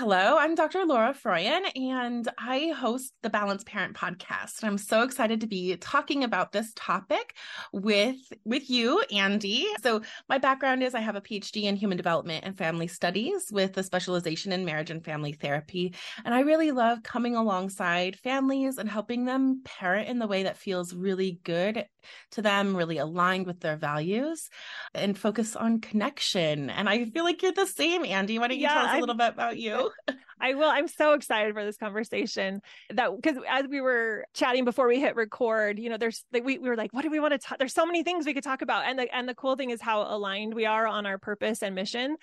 Hello, 0.00 0.38
I'm 0.38 0.54
Dr. 0.54 0.86
Laura 0.86 1.12
Froyen, 1.12 1.60
and 1.76 2.26
I 2.38 2.72
host 2.74 3.12
the 3.22 3.28
Balanced 3.28 3.66
Parent 3.66 3.94
podcast. 3.94 4.64
I'm 4.64 4.78
so 4.78 5.02
excited 5.02 5.42
to 5.42 5.46
be 5.46 5.76
talking 5.76 6.24
about 6.24 6.52
this 6.52 6.72
topic 6.74 7.36
with 7.70 8.16
with 8.46 8.70
you, 8.70 9.04
Andee. 9.12 9.66
So, 9.82 10.00
my 10.26 10.38
background 10.38 10.82
is 10.82 10.94
I 10.94 11.00
have 11.00 11.16
a 11.16 11.20
PhD 11.20 11.64
in 11.64 11.76
human 11.76 11.98
development 11.98 12.46
and 12.46 12.56
family 12.56 12.86
studies 12.86 13.50
with 13.52 13.76
a 13.76 13.82
specialization 13.82 14.52
in 14.52 14.64
marriage 14.64 14.90
and 14.90 15.04
family 15.04 15.32
therapy, 15.32 15.94
and 16.24 16.34
I 16.34 16.40
really 16.40 16.72
love 16.72 17.02
coming 17.02 17.36
alongside 17.36 18.16
families 18.20 18.78
and 18.78 18.88
helping 18.88 19.26
them 19.26 19.60
parent 19.66 20.08
in 20.08 20.18
the 20.18 20.26
way 20.26 20.44
that 20.44 20.56
feels 20.56 20.94
really 20.94 21.40
good 21.44 21.84
to 22.32 22.42
them, 22.42 22.76
really 22.76 22.98
aligned 22.98 23.46
with 23.46 23.60
their 23.60 23.76
values, 23.76 24.48
and 24.94 25.18
focus 25.18 25.56
on 25.56 25.80
connection. 25.80 26.70
And 26.70 26.88
I 26.88 27.04
feel 27.06 27.24
like 27.24 27.42
you're 27.42 27.52
the 27.52 27.66
same, 27.66 28.04
Andee. 28.04 28.38
Why 28.38 28.48
don't 28.48 28.56
you 28.56 28.62
yeah, 28.62 28.74
tell 28.74 28.86
us 28.86 28.96
a 28.96 29.00
little 29.00 29.14
bit 29.14 29.28
about 29.28 29.58
you? 29.58 29.90
I 30.40 30.54
will. 30.54 30.68
I'm 30.68 30.88
so 30.88 31.12
excited 31.12 31.54
for 31.54 31.64
this 31.64 31.76
conversation. 31.76 32.62
That 32.90 33.10
because 33.14 33.36
as 33.48 33.66
we 33.68 33.80
were 33.80 34.24
chatting 34.34 34.64
before 34.64 34.88
we 34.88 34.98
hit 34.98 35.14
record, 35.14 35.78
you 35.78 35.90
know, 35.90 35.98
there's 35.98 36.24
like 36.32 36.44
we, 36.44 36.58
we 36.58 36.68
were 36.68 36.76
like, 36.76 36.92
what 36.92 37.02
do 37.02 37.10
we 37.10 37.20
want 37.20 37.32
to 37.32 37.38
talk? 37.38 37.58
There's 37.58 37.74
so 37.74 37.84
many 37.86 38.02
things 38.02 38.24
we 38.24 38.34
could 38.34 38.44
talk 38.44 38.62
about. 38.62 38.86
And 38.86 38.98
the 38.98 39.14
and 39.14 39.28
the 39.28 39.34
cool 39.34 39.56
thing 39.56 39.70
is 39.70 39.80
how 39.80 40.02
aligned 40.02 40.54
we 40.54 40.64
are 40.66 40.86
on 40.86 41.06
our 41.06 41.18
purpose 41.18 41.62
and 41.62 41.74
mission. 41.74 42.16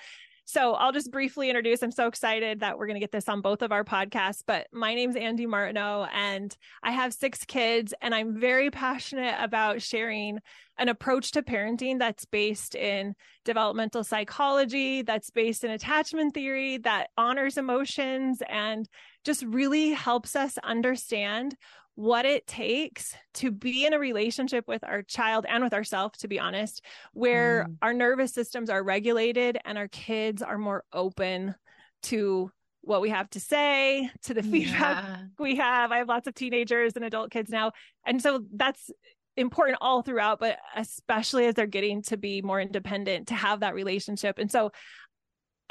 So 0.49 0.75
I'll 0.75 0.93
just 0.93 1.11
briefly 1.11 1.49
introduce. 1.49 1.83
I'm 1.83 1.91
so 1.91 2.07
excited 2.07 2.61
that 2.61 2.77
we're 2.77 2.87
going 2.87 2.95
to 2.95 3.01
get 3.01 3.11
this 3.11 3.27
on 3.27 3.41
both 3.41 3.61
of 3.61 3.73
our 3.73 3.83
podcasts. 3.83 4.43
But 4.47 4.67
my 4.71 4.95
name's 4.95 5.17
Andee 5.17 5.45
Martineau, 5.45 6.07
and 6.13 6.55
I 6.81 6.91
have 6.91 7.13
six 7.13 7.43
kids, 7.43 7.93
and 8.01 8.15
I'm 8.15 8.39
very 8.39 8.71
passionate 8.71 9.35
about 9.39 9.81
sharing 9.81 10.39
an 10.77 10.87
approach 10.87 11.31
to 11.31 11.41
parenting 11.41 11.99
that's 11.99 12.23
based 12.23 12.75
in 12.75 13.13
developmental 13.43 14.05
psychology, 14.05 15.01
that's 15.01 15.31
based 15.31 15.65
in 15.65 15.71
attachment 15.71 16.33
theory, 16.33 16.77
that 16.77 17.09
honors 17.17 17.57
emotions, 17.57 18.41
and 18.47 18.87
just 19.25 19.43
really 19.43 19.89
helps 19.89 20.33
us 20.37 20.57
understand 20.63 21.57
what 21.97 22.27
it 22.27 22.45
takes 22.45 23.15
to 23.33 23.49
be 23.49 23.83
in 23.83 23.91
a 23.91 23.97
relationship 23.97 24.67
with 24.67 24.83
our 24.83 25.01
child 25.01 25.47
and 25.49 25.63
with 25.63 25.73
ourselves, 25.73 26.19
to 26.19 26.27
be 26.27 26.39
honest, 26.39 26.85
where 27.13 27.65
mm. 27.67 27.75
our 27.81 27.91
nervous 27.91 28.35
systems 28.35 28.69
are 28.69 28.83
regulated 28.83 29.57
and 29.65 29.79
our 29.79 29.87
kids 29.87 30.43
are 30.43 30.59
more 30.59 30.83
open 30.93 31.55
to 32.03 32.51
what 32.81 33.01
we 33.01 33.09
have 33.09 33.27
to 33.31 33.39
say, 33.39 34.11
to 34.21 34.35
the 34.35 34.43
feedback 34.51 35.05
yeah. 35.05 35.17
we 35.39 35.55
have. 35.55 35.91
I 35.91 35.97
have 35.97 36.07
lots 36.07 36.27
of 36.27 36.35
teenagers 36.35 36.93
and 36.95 37.03
adult 37.03 37.31
kids 37.31 37.49
now. 37.49 37.71
And 38.05 38.21
so 38.21 38.43
that's 38.53 38.91
important 39.35 39.79
all 39.81 40.03
throughout, 40.03 40.39
but 40.39 40.59
especially 40.75 41.47
as 41.47 41.55
they're 41.55 41.65
getting 41.65 42.03
to 42.03 42.17
be 42.17 42.43
more 42.43 42.61
independent, 42.61 43.29
to 43.29 43.33
have 43.33 43.61
that 43.61 43.73
relationship. 43.73 44.37
And 44.37 44.51
so 44.51 44.71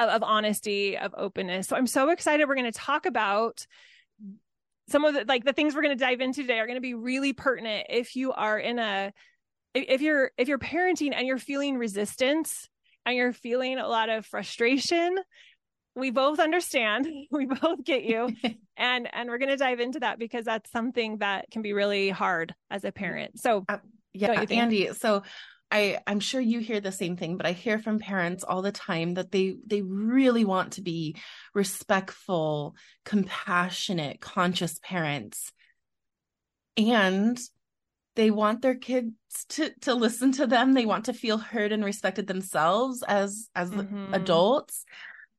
of, 0.00 0.08
of 0.08 0.24
honesty, 0.24 0.98
of 0.98 1.14
openness. 1.16 1.68
So 1.68 1.76
I'm 1.76 1.86
so 1.86 2.08
excited. 2.08 2.48
We're 2.48 2.56
going 2.56 2.72
to 2.72 2.76
talk 2.76 3.06
about 3.06 3.64
some 4.88 5.04
of 5.04 5.14
the 5.14 5.24
like 5.26 5.44
the 5.44 5.52
things 5.52 5.74
we're 5.74 5.82
going 5.82 5.96
to 5.96 6.04
dive 6.04 6.20
into 6.20 6.42
today 6.42 6.58
are 6.58 6.66
going 6.66 6.76
to 6.76 6.82
be 6.82 6.94
really 6.94 7.32
pertinent 7.32 7.86
if 7.90 8.16
you 8.16 8.32
are 8.32 8.58
in 8.58 8.78
a 8.78 9.12
if 9.74 10.00
you're 10.00 10.30
if 10.38 10.48
you're 10.48 10.58
parenting 10.58 11.12
and 11.14 11.26
you're 11.26 11.38
feeling 11.38 11.76
resistance 11.76 12.68
and 13.04 13.16
you're 13.16 13.32
feeling 13.32 13.78
a 13.78 13.88
lot 13.88 14.08
of 14.08 14.26
frustration 14.26 15.16
we 15.96 16.10
both 16.10 16.38
understand. 16.38 17.08
We 17.30 17.46
both 17.46 17.82
get 17.82 18.04
you. 18.04 18.30
And 18.78 19.08
and 19.14 19.30
we're 19.30 19.38
going 19.38 19.48
to 19.48 19.56
dive 19.56 19.80
into 19.80 20.00
that 20.00 20.18
because 20.18 20.44
that's 20.44 20.70
something 20.70 21.16
that 21.20 21.46
can 21.50 21.62
be 21.62 21.72
really 21.72 22.10
hard 22.10 22.54
as 22.70 22.84
a 22.84 22.92
parent. 22.92 23.40
So 23.40 23.64
uh, 23.70 23.78
yeah 24.12 24.44
andee 24.44 24.94
so 24.94 25.22
I 25.70 25.98
I'm 26.06 26.20
sure 26.20 26.40
you 26.40 26.60
hear 26.60 26.80
the 26.80 26.92
same 26.92 27.16
thing, 27.16 27.36
but 27.36 27.46
I 27.46 27.52
hear 27.52 27.78
from 27.78 27.98
parents 27.98 28.44
all 28.44 28.62
the 28.62 28.72
time 28.72 29.14
that 29.14 29.32
they 29.32 29.56
they 29.66 29.82
really 29.82 30.44
want 30.44 30.74
to 30.74 30.82
be 30.82 31.16
respectful, 31.54 32.76
compassionate, 33.04 34.20
conscious 34.20 34.78
parents. 34.82 35.52
And 36.76 37.38
they 38.14 38.30
want 38.30 38.62
their 38.62 38.74
kids 38.74 39.12
to 39.50 39.70
to 39.82 39.94
listen 39.94 40.32
to 40.32 40.46
them. 40.46 40.72
They 40.74 40.86
want 40.86 41.06
to 41.06 41.12
feel 41.12 41.38
heard 41.38 41.72
and 41.72 41.84
respected 41.84 42.26
themselves 42.26 43.02
as 43.02 43.48
as 43.54 43.70
mm-hmm. 43.70 44.14
adults. 44.14 44.84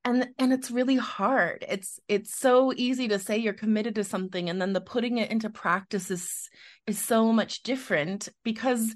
And 0.06 0.30
and 0.38 0.54
it's 0.54 0.72
really 0.72 0.96
hard. 0.96 1.66
It's 1.68 2.00
it's 2.08 2.38
so 2.38 2.74
easy 2.76 3.08
to 3.10 3.20
say 3.20 3.38
you're 3.38 3.54
committed 3.54 3.96
to 3.96 4.04
something 4.04 4.50
and 4.50 4.62
then 4.62 4.74
the 4.74 4.82
putting 4.82 5.18
it 5.18 5.32
into 5.32 5.50
practice 5.50 6.12
is 6.12 6.50
is 6.86 7.00
so 7.00 7.34
much 7.34 7.64
different 7.64 8.30
because 8.44 8.94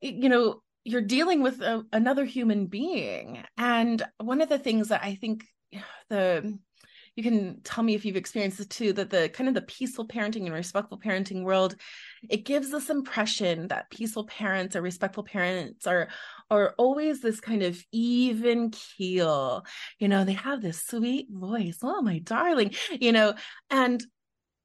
you 0.00 0.28
know 0.28 0.62
you're 0.84 1.00
dealing 1.00 1.42
with 1.42 1.60
a, 1.60 1.84
another 1.92 2.24
human 2.24 2.66
being. 2.66 3.42
And 3.58 4.00
one 4.18 4.40
of 4.40 4.48
the 4.48 4.58
things 4.58 4.88
that 4.88 5.02
i 5.02 5.14
think 5.14 5.44
the 6.08 6.58
you 7.16 7.22
can 7.22 7.62
tell 7.62 7.82
me 7.82 7.94
if 7.94 8.04
you've 8.04 8.14
experienced 8.14 8.58
this 8.58 8.66
too 8.66 8.92
that 8.92 9.08
the 9.08 9.30
kind 9.30 9.48
of 9.48 9.54
the 9.54 9.62
peaceful 9.62 10.06
parenting 10.06 10.44
and 10.44 10.52
respectful 10.52 10.98
parenting 10.98 11.44
world 11.44 11.74
it 12.28 12.44
gives 12.44 12.70
this 12.70 12.90
impression 12.90 13.68
that 13.68 13.90
peaceful 13.90 14.26
parents 14.26 14.76
or 14.76 14.82
respectful 14.82 15.22
parents 15.22 15.86
are 15.86 16.08
are 16.50 16.74
always 16.78 17.20
this 17.20 17.40
kind 17.40 17.62
of 17.64 17.82
even 17.90 18.70
keel. 18.70 19.64
You 19.98 20.08
know 20.08 20.24
they 20.24 20.34
have 20.34 20.62
this 20.62 20.84
sweet 20.86 21.26
voice. 21.30 21.78
Oh 21.82 22.02
my 22.02 22.18
darling 22.18 22.74
you 23.00 23.12
know 23.12 23.34
and 23.70 24.04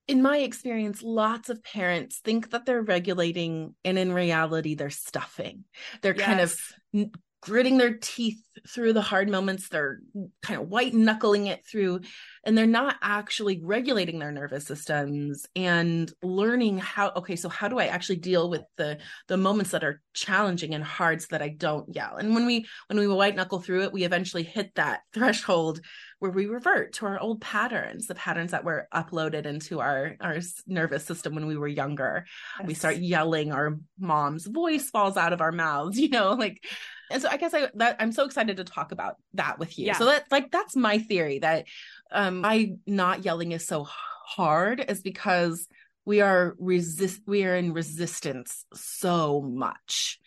in 0.07 0.21
my 0.21 0.37
experience, 0.37 1.01
lots 1.03 1.49
of 1.49 1.63
parents 1.63 2.19
think 2.19 2.51
that 2.51 2.65
they're 2.65 2.81
regulating, 2.81 3.75
and 3.85 3.97
in 3.97 4.11
reality, 4.11 4.75
they're 4.75 4.89
stuffing. 4.89 5.63
They're 6.01 6.15
yes. 6.15 6.25
kind 6.25 6.39
of 6.39 7.11
gritting 7.41 7.77
their 7.77 7.95
teeth 7.95 8.39
through 8.67 8.93
the 8.93 9.01
hard 9.01 9.27
moments. 9.27 9.67
They're 9.67 9.99
kind 10.43 10.61
of 10.61 10.69
white 10.69 10.93
knuckling 10.93 11.47
it 11.47 11.65
through, 11.65 12.01
and 12.43 12.57
they're 12.57 12.67
not 12.67 12.95
actually 13.01 13.59
regulating 13.63 14.19
their 14.19 14.31
nervous 14.31 14.65
systems 14.65 15.45
and 15.55 16.11
learning 16.21 16.77
how. 16.77 17.11
Okay, 17.15 17.35
so 17.35 17.49
how 17.49 17.67
do 17.67 17.79
I 17.79 17.85
actually 17.85 18.17
deal 18.17 18.49
with 18.49 18.63
the 18.77 18.99
the 19.27 19.37
moments 19.37 19.71
that 19.71 19.83
are 19.83 20.01
challenging 20.13 20.75
and 20.75 20.83
hard 20.83 21.21
so 21.21 21.27
that 21.31 21.41
I 21.41 21.49
don't 21.49 21.93
yell? 21.93 22.17
And 22.17 22.35
when 22.35 22.45
we 22.45 22.65
when 22.87 22.99
we 22.99 23.07
white 23.07 23.35
knuckle 23.35 23.59
through 23.59 23.83
it, 23.83 23.93
we 23.93 24.03
eventually 24.03 24.43
hit 24.43 24.75
that 24.75 25.01
threshold 25.13 25.81
where 26.21 26.29
we 26.29 26.45
revert 26.45 26.93
to 26.93 27.07
our 27.07 27.19
old 27.19 27.41
patterns, 27.41 28.05
the 28.05 28.13
patterns 28.13 28.51
that 28.51 28.63
were 28.63 28.87
uploaded 28.93 29.47
into 29.47 29.79
our, 29.79 30.15
our 30.21 30.37
nervous 30.67 31.03
system 31.03 31.33
when 31.33 31.47
we 31.47 31.57
were 31.57 31.67
younger. 31.67 32.27
Yes. 32.59 32.67
We 32.67 32.73
start 32.75 32.97
yelling, 32.97 33.51
our 33.51 33.79
mom's 33.99 34.45
voice 34.45 34.87
falls 34.87 35.17
out 35.17 35.33
of 35.33 35.41
our 35.41 35.51
mouths, 35.51 35.97
you 35.99 36.09
know, 36.09 36.33
like, 36.33 36.63
and 37.09 37.23
so 37.23 37.27
I 37.27 37.37
guess 37.37 37.55
I, 37.55 37.69
that, 37.73 37.95
I'm 37.99 38.11
so 38.11 38.25
excited 38.25 38.57
to 38.57 38.63
talk 38.63 38.91
about 38.91 39.15
that 39.33 39.57
with 39.57 39.79
you. 39.79 39.87
Yeah. 39.87 39.97
So 39.97 40.05
that's 40.05 40.31
like, 40.31 40.51
that's 40.51 40.75
my 40.75 40.99
theory 40.99 41.39
that, 41.39 41.65
um, 42.11 42.45
I 42.45 42.75
not 42.85 43.25
yelling 43.25 43.51
is 43.51 43.65
so 43.65 43.87
hard 44.27 44.85
is 44.87 45.01
because 45.01 45.67
we 46.05 46.21
are 46.21 46.55
resist, 46.59 47.21
we 47.25 47.45
are 47.45 47.55
in 47.55 47.73
resistance 47.73 48.63
so 48.75 49.41
much 49.41 50.19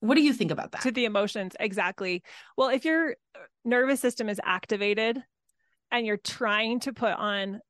what 0.00 0.14
do 0.14 0.22
you 0.22 0.32
think 0.32 0.50
about 0.50 0.72
that? 0.72 0.82
To 0.82 0.90
the 0.90 1.04
emotions 1.04 1.54
exactly. 1.60 2.22
Well 2.56 2.68
if 2.68 2.84
your 2.84 3.12
uh, 3.34 3.38
nervous 3.64 4.00
system 4.00 4.28
is 4.28 4.40
activated 4.44 5.22
and 5.90 6.06
you're 6.06 6.16
trying 6.16 6.80
to 6.80 6.92
put 6.92 7.12
on 7.12 7.60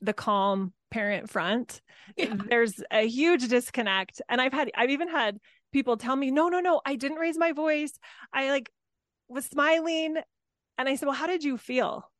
the 0.00 0.12
calm 0.12 0.72
parent 0.90 1.30
front 1.30 1.80
yeah. 2.16 2.34
there's 2.48 2.82
a 2.90 3.06
huge 3.06 3.48
disconnect. 3.48 4.22
And 4.28 4.40
i've 4.40 4.52
had 4.52 4.70
i've 4.76 4.90
even 4.90 5.08
had 5.08 5.38
people 5.72 5.96
tell 5.96 6.14
me 6.14 6.30
no 6.30 6.48
no 6.48 6.60
no 6.60 6.80
i 6.86 6.96
didn't 6.96 7.18
raise 7.18 7.38
my 7.38 7.52
voice. 7.52 7.92
I 8.32 8.50
like 8.50 8.70
was 9.28 9.44
smiling. 9.44 10.16
And 10.78 10.88
i 10.88 10.94
said 10.96 11.06
well 11.06 11.16
how 11.16 11.26
did 11.26 11.44
you 11.44 11.58
feel? 11.58 12.10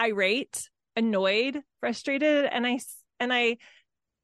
Irate 0.00 0.68
annoyed 0.96 1.60
frustrated 1.80 2.44
and 2.46 2.66
i 2.66 2.78
and 3.18 3.32
i 3.32 3.56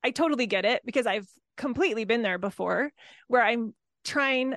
i 0.04 0.10
totally 0.10 0.46
get 0.46 0.64
it 0.64 0.80
because 0.84 1.06
i've 1.06 1.26
completely 1.56 2.04
been 2.04 2.22
there 2.22 2.38
before 2.38 2.92
where 3.28 3.42
i'm 3.42 3.74
trying 4.04 4.54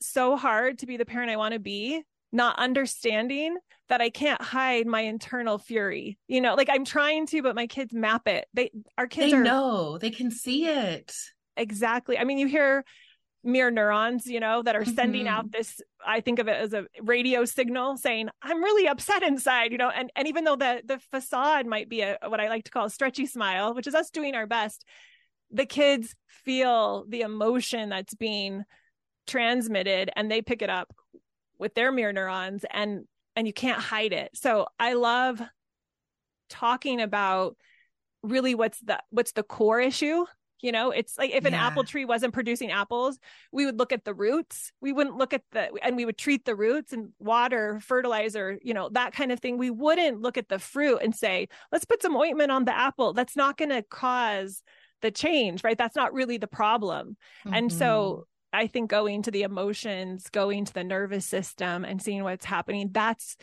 so 0.00 0.36
hard 0.36 0.78
to 0.78 0.86
be 0.86 0.96
the 0.96 1.06
parent 1.06 1.30
i 1.30 1.36
want 1.36 1.54
to 1.54 1.60
be 1.60 2.02
not 2.32 2.58
understanding 2.58 3.56
that 3.88 4.00
I 4.00 4.10
can't 4.10 4.40
hide 4.42 4.86
my 4.86 5.00
internal 5.00 5.58
fury. 5.58 6.18
You 6.28 6.40
know, 6.40 6.54
like 6.54 6.68
I'm 6.70 6.84
trying 6.84 7.26
to, 7.28 7.42
but 7.42 7.54
my 7.54 7.66
kids 7.66 7.92
map 7.92 8.26
it. 8.28 8.46
They 8.52 8.70
our 8.98 9.06
kids 9.06 9.32
they 9.32 9.38
are 9.38 9.42
know 9.42 9.98
they 9.98 10.10
can 10.10 10.30
see 10.30 10.66
it. 10.66 11.14
Exactly. 11.56 12.18
I 12.18 12.24
mean, 12.24 12.38
you 12.38 12.46
hear 12.46 12.84
mirror 13.42 13.70
neurons, 13.70 14.26
you 14.26 14.40
know, 14.40 14.62
that 14.62 14.76
are 14.76 14.84
sending 14.84 15.26
mm-hmm. 15.26 15.34
out 15.34 15.52
this, 15.52 15.80
I 16.04 16.20
think 16.20 16.38
of 16.40 16.48
it 16.48 16.56
as 16.56 16.74
a 16.74 16.86
radio 17.00 17.44
signal 17.44 17.96
saying, 17.96 18.28
I'm 18.42 18.62
really 18.62 18.88
upset 18.88 19.22
inside, 19.22 19.72
you 19.72 19.78
know, 19.78 19.88
and, 19.88 20.10
and 20.16 20.26
even 20.28 20.44
though 20.44 20.56
the 20.56 20.82
the 20.84 20.98
facade 21.10 21.66
might 21.66 21.88
be 21.88 22.02
a 22.02 22.18
what 22.26 22.40
I 22.40 22.48
like 22.48 22.64
to 22.64 22.70
call 22.70 22.86
a 22.86 22.90
stretchy 22.90 23.26
smile, 23.26 23.74
which 23.74 23.86
is 23.86 23.94
us 23.94 24.10
doing 24.10 24.34
our 24.34 24.46
best, 24.46 24.84
the 25.50 25.66
kids 25.66 26.14
feel 26.28 27.04
the 27.08 27.22
emotion 27.22 27.88
that's 27.88 28.14
being 28.14 28.64
transmitted 29.26 30.10
and 30.16 30.30
they 30.30 30.42
pick 30.42 30.62
it 30.62 30.70
up 30.70 30.94
with 31.58 31.74
their 31.74 31.90
mirror 31.92 32.12
neurons 32.12 32.64
and 32.70 33.04
and 33.34 33.46
you 33.46 33.52
can't 33.52 33.80
hide 33.80 34.12
it. 34.12 34.30
So 34.34 34.66
I 34.78 34.94
love 34.94 35.42
talking 36.48 37.00
about 37.00 37.56
really 38.22 38.54
what's 38.54 38.80
the 38.80 38.98
what's 39.10 39.32
the 39.32 39.42
core 39.42 39.80
issue 39.80 40.24
you 40.62 40.72
know 40.72 40.90
it's 40.90 41.18
like 41.18 41.30
if 41.30 41.44
an 41.44 41.52
yeah. 41.52 41.66
apple 41.66 41.84
tree 41.84 42.04
wasn't 42.04 42.32
producing 42.32 42.70
apples 42.70 43.18
we 43.52 43.66
would 43.66 43.78
look 43.78 43.92
at 43.92 44.04
the 44.04 44.14
roots 44.14 44.72
we 44.80 44.92
wouldn't 44.92 45.16
look 45.16 45.34
at 45.34 45.42
the 45.52 45.70
and 45.82 45.96
we 45.96 46.04
would 46.04 46.16
treat 46.16 46.44
the 46.44 46.54
roots 46.54 46.92
and 46.92 47.10
water 47.18 47.78
fertilizer 47.80 48.58
you 48.62 48.72
know 48.72 48.88
that 48.90 49.12
kind 49.12 49.32
of 49.32 49.40
thing 49.40 49.58
we 49.58 49.70
wouldn't 49.70 50.20
look 50.20 50.38
at 50.38 50.48
the 50.48 50.58
fruit 50.58 50.98
and 51.02 51.14
say 51.14 51.48
let's 51.72 51.84
put 51.84 52.02
some 52.02 52.16
ointment 52.16 52.50
on 52.50 52.64
the 52.64 52.76
apple 52.76 53.12
that's 53.12 53.36
not 53.36 53.56
going 53.56 53.70
to 53.70 53.82
cause 53.82 54.62
the 55.02 55.10
change 55.10 55.62
right 55.62 55.78
that's 55.78 55.96
not 55.96 56.12
really 56.12 56.38
the 56.38 56.46
problem 56.46 57.16
mm-hmm. 57.44 57.54
and 57.54 57.72
so 57.72 58.26
I 58.56 58.68
think 58.68 58.88
going 58.88 59.22
to 59.24 59.30
the 59.30 59.42
emotions, 59.42 60.30
going 60.30 60.64
to 60.64 60.72
the 60.72 60.84
nervous 60.84 61.26
system 61.26 61.84
and 61.84 62.00
seeing 62.00 62.24
what's 62.24 62.44
happening, 62.44 62.88
that's 62.90 63.36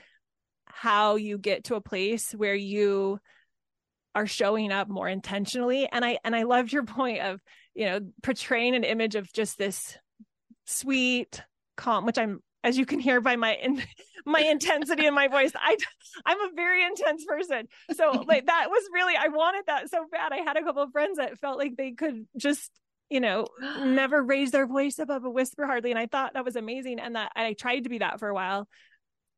how 0.66 1.16
you 1.16 1.38
get 1.38 1.66
to 1.66 1.76
a 1.76 1.82
place 1.82 2.32
where 2.32 2.56
you 2.56 3.20
are 4.16 4.26
showing 4.26 4.72
up 4.72 4.90
more 4.90 5.08
intentionally. 5.08 5.88
And 5.92 6.04
I 6.04 6.18
and 6.24 6.36
I 6.36 6.44
loved 6.44 6.74
your 6.74 6.84
point 6.84 7.20
of, 7.20 7.40
you 7.76 7.86
know, 7.86 8.00
portraying 8.24 8.76
an 8.76 8.84
image 8.84 9.14
of 9.14 9.32
just 9.34 9.60
this 9.60 9.98
sweet, 10.66 11.44
calm, 11.78 12.06
which 12.06 12.18
I'm 12.18 12.42
as 12.64 12.78
you 12.78 12.86
can 12.86 13.00
hear 13.00 13.22
by 13.22 13.36
my 13.36 13.56
in, 13.56 13.82
my 14.26 14.40
intensity 14.40 15.06
in 15.06 15.14
my 15.14 15.28
voice 15.28 15.52
i 15.56 15.76
i'm 16.26 16.40
a 16.40 16.50
very 16.56 16.84
intense 16.86 17.26
person 17.26 17.68
so 17.94 18.24
like 18.28 18.46
that 18.46 18.70
was 18.70 18.84
really 18.94 19.16
i 19.16 19.28
wanted 19.28 19.64
that 19.68 19.90
so 19.90 20.06
bad 20.12 20.32
i 20.32 20.38
had 20.38 20.56
a 20.56 20.64
couple 20.64 20.82
of 20.82 20.92
friends 20.92 21.18
that 21.18 21.38
felt 21.40 21.58
like 21.58 21.76
they 21.76 21.92
could 21.92 22.26
just 22.38 22.72
you 23.14 23.20
know, 23.20 23.46
never 23.86 24.24
raise 24.24 24.50
their 24.50 24.66
voice 24.66 24.98
above 24.98 25.24
a 25.24 25.30
whisper 25.30 25.68
hardly. 25.68 25.92
And 25.92 26.00
I 26.00 26.08
thought 26.08 26.34
that 26.34 26.44
was 26.44 26.56
amazing. 26.56 27.00
And 27.00 27.16
that 27.16 27.32
I 27.36 27.54
tried 27.54 27.82
to 27.82 27.90
be 27.90 28.00
that 28.00 28.20
for 28.20 28.28
a 28.28 28.34
while. 28.34 28.68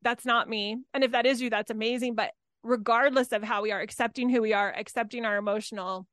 That's 0.00 0.24
not 0.24 0.48
me. 0.48 0.78
And 0.94 1.04
if 1.04 1.12
that 1.12 1.26
is 1.26 1.42
you, 1.42 1.50
that's 1.50 1.70
amazing. 1.70 2.14
But 2.14 2.30
regardless 2.62 3.32
of 3.32 3.42
how 3.42 3.62
we 3.62 3.72
are 3.72 3.80
accepting 3.80 4.30
who 4.30 4.40
we 4.40 4.54
are, 4.54 4.72
accepting 4.72 5.26
our 5.26 5.36
emotional 5.36 6.06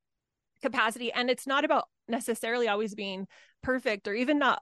capacity. 0.61 1.11
And 1.11 1.29
it's 1.29 1.47
not 1.47 1.63
about 1.63 1.85
necessarily 2.07 2.67
always 2.67 2.95
being 2.95 3.27
perfect 3.61 4.09
or 4.09 4.13
even 4.13 4.39
not 4.39 4.61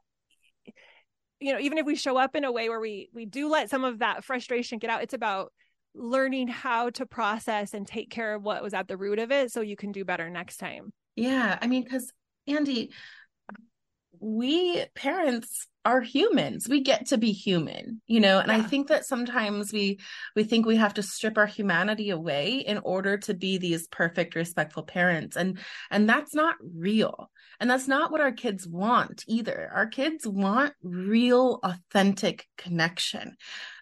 you 1.41 1.51
know 1.51 1.59
even 1.59 1.77
if 1.77 1.85
we 1.85 1.95
show 1.95 2.17
up 2.17 2.35
in 2.35 2.43
a 2.43 2.51
way 2.51 2.69
where 2.69 2.79
we 2.79 3.09
we 3.13 3.25
do 3.25 3.49
let 3.49 3.69
some 3.69 3.83
of 3.83 3.99
that 3.99 4.23
frustration 4.23 4.77
get 4.77 4.89
out 4.89 5.01
it's 5.01 5.13
about 5.13 5.51
learning 5.93 6.47
how 6.47 6.89
to 6.89 7.05
process 7.05 7.73
and 7.73 7.85
take 7.85 8.09
care 8.09 8.33
of 8.33 8.43
what 8.43 8.63
was 8.63 8.73
at 8.73 8.87
the 8.87 8.95
root 8.95 9.19
of 9.19 9.31
it 9.31 9.51
so 9.51 9.59
you 9.59 9.75
can 9.75 9.91
do 9.91 10.05
better 10.05 10.29
next 10.29 10.57
time. 10.57 10.93
Yeah 11.17 11.57
i 11.61 11.67
mean 11.67 11.83
because 11.83 12.11
andee 12.47 12.89
we 14.19 14.85
parents 14.95 15.67
are 15.85 16.01
humans. 16.01 16.67
We 16.69 16.81
get 16.81 17.07
to 17.07 17.17
be 17.17 17.31
human 17.31 18.01
you 18.11 18.19
know? 18.19 18.39
And 18.39 18.51
yeah. 18.51 18.57
i 18.57 18.61
think 18.61 18.87
that 18.87 19.05
sometimes 19.05 19.71
we 19.71 19.99
we 20.35 20.43
think 20.43 20.65
we 20.65 20.75
have 20.75 20.93
to 20.95 21.03
strip 21.03 21.37
our 21.37 21.45
humanity 21.45 22.09
away 22.09 22.55
in 22.57 22.77
order 22.79 23.17
to 23.19 23.33
be 23.33 23.57
these 23.57 23.87
perfect 23.87 24.35
respectful 24.35 24.83
parents. 24.83 25.37
And 25.37 25.57
and 25.89 26.09
that's 26.09 26.35
not 26.35 26.55
real. 26.61 27.31
And 27.59 27.69
that's 27.69 27.87
not 27.87 28.11
what 28.11 28.21
our 28.21 28.31
kids 28.31 28.67
want 28.67 29.23
either. 29.27 29.69
Our 29.73 29.87
kids 29.87 30.27
want 30.27 30.73
real 30.83 31.59
authentic 31.63 32.47
connection. 32.57 33.37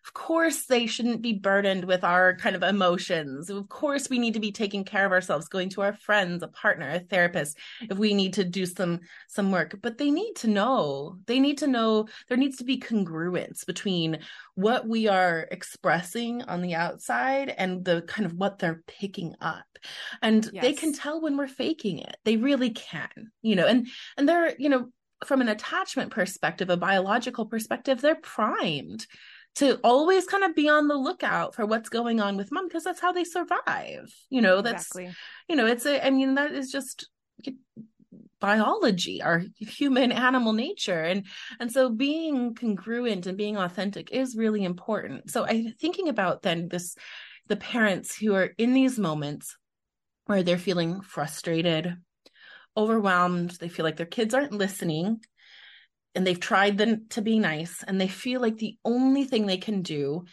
Of 0.06 0.14
course 0.14 0.66
they 0.66 0.86
shouldn't 0.86 1.22
be 1.22 1.34
burdened 1.34 1.86
with 1.86 2.04
our 2.04 2.36
kind 2.36 2.56
of 2.56 2.64
emotions. 2.64 3.50
Of 3.50 3.68
course 3.70 4.10
we 4.10 4.20
need 4.20 4.34
to 4.34 4.40
be 4.40 4.52
taking 4.52 4.84
care 4.84 5.06
of 5.06 5.12
ourselves 5.12 5.48
going 5.48 5.70
to 5.72 5.82
our 5.82 5.94
friends 5.94 6.44
a 6.44 6.48
partner 6.48 6.90
a 6.90 7.00
therapist 7.00 7.58
if 7.90 7.98
we 7.98 8.14
need 8.14 8.34
to 8.34 8.44
do 8.44 8.66
some 8.66 9.00
some 9.28 9.52
work. 9.52 9.78
But 9.82 9.98
they 9.98 10.12
need 10.12 10.34
to 10.38 10.48
know. 10.48 11.18
They 11.26 11.40
need 11.40 11.60
to 11.60 11.68
know 11.68 11.89
there 12.28 12.38
needs 12.38 12.58
to 12.58 12.64
be 12.64 12.80
congruence 12.80 13.66
between 13.66 14.20
what 14.56 14.88
we 14.88 15.08
are 15.08 15.48
expressing 15.52 16.44
on 16.44 16.62
the 16.62 16.76
outside 16.76 17.50
and 17.50 17.86
the 17.86 18.02
kind 18.04 18.26
of 18.26 18.34
what 18.34 18.60
they're 18.60 18.84
picking 18.88 19.36
up 19.42 19.66
and 20.22 20.50
yes. 20.54 20.62
they 20.62 20.74
can 20.74 20.94
tell 20.94 21.22
when 21.22 21.38
we're 21.38 21.48
faking 21.48 22.00
it 22.00 22.18
they 22.26 22.38
really 22.38 22.70
can 22.70 23.32
you 23.42 23.56
know 23.56 23.68
and 23.68 23.88
and 24.18 24.28
they're 24.28 24.56
you 24.58 24.70
know 24.70 24.88
from 25.26 25.42
an 25.42 25.50
attachment 25.50 26.12
perspective 26.12 26.70
a 26.70 26.78
biological 26.78 27.46
perspective 27.46 28.02
they're 28.02 28.16
primed 28.16 29.06
to 29.56 29.80
always 29.84 30.26
kind 30.26 30.44
of 30.44 30.56
be 30.56 30.70
on 30.70 30.88
the 30.88 30.96
lookout 30.96 31.56
for 31.56 31.66
what's 31.66 31.90
going 31.90 32.20
on 32.20 32.38
with 32.38 32.52
mom 32.52 32.68
because 32.68 32.84
that's 32.84 33.02
how 33.02 33.12
they 33.12 33.24
survive 33.24 34.14
you 34.30 34.42
know 34.42 34.62
that's 34.62 34.88
exactly. 34.88 35.14
you 35.48 35.56
know 35.56 35.66
it's 35.66 35.86
a 35.86 36.06
i 36.06 36.10
mean 36.10 36.36
that 36.36 36.52
is 36.52 36.72
just 36.72 37.10
biology 38.40 39.22
our 39.22 39.44
human 39.58 40.12
animal 40.12 40.54
nature. 40.54 41.02
And 41.02 41.26
and 41.60 41.72
so 41.72 41.90
being 41.90 42.56
congruent 42.56 43.28
and 43.28 43.38
being 43.38 43.58
authentic 43.58 44.12
is 44.12 44.36
really 44.36 44.64
important. 44.64 45.30
So 45.30 45.46
i 45.46 45.74
thinking 45.80 46.10
about 46.10 46.42
then 46.42 46.68
this 46.70 46.96
the 47.48 47.56
parents 47.56 48.16
who 48.16 48.36
are 48.36 48.52
in 48.58 48.74
these 48.74 49.00
moments 49.00 49.58
where 50.26 50.44
they're 50.44 50.58
feeling 50.58 51.02
frustrated 51.02 51.96
overwhelmed 52.78 53.50
they 53.60 53.68
feel 53.68 53.84
like 53.84 53.98
their 53.98 54.06
kids 54.06 54.34
aren't 54.34 54.54
listening 54.54 55.20
and 56.16 56.26
they've 56.26 56.40
tried 56.40 56.78
them 56.78 57.06
to 57.10 57.22
be 57.22 57.40
nice 57.40 57.84
and 57.86 58.00
they 58.00 58.08
feel 58.08 58.40
like 58.40 58.58
the 58.58 58.78
only 58.86 59.24
thing 59.24 59.46
they 59.46 59.58
can 59.58 59.82
do 59.82 60.24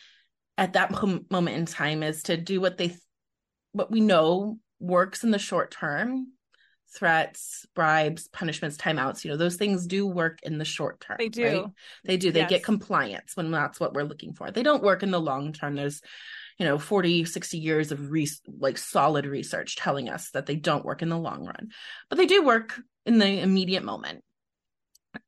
at 0.58 0.74
that 0.74 0.92
moment 1.30 1.56
in 1.56 1.66
time 1.66 2.02
is 2.02 2.24
to 2.24 2.36
do 2.36 2.60
what 2.60 2.76
they 2.76 2.94
what 3.72 3.90
we 3.90 4.00
know 4.00 4.58
works 4.78 5.24
in 5.24 5.30
the 5.30 5.38
short 5.38 5.70
term 5.70 6.28
threats 6.94 7.66
bribes 7.74 8.28
punishments 8.28 8.76
timeouts 8.76 9.24
you 9.24 9.30
know 9.30 9.36
those 9.36 9.56
things 9.56 9.86
do 9.86 10.06
work 10.06 10.38
in 10.42 10.58
the 10.58 10.64
short 10.64 11.00
term 11.00 11.16
they 11.18 11.28
do. 11.28 11.44
right? 11.44 11.66
they 12.04 12.16
do. 12.16 12.32
They 12.32 12.40
yes. 12.40 12.50
get 12.50 12.64
compliance 12.64 13.36
when 13.36 13.50
that's 13.50 13.80
what 13.80 13.94
we're 13.94 14.04
looking 14.04 14.32
for. 14.32 14.50
They 14.50 14.62
don't 14.62 14.82
work 14.82 15.02
in 15.02 15.10
the 15.10 15.20
long 15.20 15.52
term. 15.52 15.74
There's 15.74 16.00
you 16.58 16.64
know 16.64 16.78
40 16.78 17.24
60 17.24 17.58
years 17.58 17.92
of 17.92 18.10
re- 18.10 18.28
like 18.58 18.78
solid 18.78 19.26
research 19.26 19.76
telling 19.76 20.08
us 20.08 20.30
that 20.30 20.46
they 20.46 20.56
don't 20.56 20.84
work 20.84 21.02
in 21.02 21.10
the 21.10 21.18
long 21.18 21.44
run 21.44 21.68
but 22.08 22.16
they 22.16 22.26
do 22.26 22.42
work 22.42 22.80
in 23.04 23.18
the 23.18 23.40
immediate 23.40 23.84
moment. 23.84 24.22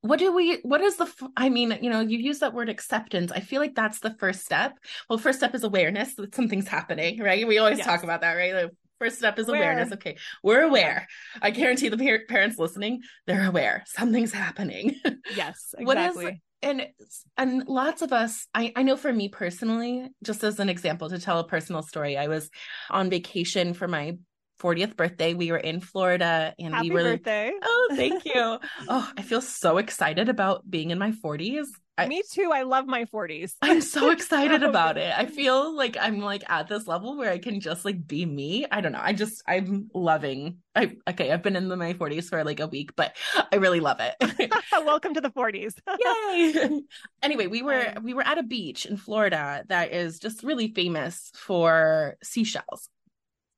What 0.01 0.19
do 0.19 0.33
we 0.35 0.57
what 0.63 0.81
is 0.81 0.97
the 0.97 1.11
i 1.37 1.49
mean 1.49 1.79
you 1.83 1.91
know 1.91 2.01
you 2.01 2.19
use 2.19 2.41
that 2.41 2.55
word 2.55 2.69
acceptance. 2.69 3.33
I 3.33 3.41
feel 3.41 3.61
like 3.61 3.75
that's 3.75 4.01
the 4.01 4.15
first 4.15 4.45
step. 4.45 4.79
Well 5.09 5.19
first 5.19 5.39
step 5.39 5.55
is 5.55 5.65
awareness 5.65 6.15
that 6.15 6.35
something's 6.35 6.69
happening 6.69 7.21
right? 7.21 7.47
We 7.47 7.59
always 7.59 7.79
yes. 7.79 7.87
talk 7.87 8.03
about 8.03 8.21
that 8.23 8.35
right? 8.35 8.53
The 8.53 8.71
first 8.99 9.19
step 9.19 9.39
is 9.39 9.49
aware. 9.49 9.73
awareness. 9.73 9.93
Okay. 9.93 10.17
We're 10.43 10.63
aware. 10.63 11.07
I 11.41 11.51
guarantee 11.51 11.89
the 11.89 11.99
par- 11.99 12.21
parents 12.29 12.59
listening 12.59 13.03
they're 13.27 13.47
aware. 13.47 13.85
Something's 13.87 14.33
happening. 14.33 14.97
Yes 15.37 15.75
exactly. 15.77 15.85
what 15.85 15.99
is 15.99 16.39
and 16.63 16.87
and 17.37 17.69
lots 17.69 18.03
of 18.03 18.13
us 18.13 18.47
I, 18.55 18.73
I 18.75 18.83
know 18.83 18.97
for 18.97 19.13
me 19.13 19.29
personally 19.29 20.09
just 20.23 20.43
as 20.43 20.59
an 20.59 20.69
example 20.69 21.09
to 21.11 21.19
tell 21.19 21.39
a 21.39 21.47
personal 21.47 21.83
story 21.83 22.17
i 22.17 22.29
was 22.29 22.51
on 22.91 23.11
vacation 23.11 23.75
for 23.75 23.87
my 23.87 24.17
40th 24.59 24.97
birthday. 24.97 25.35
We 25.35 25.51
were 25.51 25.59
in 25.59 25.81
Florida 25.81 26.55
and 26.59 26.75
Happy 26.75 26.91
we 26.91 26.95
were 26.95 27.03
birthday. 27.03 27.53
Oh, 27.63 27.89
thank 27.95 28.25
you. 28.25 28.59
oh, 28.89 29.13
I 29.17 29.23
feel 29.23 29.41
so 29.41 29.79
excited 29.79 30.29
about 30.29 30.69
being 30.69 30.91
in 30.91 30.99
my 30.99 31.13
40s. 31.13 31.67
I, 31.97 32.07
Me 32.07 32.23
too. 32.31 32.53
I 32.55 32.63
love 32.63 32.87
my 32.87 33.07
40s. 33.07 33.55
I'm 33.61 33.81
so 33.81 34.11
excited 34.13 34.63
about 34.63 34.99
it. 34.99 35.13
I 35.17 35.27
feel 35.27 35.77
like 35.77 35.97
I'm 36.01 36.21
like 36.21 36.49
at 36.49 36.69
this 36.69 36.87
level 36.87 37.17
where 37.17 37.31
I 37.31 37.39
can 37.39 37.61
just 37.61 37.85
like 37.85 38.07
be 38.07 38.25
me. 38.25 38.67
I 38.71 38.81
don't 38.81 38.93
know. 38.93 39.01
I 39.03 39.13
just 39.13 39.43
I'm 39.49 39.91
loving. 39.93 40.59
I 40.77 40.97
okay. 41.11 41.33
I've 41.33 41.43
been 41.43 41.57
in 41.57 41.69
the, 41.69 41.77
my 41.77 41.95
40s 41.95 42.29
for 42.29 42.45
like 42.45 42.61
a 42.61 42.69
week, 42.69 42.95
but 42.95 43.17
I 43.53 43.57
really 43.57 43.81
love 43.81 43.99
it. 44.01 44.15
Welcome 44.73 45.15
to 45.15 45.21
the 45.21 45.31
40s. 45.31 45.75
Yay! 45.99 46.83
anyway, 47.21 47.49
we 47.49 47.63
were 47.63 47.93
we 48.01 48.15
were 48.15 48.27
at 48.27 48.39
a 48.39 48.45
beach 48.45 48.87
in 48.87 48.97
Florida 48.97 49.65
that 49.69 49.93
is 49.93 50.21
just 50.21 50.45
really 50.45 50.73
famous 50.73 51.33
for 51.35 52.17
seashells. 52.23 52.89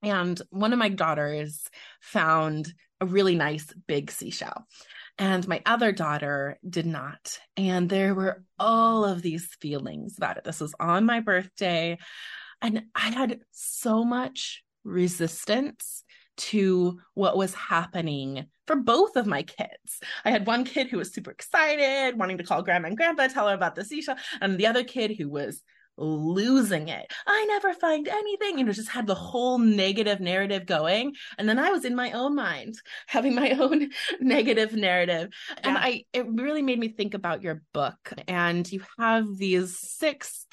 And 0.02 0.40
one 0.50 0.72
of 0.72 0.78
my 0.78 0.88
daughters 0.88 1.68
found 2.00 2.72
a 3.00 3.06
really 3.06 3.34
nice 3.34 3.72
big 3.86 4.10
seashell. 4.10 4.66
And 5.18 5.46
my 5.46 5.60
other 5.66 5.92
daughter 5.92 6.58
did 6.68 6.86
not. 6.86 7.38
And 7.56 7.88
there 7.88 8.14
were 8.14 8.42
all 8.58 9.04
of 9.04 9.22
these 9.22 9.46
feelings 9.60 10.14
about 10.16 10.38
it. 10.38 10.44
This 10.44 10.60
was 10.60 10.74
on 10.80 11.04
my 11.04 11.20
birthday. 11.20 11.98
And 12.62 12.84
I 12.94 13.10
had 13.10 13.40
so 13.50 14.04
much 14.04 14.62
resistance 14.84 16.04
to 16.36 16.98
what 17.12 17.36
was 17.36 17.52
happening 17.52 18.46
for 18.66 18.76
both 18.76 19.16
of 19.16 19.26
my 19.26 19.42
kids. 19.42 20.00
I 20.24 20.30
had 20.30 20.46
one 20.46 20.64
kid 20.64 20.88
who 20.88 20.96
was 20.96 21.12
super 21.12 21.30
excited, 21.30 22.18
wanting 22.18 22.38
to 22.38 22.44
call 22.44 22.62
grandma 22.62 22.88
and 22.88 22.96
grandpa, 22.96 23.28
tell 23.28 23.48
her 23.48 23.54
about 23.54 23.74
the 23.74 23.84
seashell, 23.84 24.16
and 24.40 24.56
the 24.56 24.66
other 24.66 24.84
kid 24.84 25.16
who 25.18 25.28
was 25.28 25.62
losing 25.96 26.88
it. 26.88 27.12
I 27.26 27.44
never 27.46 27.74
find 27.74 28.08
anything. 28.08 28.58
You 28.58 28.64
know, 28.64 28.72
just 28.72 28.88
had 28.88 29.06
the 29.06 29.14
whole 29.14 29.58
negative 29.58 30.20
narrative 30.20 30.66
going. 30.66 31.14
And 31.38 31.48
then 31.48 31.58
I 31.58 31.70
was 31.70 31.84
in 31.84 31.94
my 31.94 32.12
own 32.12 32.34
mind 32.34 32.76
having 33.06 33.34
my 33.34 33.50
own 33.50 33.90
negative 34.20 34.74
narrative. 34.74 35.28
Yeah. 35.48 35.54
And 35.64 35.78
I 35.78 36.04
it 36.12 36.26
really 36.28 36.62
made 36.62 36.78
me 36.78 36.88
think 36.88 37.14
about 37.14 37.42
your 37.42 37.62
book. 37.72 38.12
And 38.28 38.70
you 38.70 38.82
have 38.98 39.26
these 39.36 39.78
six 39.78 40.46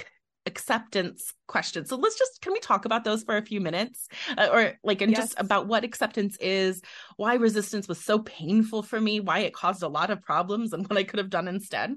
acceptance 0.46 1.34
questions. 1.48 1.89
So 1.89 1.98
let's 1.98 2.17
just 2.17 2.41
can 2.41 2.53
we 2.53 2.60
talk 2.60 2.86
about 2.86 3.03
those 3.03 3.24
for 3.24 3.36
a 3.36 3.46
few 3.46 3.60
minutes 3.60 4.08
uh, 4.38 4.48
or 4.51 4.74
like 4.84 5.01
and 5.01 5.12
yes. 5.12 5.20
just 5.20 5.39
about 5.39 5.67
what 5.67 5.84
acceptance 5.84 6.38
is, 6.39 6.82
why 7.17 7.36
resistance 7.36 7.88
was 7.88 8.03
so 8.03 8.20
painful 8.20 8.82
for 8.82 9.00
me, 9.00 9.20
why 9.20 9.39
it 9.39 9.53
caused 9.53 9.84
a 9.84 9.89
lot 9.89 10.10
of 10.10 10.24
problems 10.24 10.74
and 10.74 10.88
what 10.88 10.98
I 10.98 11.03
could 11.03 11.20
have 11.20 11.29
done 11.29 11.48
instead? 11.48 11.96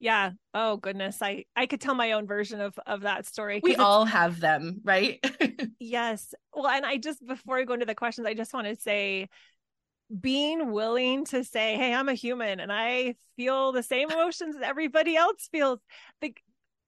Yeah. 0.00 0.30
Oh 0.54 0.78
goodness. 0.78 1.18
I 1.22 1.44
i 1.54 1.66
could 1.66 1.80
tell 1.80 1.94
my 1.94 2.12
own 2.12 2.26
version 2.26 2.60
of 2.60 2.76
of 2.86 3.02
that 3.02 3.26
story 3.26 3.60
we 3.62 3.76
all 3.76 4.04
have 4.06 4.40
them 4.40 4.80
right? 4.82 5.24
Yes. 5.78 6.34
Well 6.52 6.68
and 6.68 6.84
i 6.84 6.96
just 6.96 7.24
before 7.24 7.58
i 7.58 7.64
go 7.64 7.74
into 7.74 7.86
the 7.86 7.94
questions 7.94 8.26
i 8.26 8.34
just 8.34 8.52
want 8.52 8.66
to 8.66 8.76
say 8.76 9.28
being 10.20 10.72
willing 10.72 11.24
to 11.24 11.44
say 11.44 11.76
hey 11.76 11.94
i'm 11.94 12.08
a 12.08 12.14
human 12.14 12.58
and 12.58 12.72
i 12.72 13.14
feel 13.36 13.70
the 13.70 13.82
same 13.82 14.10
emotions 14.10 14.56
that 14.56 14.68
everybody 14.68 15.14
else 15.14 15.48
feels 15.52 15.78
like 16.20 16.42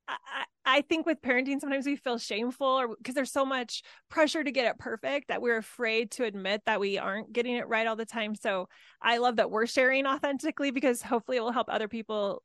I, 0.09 0.45
I 0.65 0.81
think 0.83 1.07
with 1.07 1.23
parenting 1.23 1.61
sometimes 1.61 1.87
we 1.87 1.95
feel 1.97 2.19
shameful 2.19 2.67
or 2.67 2.97
because 2.97 3.15
there's 3.15 3.31
so 3.31 3.45
much 3.45 3.83
pressure 4.09 4.43
to 4.43 4.51
get 4.51 4.67
it 4.67 4.79
perfect 4.79 5.29
that 5.29 5.41
we're 5.41 5.57
afraid 5.57 6.11
to 6.13 6.25
admit 6.25 6.63
that 6.67 6.81
we 6.81 6.99
aren't 6.99 7.33
getting 7.33 7.55
it 7.55 7.69
right 7.69 7.87
all 7.87 7.97
the 7.97 8.05
time. 8.05 8.35
So 8.35 8.69
i 9.01 9.19
love 9.19 9.37
that 9.37 9.51
we're 9.51 9.67
sharing 9.67 10.07
authentically 10.07 10.73
because 10.73 11.03
hopefully 11.03 11.37
it 11.37 11.41
will 11.41 11.53
help 11.53 11.69
other 11.71 11.89
people 11.89 12.43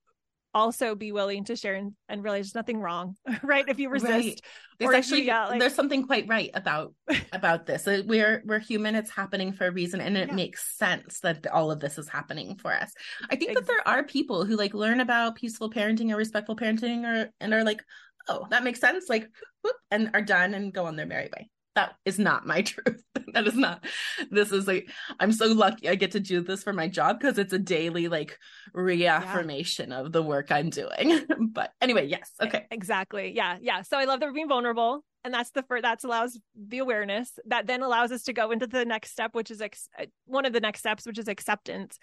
also 0.53 0.95
be 0.95 1.11
willing 1.11 1.43
to 1.45 1.55
share 1.55 1.75
and, 1.75 1.93
and 2.09 2.23
realize 2.23 2.45
there's 2.45 2.55
nothing 2.55 2.79
wrong 2.79 3.15
right 3.43 3.65
if 3.67 3.79
you 3.79 3.89
resist 3.89 4.11
right. 4.11 4.41
there's 4.79 4.95
actually 4.95 5.21
you, 5.21 5.27
yeah, 5.27 5.47
like... 5.47 5.59
there's 5.59 5.75
something 5.75 6.05
quite 6.05 6.27
right 6.27 6.49
about 6.53 6.93
about 7.33 7.65
this 7.65 7.87
uh, 7.87 8.01
we're 8.05 8.41
we're 8.45 8.59
human 8.59 8.95
it's 8.95 9.11
happening 9.11 9.51
for 9.51 9.67
a 9.67 9.71
reason 9.71 10.01
and 10.01 10.17
it 10.17 10.29
yeah. 10.29 10.35
makes 10.35 10.77
sense 10.77 11.19
that 11.19 11.45
all 11.47 11.71
of 11.71 11.79
this 11.79 11.97
is 11.97 12.09
happening 12.09 12.55
for 12.55 12.73
us 12.73 12.91
i 13.23 13.35
think 13.35 13.51
exactly. 13.51 13.55
that 13.55 13.67
there 13.67 13.87
are 13.87 14.03
people 14.03 14.45
who 14.45 14.55
like 14.55 14.73
learn 14.73 14.99
about 14.99 15.35
peaceful 15.35 15.69
parenting 15.69 16.11
or 16.11 16.17
respectful 16.17 16.55
parenting 16.55 17.05
or 17.05 17.29
and 17.39 17.53
are 17.53 17.63
like 17.63 17.83
oh 18.27 18.47
that 18.49 18.63
makes 18.63 18.79
sense 18.79 19.09
like 19.09 19.27
whoop, 19.63 19.75
and 19.91 20.09
are 20.13 20.21
done 20.21 20.53
and 20.53 20.73
go 20.73 20.85
on 20.85 20.95
their 20.95 21.05
merry 21.05 21.29
way 21.35 21.49
that 21.77 21.93
is 22.05 22.17
not 22.17 22.47
my 22.47 22.61
truth. 22.63 23.03
that 23.33 23.47
is 23.47 23.55
not. 23.55 23.85
This 24.31 24.51
is 24.51 24.67
like 24.67 24.89
I'm 25.19 25.31
so 25.31 25.45
lucky 25.45 25.87
I 25.87 25.95
get 25.95 26.11
to 26.11 26.19
do 26.19 26.41
this 26.41 26.63
for 26.63 26.73
my 26.73 26.87
job 26.87 27.19
because 27.19 27.37
it's 27.37 27.53
a 27.53 27.59
daily 27.59 28.07
like 28.07 28.37
reaffirmation 28.73 29.91
yeah. 29.91 29.99
of 29.99 30.11
the 30.11 30.23
work 30.23 30.51
I'm 30.51 30.71
doing. 30.71 31.25
but 31.51 31.71
anyway, 31.79 32.07
yes. 32.07 32.31
Okay. 32.41 32.65
Exactly. 32.71 33.33
Yeah. 33.35 33.57
Yeah. 33.61 33.83
So 33.83 33.97
I 33.97 34.05
love 34.05 34.19
that 34.19 34.25
we're 34.25 34.33
being 34.33 34.49
vulnerable. 34.49 35.03
And 35.23 35.33
that's 35.33 35.51
the 35.51 35.63
first, 35.63 35.83
that 35.83 36.03
allows 36.03 36.39
the 36.55 36.79
awareness 36.79 37.37
that 37.45 37.67
then 37.67 37.83
allows 37.83 38.11
us 38.11 38.23
to 38.23 38.33
go 38.33 38.51
into 38.51 38.65
the 38.65 38.85
next 38.85 39.11
step, 39.11 39.35
which 39.35 39.51
is 39.51 39.61
ex- 39.61 39.89
uh, 39.99 40.05
one 40.25 40.45
of 40.45 40.53
the 40.53 40.59
next 40.59 40.79
steps, 40.79 41.05
which 41.05 41.19
is 41.19 41.27
acceptance, 41.27 41.99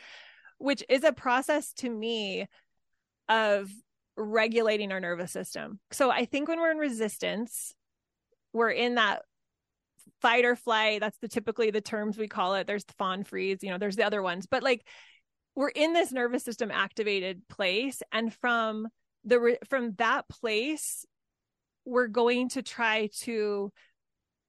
which 0.58 0.84
is 0.88 1.02
a 1.02 1.12
process 1.12 1.72
to 1.74 1.90
me 1.90 2.46
of 3.28 3.70
regulating 4.16 4.92
our 4.92 5.00
nervous 5.00 5.32
system. 5.32 5.80
So 5.90 6.10
I 6.10 6.26
think 6.26 6.48
when 6.48 6.60
we're 6.60 6.70
in 6.70 6.78
resistance, 6.78 7.72
we're 8.52 8.70
in 8.70 8.94
that 8.96 9.22
fight 10.24 10.46
or 10.46 10.56
flight. 10.56 11.00
That's 11.00 11.18
the 11.18 11.28
typically 11.28 11.70
the 11.70 11.82
terms 11.82 12.16
we 12.16 12.28
call 12.28 12.54
it. 12.54 12.66
There's 12.66 12.84
the 12.84 12.94
fawn 12.94 13.24
freeze, 13.24 13.58
you 13.62 13.68
know, 13.70 13.76
there's 13.76 13.96
the 13.96 14.06
other 14.06 14.22
ones. 14.22 14.46
But 14.46 14.62
like 14.62 14.82
we're 15.54 15.68
in 15.68 15.92
this 15.92 16.12
nervous 16.12 16.42
system 16.42 16.70
activated 16.70 17.46
place 17.48 18.02
and 18.10 18.32
from 18.32 18.88
the 19.24 19.58
from 19.68 19.92
that 19.98 20.26
place 20.28 21.04
we're 21.84 22.06
going 22.06 22.48
to 22.48 22.62
try 22.62 23.10
to 23.20 23.70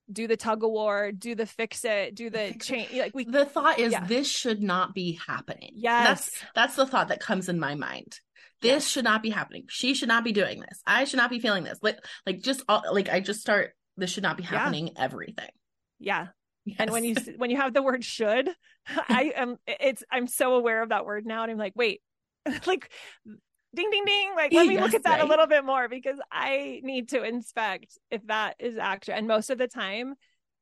do 0.10 0.28
the 0.28 0.38
tug 0.38 0.64
of 0.64 0.70
war, 0.70 1.12
do 1.12 1.36
the 1.36 1.46
fix 1.46 1.84
it, 1.84 2.16
do 2.16 2.30
the 2.30 2.56
change. 2.62 2.94
Like 2.94 3.14
we, 3.14 3.26
the 3.26 3.44
thought 3.44 3.78
is 3.78 3.92
yeah. 3.92 4.06
this 4.06 4.30
should 4.32 4.62
not 4.62 4.94
be 4.94 5.20
happening. 5.28 5.72
Yes, 5.74 6.08
that's 6.08 6.46
that's 6.56 6.76
the 6.78 6.86
thought 6.86 7.10
that 7.10 7.20
comes 7.20 7.50
in 7.50 7.60
my 7.60 7.76
mind. 7.76 8.18
This 8.62 8.86
yes. 8.86 8.88
should 8.88 9.04
not 9.04 9.22
be 9.22 9.30
happening. 9.30 9.66
She 9.68 9.94
should 9.94 10.08
not 10.08 10.24
be 10.24 10.32
doing 10.32 10.62
this. 10.62 10.82
I 10.88 11.04
should 11.04 11.18
not 11.18 11.30
be 11.30 11.40
feeling 11.40 11.66
this. 11.66 11.80
Like, 11.82 12.00
like 12.26 12.42
just 12.42 12.64
all, 12.70 12.84
like 12.90 13.10
I 13.10 13.20
just 13.20 13.42
start. 13.42 13.74
This 13.98 14.12
should 14.12 14.24
not 14.24 14.38
be 14.38 14.44
happening. 14.44 14.88
Yeah. 14.88 15.04
Everything. 15.04 15.50
Yeah. 16.00 16.28
Yes. 16.66 16.78
And 16.80 16.92
when 16.92 17.04
you 17.04 17.16
when 17.38 17.50
you 17.50 17.58
have 17.58 17.74
the 17.74 17.84
word 17.84 18.04
should, 18.04 18.50
I 18.88 19.34
am 19.36 19.58
it's 19.68 20.04
I'm 20.12 20.28
so 20.28 20.56
aware 20.56 20.82
of 20.82 20.90
that 20.90 21.06
word 21.06 21.26
now 21.26 21.44
and 21.44 21.52
I'm 21.52 21.58
like, 21.58 21.74
wait. 21.76 22.02
like 22.68 22.92
ding 23.76 23.90
ding 23.92 24.06
ding 24.06 24.32
like 24.36 24.54
let 24.54 24.68
me 24.68 24.76
yes, 24.76 24.84
look 24.84 24.94
at 24.94 25.04
that 25.04 25.20
right. 25.20 25.24
a 25.24 25.26
little 25.26 25.48
bit 25.48 25.66
more 25.66 25.90
because 25.90 26.18
I 26.32 26.80
need 26.84 27.10
to 27.10 27.24
inspect 27.24 27.98
if 28.12 28.26
that 28.28 28.56
is 28.60 28.78
actually 28.78 29.16
and 29.16 29.28
most 29.28 29.50
of 29.50 29.58
the 29.58 29.68
time 29.68 30.14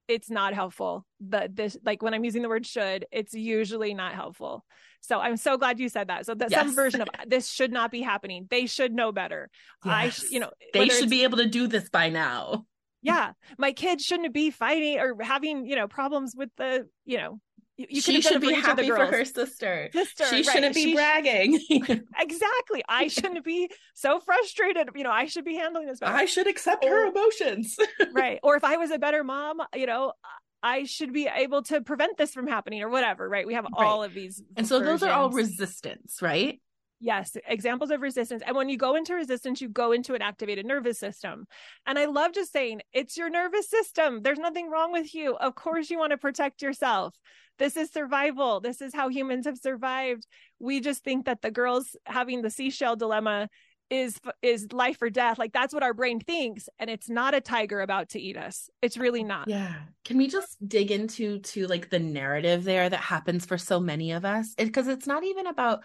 it's 0.07 0.29
not 0.29 0.53
helpful. 0.53 1.05
But 1.19 1.55
this 1.55 1.77
like 1.85 2.01
when 2.01 2.13
I'm 2.13 2.23
using 2.23 2.41
the 2.41 2.49
word 2.49 2.65
should, 2.65 3.05
it's 3.11 3.33
usually 3.33 3.93
not 3.93 4.13
helpful. 4.13 4.65
So 5.01 5.19
I'm 5.19 5.37
so 5.37 5.57
glad 5.57 5.79
you 5.79 5.89
said 5.89 6.07
that. 6.07 6.25
So 6.25 6.33
that 6.35 6.51
yes. 6.51 6.59
some 6.59 6.75
version 6.75 7.01
of 7.01 7.09
ah, 7.13 7.23
this 7.27 7.49
should 7.49 7.71
not 7.71 7.91
be 7.91 8.01
happening. 8.01 8.47
They 8.49 8.65
should 8.65 8.93
know 8.93 9.11
better. 9.11 9.49
Yes. 9.83 9.93
I, 9.93 10.09
sh- 10.09 10.31
you 10.31 10.39
know, 10.39 10.51
they 10.73 10.89
should 10.89 11.09
be 11.09 11.23
able 11.23 11.37
to 11.37 11.47
do 11.47 11.67
this 11.67 11.89
by 11.89 12.09
now 12.09 12.65
yeah 13.03 13.33
my 13.57 13.71
kids 13.71 14.03
shouldn't 14.03 14.33
be 14.33 14.49
fighting 14.49 14.99
or 14.99 15.15
having 15.21 15.65
you 15.65 15.75
know 15.75 15.87
problems 15.87 16.33
with 16.35 16.49
the 16.57 16.87
you 17.05 17.17
know 17.17 17.39
you 17.77 18.01
she 18.01 18.21
should 18.21 18.41
be 18.41 18.53
happy 18.53 18.87
for 18.87 19.05
her 19.05 19.25
sister. 19.25 19.89
sister 19.91 20.25
she 20.25 20.35
right. 20.35 20.45
shouldn't 20.45 20.75
be 20.75 20.83
she 20.83 20.93
bragging. 20.93 21.59
exactly. 22.19 22.83
I 22.87 23.07
shouldn't 23.07 23.43
be 23.43 23.69
so 23.95 24.19
frustrated. 24.19 24.89
You 24.95 25.03
know, 25.03 25.11
I 25.11 25.25
should 25.25 25.43
be 25.43 25.55
handling 25.55 25.87
this 25.87 25.99
better. 25.99 26.13
I 26.13 26.25
should 26.25 26.47
accept 26.47 26.85
or, 26.85 26.89
her 26.89 27.07
emotions. 27.07 27.75
right. 28.13 28.39
Or 28.43 28.55
if 28.55 28.63
I 28.63 28.77
was 28.77 28.91
a 28.91 28.99
better 28.99 29.23
mom, 29.23 29.59
you 29.75 29.87
know, 29.87 30.13
I 30.61 30.83
should 30.83 31.13
be 31.13 31.27
able 31.27 31.63
to 31.63 31.81
prevent 31.81 32.15
this 32.15 32.31
from 32.31 32.47
happening 32.47 32.83
or 32.83 32.89
whatever. 32.89 33.27
Right. 33.27 33.47
We 33.47 33.55
have 33.55 33.65
right. 33.65 33.85
all 33.85 34.03
of 34.03 34.13
these. 34.13 34.41
And 34.55 34.67
so 34.67 34.79
versions. 34.79 35.01
those 35.01 35.09
are 35.09 35.11
all 35.11 35.31
resistance, 35.31 36.19
right? 36.21 36.61
Yes, 37.03 37.35
examples 37.49 37.91
of 37.91 38.01
resistance. 38.01 38.41
And 38.47 38.55
when 38.55 38.69
you 38.69 38.77
go 38.77 38.95
into 38.95 39.13
resistance, 39.13 39.59
you 39.59 39.67
go 39.67 39.91
into 39.91 40.13
an 40.13 40.21
activated 40.21 40.65
nervous 40.65 40.97
system. 40.97 41.47
And 41.85 41.99
I 41.99 42.05
love 42.05 42.31
just 42.31 42.53
saying, 42.53 42.79
it's 42.93 43.17
your 43.17 43.29
nervous 43.29 43.69
system. 43.69 44.21
There's 44.21 44.39
nothing 44.39 44.69
wrong 44.69 44.93
with 44.93 45.13
you. 45.13 45.35
Of 45.35 45.53
course, 45.53 45.89
you 45.89 45.99
want 45.99 46.11
to 46.11 46.17
protect 46.17 46.61
yourself. 46.61 47.13
This 47.59 47.75
is 47.75 47.91
survival. 47.91 48.61
This 48.61 48.81
is 48.81 48.95
how 48.95 49.09
humans 49.09 49.47
have 49.47 49.57
survived. 49.57 50.25
We 50.59 50.79
just 50.79 51.03
think 51.03 51.25
that 51.25 51.41
the 51.41 51.51
girls 51.51 51.97
having 52.05 52.41
the 52.41 52.49
seashell 52.49 52.95
dilemma 52.95 53.49
is 53.89 54.17
is 54.41 54.71
life 54.71 55.01
or 55.01 55.09
death 55.09 55.37
like 55.37 55.53
that's 55.53 55.73
what 55.73 55.83
our 55.83 55.93
brain 55.93 56.19
thinks 56.19 56.67
and 56.79 56.89
it's 56.89 57.09
not 57.09 57.35
a 57.35 57.41
tiger 57.41 57.81
about 57.81 58.09
to 58.09 58.19
eat 58.19 58.37
us 58.37 58.69
it's 58.81 58.97
really 58.97 59.23
not 59.23 59.47
yeah 59.47 59.75
can 60.05 60.17
we 60.17 60.27
just 60.27 60.57
dig 60.67 60.89
into 60.89 61.37
to 61.39 61.67
like 61.67 61.89
the 61.89 61.99
narrative 61.99 62.63
there 62.63 62.89
that 62.89 63.01
happens 63.01 63.45
for 63.45 63.57
so 63.57 63.79
many 63.79 64.11
of 64.13 64.25
us 64.25 64.55
because 64.55 64.87
it, 64.87 64.93
it's 64.93 65.05
not 65.05 65.23
even 65.23 65.47
about 65.47 65.83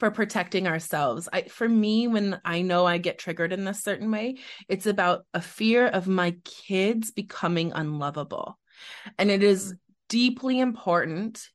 for 0.00 0.10
protecting 0.10 0.66
ourselves 0.66 1.28
i 1.32 1.42
for 1.42 1.68
me 1.68 2.08
when 2.08 2.40
i 2.44 2.62
know 2.62 2.86
i 2.86 2.98
get 2.98 3.18
triggered 3.18 3.52
in 3.52 3.64
this 3.64 3.82
certain 3.82 4.10
way 4.10 4.36
it's 4.68 4.86
about 4.86 5.24
a 5.34 5.40
fear 5.40 5.86
of 5.86 6.08
my 6.08 6.34
kids 6.44 7.10
becoming 7.10 7.70
unlovable 7.72 8.58
and 9.18 9.30
it 9.30 9.42
is 9.42 9.72
mm. 9.72 9.76
deeply 10.08 10.58
important 10.58 11.46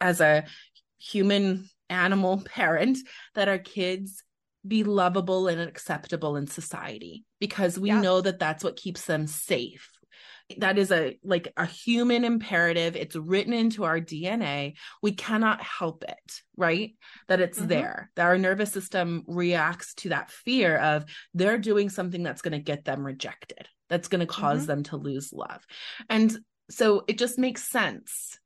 as 0.00 0.20
a 0.20 0.44
human 0.98 1.68
animal 1.88 2.42
parent 2.44 2.98
that 3.34 3.48
our 3.48 3.58
kids 3.58 4.22
be 4.66 4.84
lovable 4.84 5.48
and 5.48 5.60
acceptable 5.60 6.36
in 6.36 6.46
society 6.46 7.24
because 7.40 7.78
we 7.78 7.88
yeah. 7.88 8.00
know 8.00 8.20
that 8.20 8.38
that's 8.38 8.62
what 8.62 8.76
keeps 8.76 9.06
them 9.06 9.26
safe 9.26 9.90
that 10.58 10.78
is 10.78 10.90
a 10.90 11.18
like 11.22 11.52
a 11.56 11.66
human 11.66 12.24
imperative 12.24 12.96
it's 12.96 13.16
written 13.16 13.52
into 13.52 13.84
our 13.84 14.00
dna 14.00 14.74
we 15.02 15.12
cannot 15.12 15.62
help 15.62 16.04
it 16.06 16.40
right 16.56 16.94
that 17.28 17.40
it's 17.40 17.58
mm-hmm. 17.58 17.68
there 17.68 18.10
that 18.16 18.24
our 18.24 18.38
nervous 18.38 18.72
system 18.72 19.24
reacts 19.26 19.94
to 19.94 20.08
that 20.10 20.30
fear 20.30 20.76
of 20.76 21.04
they're 21.34 21.58
doing 21.58 21.88
something 21.88 22.22
that's 22.22 22.42
going 22.42 22.52
to 22.52 22.58
get 22.58 22.84
them 22.84 23.04
rejected 23.04 23.68
that's 23.88 24.08
going 24.08 24.20
to 24.20 24.26
because 24.26 24.60
mm-hmm. 24.60 24.66
them 24.66 24.82
to 24.82 24.96
lose 24.96 25.32
love 25.32 25.64
and 26.08 26.38
so 26.70 27.04
it 27.08 27.18
just 27.18 27.38
makes 27.38 27.68
sense 27.68 28.38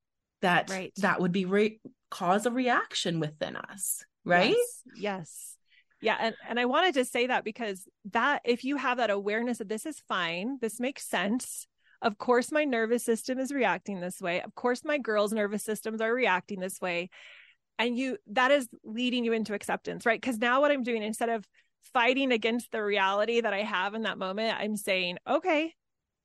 that 0.43 0.71
right. 0.71 0.93
that 0.97 1.21
would 1.21 1.33
be 1.33 1.45
re- 1.45 1.81
cause 2.11 2.47
a 2.47 2.51
reaction 2.51 3.21
within 3.21 3.57
us 3.57 4.05
right 4.25 4.57
yes, 4.57 4.83
yes. 4.97 5.57
Yeah. 6.01 6.17
And, 6.21 6.35
and 6.49 6.61
I 6.61 6.67
wanted 6.67 6.95
to 6.95 7.05
say 7.05 7.27
that 7.27 7.45
because 7.45 7.89
that, 8.13 8.43
if 8.45 8.65
you 8.65 8.77
have 8.77 8.99
that 8.99 9.11
awareness 9.11 9.59
that 9.59 9.69
this 9.69 9.87
is 9.87 10.01
fine, 10.09 10.59
this 10.61 10.79
makes 10.79 11.09
sense, 11.09 11.67
of 12.03 12.19
course, 12.19 12.53
my 12.53 12.65
nervous 12.65 13.05
system 13.05 13.39
is 13.39 13.53
reacting 13.53 14.01
this 14.01 14.21
way. 14.21 14.41
Of 14.41 14.55
course, 14.55 14.85
my 14.85 14.99
girls' 14.99 15.33
nervous 15.33 15.65
systems 15.65 16.01
are 16.01 16.13
reacting 16.13 16.61
this 16.61 16.81
way. 16.81 17.11
And 17.79 17.99
you, 17.99 18.17
that 18.29 18.51
is 18.51 18.69
leading 18.85 19.25
you 19.25 19.33
into 19.33 19.55
acceptance, 19.55 20.07
right? 20.07 20.21
Because 20.21 20.39
now 20.39 20.61
what 20.61 20.71
I'm 20.71 20.83
doing, 20.83 21.03
instead 21.03 21.29
of 21.29 21.47
fighting 21.93 22.33
against 22.33 22.73
the 22.73 22.83
reality 22.83 23.41
that 23.41 23.53
I 23.53 23.63
have 23.63 23.95
in 23.95 24.03
that 24.03 24.19
moment, 24.19 24.57
I'm 24.59 24.77
saying, 24.77 25.19
okay, 25.29 25.75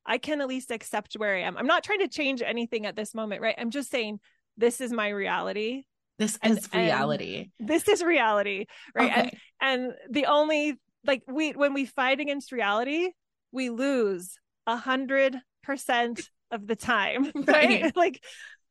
I 0.06 0.18
can 0.18 0.42
at 0.42 0.48
least 0.48 0.72
accept 0.72 1.14
where 1.16 1.36
I 1.36 1.42
am. 1.42 1.58
I'm 1.58 1.68
not 1.68 1.84
trying 1.84 2.00
to 2.00 2.08
change 2.08 2.42
anything 2.42 2.86
at 2.86 2.96
this 2.96 3.14
moment, 3.14 3.42
right? 3.42 3.56
I'm 3.58 3.70
just 3.70 3.92
saying, 3.92 4.20
this 4.58 4.82
is 4.82 4.92
my 4.92 5.10
reality. 5.10 5.84
This 6.18 6.38
and, 6.42 6.58
is 6.58 6.70
reality. 6.74 7.50
This 7.60 7.88
is 7.88 8.04
reality, 8.04 8.66
right? 8.94 9.12
Okay. 9.12 9.38
And 9.60 9.84
and 9.84 9.94
the 10.10 10.26
only 10.26 10.76
like 11.06 11.24
we 11.28 11.52
when 11.52 11.74
we 11.74 11.86
fight 11.86 12.20
against 12.20 12.52
reality, 12.52 13.10
we 13.52 13.70
lose 13.70 14.38
a 14.68 14.78
hundred 14.78 15.38
percent 15.64 16.30
of 16.52 16.68
the 16.68 16.76
time, 16.76 17.32
right? 17.36 17.84
right? 17.84 17.96
Like 17.96 18.24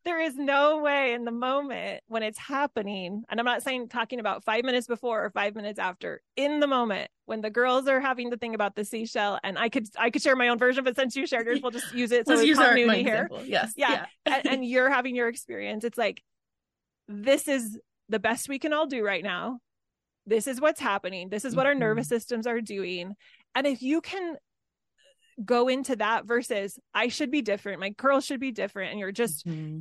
there 0.04 0.20
is 0.20 0.34
no 0.34 0.78
way 0.78 1.12
in 1.12 1.24
the 1.24 1.32
moment 1.32 2.02
when 2.06 2.22
it's 2.22 2.38
happening, 2.38 3.22
and 3.28 3.38
I'm 3.38 3.46
not 3.46 3.62
saying 3.62 3.88
talking 3.88 4.18
about 4.18 4.44
five 4.44 4.64
minutes 4.64 4.86
before 4.86 5.24
or 5.24 5.30
five 5.30 5.54
minutes 5.54 5.78
after, 5.78 6.22
in 6.36 6.60
the 6.60 6.66
moment 6.66 7.10
when 7.26 7.42
the 7.42 7.50
girls 7.50 7.86
are 7.86 8.00
having 8.00 8.30
to 8.30 8.36
think 8.36 8.54
about 8.54 8.74
the 8.74 8.84
seashell, 8.84 9.38
and 9.44 9.58
I 9.58 9.68
could 9.68 9.88
I 9.98 10.10
could 10.10 10.22
share 10.22 10.36
my 10.36 10.48
own 10.48 10.58
version, 10.58 10.84
but 10.84 10.96
since 10.96 11.16
you 11.16 11.26
shared 11.26 11.46
yours, 11.46 11.60
we'll 11.62 11.70
just 11.70 11.92
use 11.94 12.12
it. 12.12 12.26
So 12.26 12.34
Let's 12.34 12.46
use 12.46 12.58
our, 12.58 12.74
my 12.74 12.96
here. 12.96 13.24
Example. 13.24 13.42
Yes, 13.44 13.72
yeah, 13.76 14.06
yeah. 14.26 14.36
and, 14.36 14.46
and 14.46 14.64
you're 14.64 14.90
having 14.90 15.14
your 15.14 15.28
experience. 15.28 15.84
It's 15.84 15.98
like 15.98 16.22
this 17.06 17.48
is 17.48 17.78
the 18.08 18.18
best 18.18 18.48
we 18.48 18.58
can 18.58 18.72
all 18.72 18.86
do 18.86 19.04
right 19.04 19.22
now. 19.22 19.58
This 20.26 20.46
is 20.46 20.60
what's 20.60 20.80
happening. 20.80 21.28
This 21.28 21.44
is 21.44 21.54
what 21.54 21.66
mm-hmm. 21.66 21.82
our 21.82 21.88
nervous 21.88 22.08
systems 22.08 22.46
are 22.46 22.60
doing. 22.60 23.14
And 23.54 23.66
if 23.66 23.82
you 23.82 24.00
can 24.00 24.36
go 25.44 25.68
into 25.68 25.96
that 25.96 26.24
versus 26.26 26.78
I 26.94 27.08
should 27.08 27.30
be 27.30 27.42
different, 27.42 27.80
my 27.80 27.90
girls 27.90 28.24
should 28.24 28.40
be 28.40 28.52
different, 28.52 28.90
and 28.90 29.00
you're 29.00 29.12
just 29.12 29.46
mm-hmm. 29.46 29.80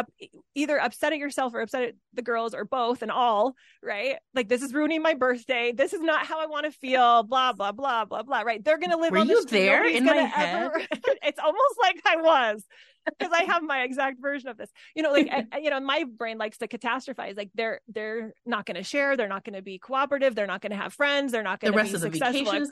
Up, 0.00 0.10
either 0.54 0.80
upset 0.80 1.12
at 1.12 1.18
yourself 1.18 1.54
or 1.54 1.60
upset 1.60 1.82
at 1.82 1.94
the 2.14 2.22
girls 2.22 2.54
or 2.54 2.64
both 2.64 3.02
and 3.02 3.10
all, 3.10 3.54
right? 3.82 4.16
Like 4.34 4.48
this 4.48 4.62
is 4.62 4.74
ruining 4.74 5.02
my 5.02 5.14
birthday. 5.14 5.72
This 5.72 5.92
is 5.92 6.00
not 6.00 6.26
how 6.26 6.40
I 6.40 6.46
want 6.46 6.66
to 6.66 6.72
feel. 6.72 7.22
Blah 7.22 7.52
blah 7.52 7.72
blah 7.72 8.04
blah 8.04 8.22
blah. 8.22 8.40
Right? 8.40 8.64
They're 8.64 8.78
gonna 8.78 8.98
live 8.98 9.12
Were 9.12 9.18
on 9.18 9.28
you 9.28 9.44
there 9.46 9.86
in 9.88 10.04
my 10.04 10.14
head? 10.14 10.64
Ever... 10.64 10.80
it's 11.22 11.38
almost 11.38 11.74
like 11.80 12.00
I 12.06 12.16
was 12.16 12.64
because 13.06 13.32
I 13.32 13.44
have 13.44 13.62
my 13.62 13.82
exact 13.82 14.20
version 14.20 14.48
of 14.48 14.56
this. 14.56 14.70
You 14.94 15.02
know, 15.02 15.12
like 15.12 15.30
you 15.62 15.70
know, 15.70 15.80
my 15.80 16.04
brain 16.04 16.38
likes 16.38 16.58
to 16.58 16.68
catastrophize. 16.68 17.36
Like 17.36 17.50
they're 17.54 17.80
they're 17.88 18.32
not 18.46 18.66
going 18.66 18.76
to 18.76 18.82
share. 18.82 19.16
They're 19.16 19.28
not 19.28 19.44
going 19.44 19.54
to 19.54 19.62
be 19.62 19.78
cooperative. 19.78 20.34
They're 20.34 20.46
not 20.46 20.60
going 20.60 20.72
to 20.72 20.78
have 20.78 20.92
friends. 20.92 21.32
They're 21.32 21.42
not 21.42 21.60
going 21.60 21.72
to 21.72 21.82
be 21.82 21.88
successful. 21.88 22.54
Yes. 22.54 22.68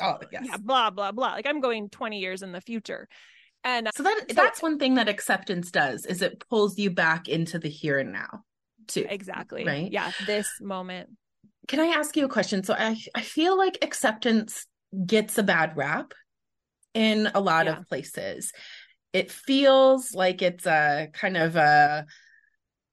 Oh, 0.00 0.18
yes. 0.32 0.44
Yeah, 0.44 0.56
blah 0.58 0.90
blah 0.90 1.12
blah. 1.12 1.32
Like 1.32 1.46
I'm 1.46 1.60
going 1.60 1.88
20 1.90 2.18
years 2.18 2.42
in 2.42 2.52
the 2.52 2.60
future. 2.60 3.08
And 3.66 3.90
so 3.94 4.02
that 4.04 4.24
so, 4.28 4.34
that's 4.34 4.62
one 4.62 4.78
thing 4.78 4.94
that 4.94 5.08
acceptance 5.08 5.70
does 5.70 6.06
is 6.06 6.22
it 6.22 6.42
pulls 6.48 6.78
you 6.78 6.90
back 6.90 7.28
into 7.28 7.58
the 7.58 7.68
here 7.68 7.98
and 7.98 8.12
now 8.12 8.44
too. 8.86 9.04
Exactly. 9.08 9.66
Right. 9.66 9.92
Yeah. 9.92 10.12
This 10.24 10.48
moment. 10.60 11.10
Can 11.68 11.80
I 11.80 11.86
ask 11.86 12.16
you 12.16 12.24
a 12.24 12.28
question? 12.28 12.62
So 12.62 12.74
I 12.74 12.96
I 13.14 13.20
feel 13.20 13.58
like 13.58 13.78
acceptance 13.82 14.66
gets 15.04 15.36
a 15.36 15.42
bad 15.42 15.76
rap 15.76 16.14
in 16.94 17.28
a 17.34 17.40
lot 17.40 17.66
yeah. 17.66 17.76
of 17.76 17.88
places 17.88 18.52
it 19.16 19.30
feels 19.30 20.14
like 20.14 20.42
it's 20.42 20.66
a 20.66 21.08
kind 21.14 21.38
of 21.38 21.56
a 21.56 22.04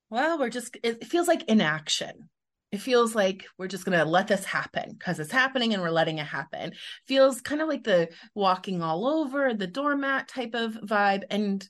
well 0.09 0.39
we're 0.39 0.49
just 0.49 0.77
it 0.81 1.05
feels 1.05 1.27
like 1.27 1.43
inaction 1.49 2.29
it 2.73 2.81
feels 2.81 3.13
like 3.13 3.45
we're 3.57 3.67
just 3.67 3.85
going 3.85 3.97
to 3.97 4.03
let 4.03 4.27
this 4.27 4.43
happen 4.43 4.95
because 4.97 5.19
it's 5.19 5.31
happening 5.31 5.73
and 5.73 5.81
we're 5.81 5.91
letting 5.91 6.17
it 6.17 6.25
happen 6.25 6.73
feels 7.07 7.39
kind 7.39 7.61
of 7.61 7.69
like 7.69 7.83
the 7.83 8.09
walking 8.35 8.81
all 8.81 9.07
over 9.07 9.53
the 9.53 9.67
doormat 9.67 10.27
type 10.27 10.55
of 10.55 10.73
vibe 10.73 11.23
and 11.29 11.69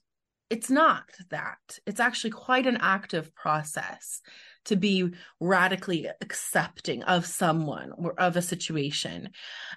it's 0.50 0.70
not 0.70 1.04
that 1.30 1.58
it's 1.86 2.00
actually 2.00 2.30
quite 2.32 2.68
an 2.68 2.78
active 2.80 3.34
process 3.36 4.22
to 4.66 4.76
be 4.76 5.12
radically 5.40 6.08
accepting 6.22 7.04
of 7.04 7.26
someone 7.26 7.92
or 7.98 8.18
of 8.20 8.38
a 8.38 8.42
situation. 8.42 9.30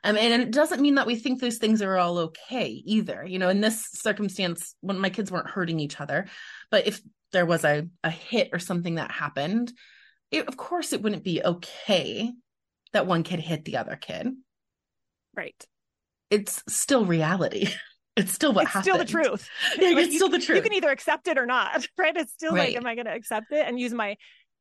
Um, 0.05 0.17
and 0.17 0.43
it 0.43 0.53
doesn't 0.53 0.83
mean 0.83 0.97
that 0.97 1.07
we 1.07 1.17
think 1.17 1.41
those 1.41 1.59
things 1.59 1.83
are 1.83 1.97
all 1.97 2.19
okay 2.19 2.83
either. 2.85 3.25
You 3.27 3.39
know, 3.39 3.49
in 3.49 3.61
this 3.61 3.85
circumstance, 3.93 4.77
when 4.81 4.99
my 4.99 5.11
kids 5.11 5.33
weren't 5.33 5.51
hurting 5.51 5.81
each 5.81 6.01
other, 6.01 6.27
but 6.71 6.87
if 6.87 7.01
there 7.33 7.47
was 7.47 7.65
a, 7.65 7.89
a 8.05 8.11
hit 8.11 8.51
or 8.53 8.59
something 8.61 8.97
that 8.97 9.11
happened, 9.11 9.73
it, 10.31 10.47
of 10.49 10.57
course 10.57 10.93
it 10.93 11.03
wouldn't 11.03 11.25
be 11.25 11.43
okay 11.43 12.33
that 12.93 13.07
one 13.07 13.23
kid 13.23 13.41
hit 13.41 13.65
the 13.65 13.77
other 13.77 13.97
kid. 13.97 14.29
Right. 15.35 15.63
It's 16.31 16.63
still 16.69 17.05
reality. 17.05 17.69
It's 18.19 18.33
still 18.33 18.55
what 18.55 18.63
it's 18.63 18.73
happened. 18.73 18.85
still 18.85 19.23
the 19.23 19.29
truth. 19.29 19.47
Yeah, 19.79 19.89
like 19.89 20.05
it's 20.05 20.13
you, 20.15 20.19
still 20.19 20.31
the 20.31 20.39
truth. 20.39 20.57
You 20.57 20.63
can 20.63 20.73
either 20.73 20.89
accept 20.89 21.29
it 21.29 21.37
or 21.37 21.45
not, 21.45 21.87
right? 21.99 22.17
It's 22.17 22.33
still 22.33 22.55
right. 22.55 22.69
like, 22.69 22.77
am 22.77 22.87
I 22.87 22.95
going 22.95 23.05
to 23.05 23.13
accept 23.13 23.53
it 23.53 23.69
and 23.69 23.79
use 23.79 23.93
my 23.93 24.17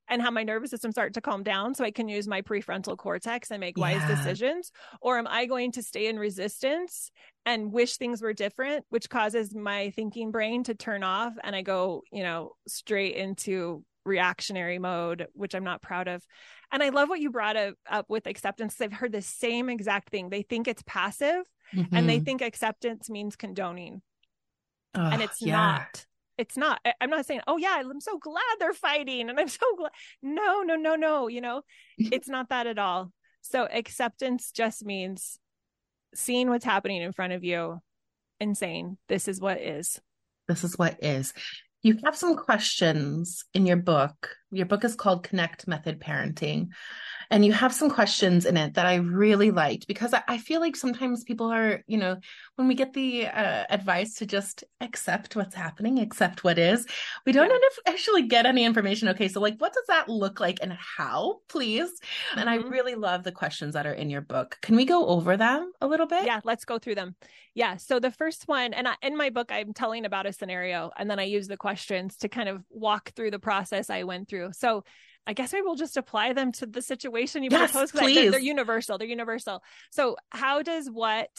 and 0.09 0.21
have 0.21 0.33
my 0.33 0.43
nervous 0.43 0.71
system 0.71 0.91
start 0.91 1.13
to 1.13 1.21
calm 1.21 1.41
down 1.41 1.73
so 1.73 1.85
I 1.85 1.91
can 1.91 2.09
use 2.09 2.27
my 2.27 2.41
prefrontal 2.41 2.97
cortex 2.97 3.51
and 3.51 3.61
make 3.61 3.77
wise 3.77 4.01
yeah. 4.01 4.13
decisions? 4.13 4.71
Or 5.01 5.17
am 5.17 5.25
I 5.25 5.45
going 5.45 5.71
to 5.71 5.81
stay 5.81 6.07
in 6.07 6.19
resistance 6.19 7.11
and 7.45 7.71
wish 7.71 7.95
things 7.95 8.21
were 8.21 8.33
different, 8.33 8.83
which 8.89 9.09
causes 9.09 9.55
my 9.55 9.91
thinking 9.91 10.31
brain 10.31 10.65
to 10.65 10.75
turn 10.75 11.03
off 11.03 11.33
and 11.41 11.55
I 11.55 11.61
go, 11.61 12.03
you 12.11 12.23
know, 12.23 12.51
straight 12.67 13.15
into 13.15 13.85
reactionary 14.05 14.79
mode, 14.79 15.27
which 15.33 15.55
I'm 15.55 15.63
not 15.63 15.81
proud 15.81 16.07
of. 16.07 16.23
And 16.71 16.81
I 16.83 16.89
love 16.89 17.09
what 17.09 17.19
you 17.19 17.31
brought 17.31 17.57
up, 17.57 17.75
up 17.89 18.05
with 18.09 18.27
acceptance. 18.27 18.79
I've 18.79 18.93
heard 18.93 19.11
the 19.11 19.21
same 19.21 19.69
exact 19.69 20.09
thing. 20.09 20.29
They 20.29 20.43
think 20.43 20.67
it's 20.67 20.83
passive 20.85 21.43
mm-hmm. 21.73 21.95
and 21.95 22.07
they 22.07 22.17
mm-hmm. 22.17 22.25
think 22.25 22.41
acceptance 22.41 23.09
means 23.09 23.35
condoning. 23.35 24.01
and 24.93 25.21
it's 25.21 25.41
yeah. 25.41 25.55
not 25.55 26.05
it's 26.37 26.57
not 26.57 26.79
i'm 27.01 27.09
not 27.09 27.25
saying 27.25 27.41
oh 27.47 27.57
yeah 27.57 27.77
i'm 27.79 28.01
so 28.01 28.17
glad 28.17 28.41
they're 28.59 28.73
fighting 28.73 29.29
and 29.29 29.39
i'm 29.39 29.47
so 29.47 29.65
glad 29.77 29.91
no 30.21 30.61
no 30.61 30.75
no 30.75 30.95
no 30.95 31.27
you 31.27 31.41
know 31.41 31.61
it's 31.97 32.27
not 32.27 32.49
that 32.49 32.67
at 32.67 32.79
all 32.79 33.11
so 33.41 33.67
acceptance 33.71 34.51
just 34.51 34.85
means 34.85 35.39
seeing 36.13 36.49
what's 36.49 36.65
happening 36.65 37.01
in 37.01 37.11
front 37.11 37.33
of 37.33 37.43
you 37.43 37.79
and 38.39 38.57
saying 38.57 38.97
this 39.07 39.27
is 39.27 39.39
what 39.39 39.61
is 39.61 39.99
this 40.47 40.63
is 40.63 40.77
what 40.77 41.03
is 41.03 41.33
you 41.85 41.95
have 42.03 42.15
some 42.15 42.35
questions 42.35 43.45
in 43.53 43.67
your 43.67 43.77
book 43.77 44.35
your 44.55 44.65
book 44.65 44.83
is 44.83 44.95
called 44.95 45.23
connect 45.23 45.67
method 45.67 45.99
parenting 45.99 46.69
and 47.31 47.45
you 47.45 47.53
have 47.53 47.73
some 47.73 47.89
questions 47.89 48.45
in 48.45 48.57
it 48.57 48.75
that 48.75 48.85
I 48.85 48.95
really 48.95 49.51
liked 49.51 49.87
because 49.87 50.13
I, 50.13 50.23
I 50.27 50.37
feel 50.37 50.61
like 50.61 50.75
sometimes 50.75 51.23
people 51.23 51.51
are, 51.51 51.83
you 51.87 51.97
know, 51.97 52.17
when 52.55 52.67
we 52.67 52.75
get 52.75 52.93
the 52.93 53.27
uh, 53.27 53.65
advice 53.69 54.15
to 54.15 54.25
just 54.25 54.63
accept 54.81 55.35
what's 55.35 55.55
happening, 55.55 55.99
accept 55.99 56.43
what 56.43 56.57
is, 56.57 56.85
we 57.25 57.31
don't 57.31 57.51
actually 57.87 58.23
get 58.23 58.45
any 58.45 58.63
information. 58.63 59.07
Okay, 59.09 59.27
so 59.27 59.39
like, 59.39 59.55
what 59.57 59.73
does 59.73 59.85
that 59.87 60.09
look 60.09 60.39
like 60.39 60.59
and 60.61 60.73
how, 60.73 61.39
please? 61.49 61.89
Mm-hmm. 61.89 62.39
And 62.39 62.49
I 62.49 62.57
mm-hmm. 62.57 62.69
really 62.69 62.95
love 62.95 63.23
the 63.23 63.31
questions 63.31 63.73
that 63.73 63.85
are 63.85 63.93
in 63.93 64.09
your 64.09 64.21
book. 64.21 64.57
Can 64.61 64.75
we 64.75 64.85
go 64.85 65.07
over 65.07 65.37
them 65.37 65.71
a 65.81 65.87
little 65.87 66.07
bit? 66.07 66.25
Yeah, 66.25 66.41
let's 66.43 66.65
go 66.65 66.79
through 66.79 66.95
them. 66.95 67.15
Yeah. 67.53 67.77
So 67.77 67.99
the 67.99 68.11
first 68.11 68.47
one, 68.47 68.73
and 68.73 68.87
I, 68.87 68.95
in 69.01 69.15
my 69.15 69.29
book, 69.29 69.49
I'm 69.49 69.73
telling 69.73 70.05
about 70.05 70.25
a 70.25 70.33
scenario, 70.33 70.91
and 70.97 71.09
then 71.09 71.19
I 71.19 71.23
use 71.23 71.47
the 71.47 71.55
questions 71.55 72.17
to 72.17 72.27
kind 72.27 72.49
of 72.49 72.61
walk 72.69 73.13
through 73.15 73.31
the 73.31 73.39
process 73.39 73.89
I 73.89 74.03
went 74.03 74.27
through. 74.27 74.44
So 74.51 74.83
I 75.27 75.33
guess 75.33 75.53
I 75.53 75.61
will 75.61 75.75
just 75.75 75.97
apply 75.97 76.33
them 76.33 76.51
to 76.53 76.65
the 76.65 76.81
situation 76.81 77.43
you 77.43 77.49
yes, 77.51 77.71
proposed. 77.71 77.93
Please. 77.93 78.15
They're, 78.15 78.31
they're, 78.31 78.39
universal. 78.39 78.97
They're 78.97 79.07
universal. 79.07 79.63
So 79.91 80.17
how 80.29 80.61
does 80.61 80.87
what, 80.87 81.29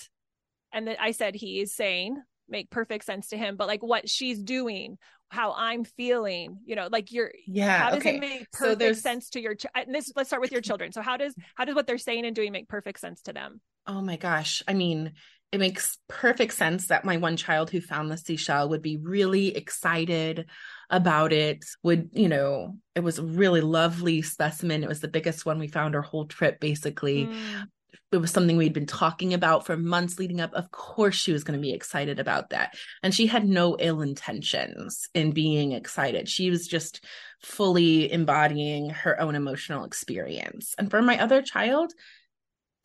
and 0.73 0.91
I 1.01 1.13
said 1.13 1.35
he's 1.35 1.73
saying 1.73 2.21
make 2.49 2.71
perfect 2.71 3.05
sense 3.05 3.29
to 3.29 3.37
him, 3.37 3.57
but 3.57 3.69
like 3.69 3.83
what 3.83 4.09
she's 4.09 4.43
doing, 4.43 4.99
how 5.29 5.55
I'm 5.57 5.85
feeling, 5.85 6.59
you 6.65 6.77
know, 6.77 6.89
like 6.91 7.13
you're, 7.13 7.33
yeah. 7.47 7.79
How 7.79 7.91
does 7.91 7.99
okay. 7.99 8.17
it 8.17 8.21
make 8.21 8.51
perfect 8.53 8.97
so 8.97 9.01
sense 9.01 9.31
to 9.31 9.41
your, 9.41 9.55
ch- 9.55 9.67
and 9.75 9.95
this, 9.95 10.13
let's 10.17 10.29
start 10.29 10.43
with 10.43 10.53
your 10.53 10.61
children. 10.61 10.93
So 10.93 11.03
how 11.03 11.17
does, 11.17 11.35
how 11.55 11.65
does 11.65 11.75
what 11.75 11.87
they're 11.87 11.99
saying 11.99 12.25
and 12.25 12.35
doing 12.35 12.53
make 12.53 12.69
perfect 12.69 13.01
sense 13.01 13.23
to 13.23 13.33
them? 13.33 13.61
Oh 13.87 14.01
my 14.01 14.17
gosh. 14.17 14.63
I 14.67 14.75
mean, 14.75 15.13
it 15.53 15.59
makes 15.59 15.99
perfect 16.09 16.53
sense 16.53 16.89
that 16.89 17.05
my 17.05 17.17
one 17.17 17.37
child 17.37 17.71
who 17.71 17.81
found 17.81 18.11
the 18.11 18.17
seashell 18.17 18.69
would 18.69 18.83
be 18.83 18.97
really 18.97 19.57
excited 19.57 20.47
about 20.91 21.33
it 21.33 21.65
would 21.83 22.11
you 22.13 22.29
know 22.29 22.77
it 22.95 23.01
was 23.01 23.19
a 23.19 23.25
really 23.25 23.61
lovely 23.61 24.23
specimen 24.23 24.83
it 24.83 24.89
was 24.89 25.01
the 25.01 25.09
biggest 25.09 25.47
one 25.47 25.59
we 25.59 25.69
found 25.69 25.95
our 25.95 26.03
whole 26.03 26.27
trip 26.27 26.61
basically 26.61 27.27
mm. 27.27 27.67
it 28.13 28.19
was 28.19 28.31
something 28.31 28.57
we'd 28.57 28.73
been 28.73 28.87
talking 28.87 29.35
about 29.35 29.67
for 29.67 29.77
months 29.77 30.19
leading 30.19 30.41
up. 30.41 30.53
Of 30.55 30.71
course, 30.71 31.17
she 31.17 31.33
was 31.33 31.43
going 31.43 31.59
to 31.59 31.63
be 31.63 31.73
excited 31.73 32.21
about 32.21 32.51
that. 32.51 32.77
And 33.03 33.13
she 33.13 33.27
had 33.27 33.45
no 33.45 33.77
ill 33.81 34.01
intentions 34.01 35.09
in 35.13 35.33
being 35.33 35.73
excited. 35.73 36.29
She 36.29 36.49
was 36.49 36.69
just 36.69 37.05
fully 37.43 38.11
embodying 38.11 38.91
her 38.91 39.21
own 39.21 39.35
emotional 39.35 39.85
experience. 39.85 40.75
And 40.79 40.89
for 40.89 41.03
my 41.03 41.21
other 41.21 41.43
child, 41.43 41.93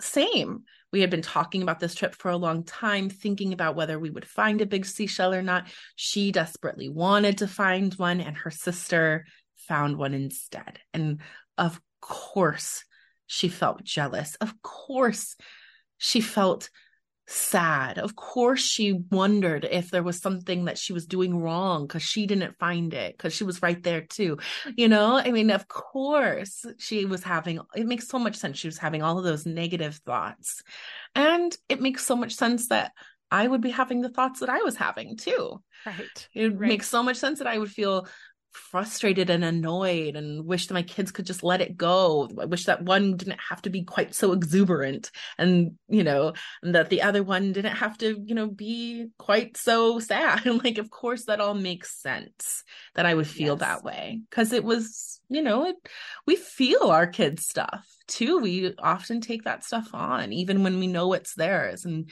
same. 0.02 0.64
We 0.92 1.02
had 1.02 1.10
been 1.10 1.22
talking 1.22 1.62
about 1.62 1.80
this 1.80 1.96
trip 1.96 2.16
for 2.16 2.32
a 2.32 2.38
long 2.38 2.64
time, 2.64 3.10
thinking 3.10 3.54
about 3.54 3.76
whether 3.76 3.98
we 3.98 4.10
would 4.10 4.28
find 4.28 4.62
a 4.62 4.66
big 4.66 4.86
seashell 4.86 5.34
or 5.34 5.42
not. 5.42 5.68
She 5.96 6.32
desperately 6.32 6.90
wanted 6.90 7.38
to 7.40 7.48
find 7.48 7.94
one, 7.94 8.22
and 8.22 8.36
her 8.38 8.52
sister 8.52 9.26
found 9.68 9.98
one 9.98 10.14
instead. 10.14 10.80
And 10.94 11.22
of 11.58 11.80
course, 12.02 12.84
she 13.28 13.48
felt 13.48 13.84
jealous. 13.84 14.36
Of 14.36 14.62
course, 14.62 15.36
she 15.98 16.20
felt 16.20 16.70
sad. 17.32 17.98
Of 17.98 18.16
course, 18.16 18.62
she 18.62 18.94
wondered 18.94 19.66
if 19.70 19.90
there 19.90 20.04
was 20.04 20.20
something 20.20 20.66
that 20.66 20.78
she 20.78 20.94
was 20.94 21.06
doing 21.06 21.38
wrong 21.38 21.88
because 21.88 22.04
she 22.04 22.28
didn't 22.28 22.60
find 22.60 22.94
it 22.94 23.18
because 23.18 23.34
she 23.34 23.44
was 23.44 23.62
right 23.62 23.82
there 23.82 24.02
too. 24.02 24.38
You 24.76 24.88
know, 24.88 25.18
I 25.18 25.32
mean, 25.32 25.50
of 25.50 25.68
course, 25.68 26.66
she 26.78 27.06
was 27.06 27.24
having 27.24 27.60
it 27.76 27.88
makes 27.88 28.08
so 28.08 28.20
much 28.20 28.36
sense. 28.36 28.58
She 28.58 28.68
was 28.68 28.78
having 28.78 29.02
all 29.02 29.18
of 29.18 29.24
those 29.24 29.46
negative 29.46 29.96
thoughts. 30.06 30.64
And 31.16 31.56
it 31.70 31.82
makes 31.82 32.06
so 32.06 32.16
much 32.16 32.36
sense 32.36 32.68
that 32.68 32.92
I 33.32 33.48
would 33.48 33.62
be 33.62 33.70
having 33.70 34.02
the 34.02 34.10
thoughts 34.10 34.42
that 34.42 34.50
I 34.50 34.60
was 34.60 34.76
having 34.76 35.16
too. 35.16 35.62
Right. 35.86 36.28
It 36.34 36.58
right. 36.58 36.68
makes 36.68 36.88
so 36.88 37.02
much 37.02 37.18
sense 37.18 37.40
that 37.40 37.48
I 37.48 37.58
would 37.58 37.72
feel 37.72 38.08
frustrated 38.52 39.30
and 39.30 39.44
annoyed 39.44 40.16
and 40.16 40.46
wish 40.46 40.68
that 40.68 40.74
my 40.74 40.82
kids 40.84 41.12
could 41.12 41.26
just 41.26 41.44
let 41.44 41.62
it 41.62 41.78
go. 41.78 42.30
I 42.40 42.46
wish 42.46 42.66
that 42.66 42.84
one 42.84 43.18
didn't 43.18 43.40
have 43.50 43.62
to 43.64 43.70
be 43.70 43.84
quite 43.84 44.14
so 44.14 44.34
exuberant 44.34 45.12
and, 45.38 45.78
you 45.88 46.04
know, 46.04 46.34
and 46.62 46.76
that 46.76 46.90
the 46.90 47.02
other 47.02 47.24
one 47.24 47.54
didn't 47.54 47.76
have 47.76 47.98
to, 48.00 48.22
you 48.26 48.36
know, 48.36 48.48
be 48.48 49.08
quite 49.18 49.58
so 49.58 50.00
sad. 50.00 50.46
And 50.52 50.64
like, 50.64 50.78
of 50.78 50.90
course, 50.90 51.26
that 51.26 51.40
all 51.40 51.54
makes 51.54 52.02
sense 52.02 52.64
that 52.96 53.06
I 53.06 53.14
would 53.14 53.28
feel 53.28 53.54
yes. 53.54 53.60
that 53.60 53.84
way 53.84 54.22
because 54.30 54.52
it 54.52 54.64
was, 54.64 55.22
you 55.30 55.42
know, 55.42 55.68
it, 55.68 55.76
we 56.26 56.36
feel 56.36 56.84
our 56.84 57.08
kids' 57.08 57.48
stuff 57.48 57.88
too. 58.08 58.40
We 58.40 58.74
often 58.78 59.22
take 59.22 59.44
that 59.44 59.64
stuff 59.64 59.90
on, 59.94 60.34
even 60.34 60.64
when 60.64 60.80
we 60.80 60.88
know 60.88 61.14
it's 61.14 61.36
theirs. 61.36 61.86
And, 61.86 62.10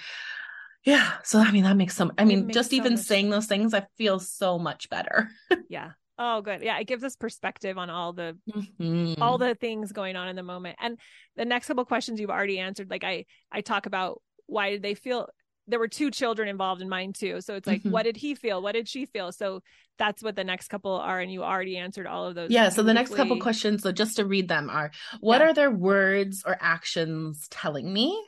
yeah. 0.83 1.11
So 1.23 1.39
I 1.39 1.51
mean 1.51 1.65
that 1.65 1.75
makes 1.75 1.95
some 1.95 2.13
I 2.17 2.25
mean 2.25 2.51
just 2.51 2.69
so 2.69 2.75
even 2.77 2.97
saying 2.97 3.25
sense. 3.25 3.35
those 3.35 3.45
things 3.47 3.73
I 3.73 3.85
feel 3.97 4.19
so 4.19 4.57
much 4.57 4.89
better. 4.89 5.29
yeah. 5.69 5.91
Oh, 6.21 6.41
good. 6.41 6.61
Yeah, 6.61 6.77
it 6.79 6.85
gives 6.85 7.05
us 7.05 7.15
perspective 7.15 7.77
on 7.77 7.89
all 7.89 8.11
the 8.11 8.37
mm-hmm. 8.51 9.21
all 9.21 9.37
the 9.37 9.55
things 9.55 9.93
going 9.93 10.17
on 10.17 10.27
in 10.27 10.35
the 10.35 10.43
moment. 10.43 10.77
And 10.81 10.99
the 11.37 11.45
next 11.45 11.67
couple 11.67 11.85
questions 11.85 12.19
you've 12.19 12.29
already 12.29 12.59
answered. 12.59 12.89
Like 12.89 13.05
I 13.05 13.25
I 13.49 13.61
talk 13.61 13.85
about 13.85 14.21
why 14.45 14.71
did 14.71 14.83
they 14.83 14.95
feel 14.95 15.29
there 15.69 15.79
were 15.79 15.87
two 15.87 16.11
children 16.11 16.49
involved 16.49 16.81
in 16.81 16.89
mine 16.89 17.13
too. 17.13 17.41
So 17.41 17.55
it's 17.55 17.67
like, 17.67 17.81
mm-hmm. 17.81 17.91
what 17.91 18.03
did 18.03 18.17
he 18.17 18.35
feel? 18.35 18.61
What 18.61 18.73
did 18.73 18.89
she 18.89 19.05
feel? 19.05 19.31
So 19.31 19.61
that's 19.97 20.23
what 20.23 20.35
the 20.35 20.43
next 20.43 20.67
couple 20.67 20.93
are. 20.93 21.19
And 21.19 21.31
you 21.31 21.43
already 21.43 21.77
answered 21.77 22.07
all 22.07 22.25
of 22.25 22.35
those. 22.35 22.49
Yeah. 22.49 22.69
So 22.69 22.83
the 22.83 22.93
next 22.93 23.13
couple 23.13 23.39
questions, 23.39 23.83
so 23.83 23.91
just 23.91 24.17
to 24.17 24.25
read 24.25 24.49
them 24.49 24.69
are 24.69 24.91
what 25.19 25.41
yeah. 25.41 25.47
are 25.47 25.53
their 25.53 25.71
words 25.71 26.43
or 26.45 26.57
actions 26.59 27.47
telling 27.49 27.91
me? 27.93 28.19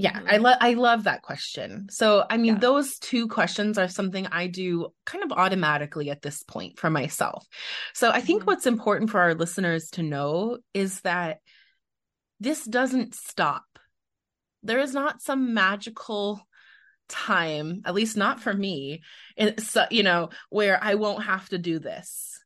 Yeah 0.00 0.18
mm-hmm. 0.18 0.28
i 0.30 0.36
love 0.38 0.56
i 0.60 0.74
love 0.74 1.04
that 1.04 1.22
question 1.22 1.86
so 1.90 2.24
i 2.30 2.36
mean 2.36 2.54
yeah. 2.54 2.60
those 2.60 2.98
two 2.98 3.28
questions 3.28 3.78
are 3.78 3.88
something 3.88 4.26
i 4.28 4.46
do 4.46 4.88
kind 5.04 5.22
of 5.22 5.32
automatically 5.32 6.10
at 6.10 6.22
this 6.22 6.42
point 6.42 6.78
for 6.78 6.90
myself 6.90 7.46
so 7.92 8.10
i 8.10 8.20
think 8.20 8.40
mm-hmm. 8.40 8.50
what's 8.50 8.66
important 8.66 9.10
for 9.10 9.20
our 9.20 9.34
listeners 9.34 9.90
to 9.90 10.02
know 10.02 10.58
is 10.74 11.00
that 11.02 11.38
this 12.40 12.64
doesn't 12.64 13.14
stop 13.14 13.64
there 14.62 14.80
is 14.80 14.94
not 14.94 15.22
some 15.22 15.54
magical 15.54 16.40
time 17.08 17.82
at 17.84 17.94
least 17.94 18.16
not 18.16 18.40
for 18.40 18.54
me 18.54 19.02
it's 19.36 19.76
you 19.90 20.02
know 20.02 20.30
where 20.48 20.82
i 20.82 20.94
won't 20.94 21.24
have 21.24 21.48
to 21.48 21.58
do 21.58 21.78
this 21.78 22.39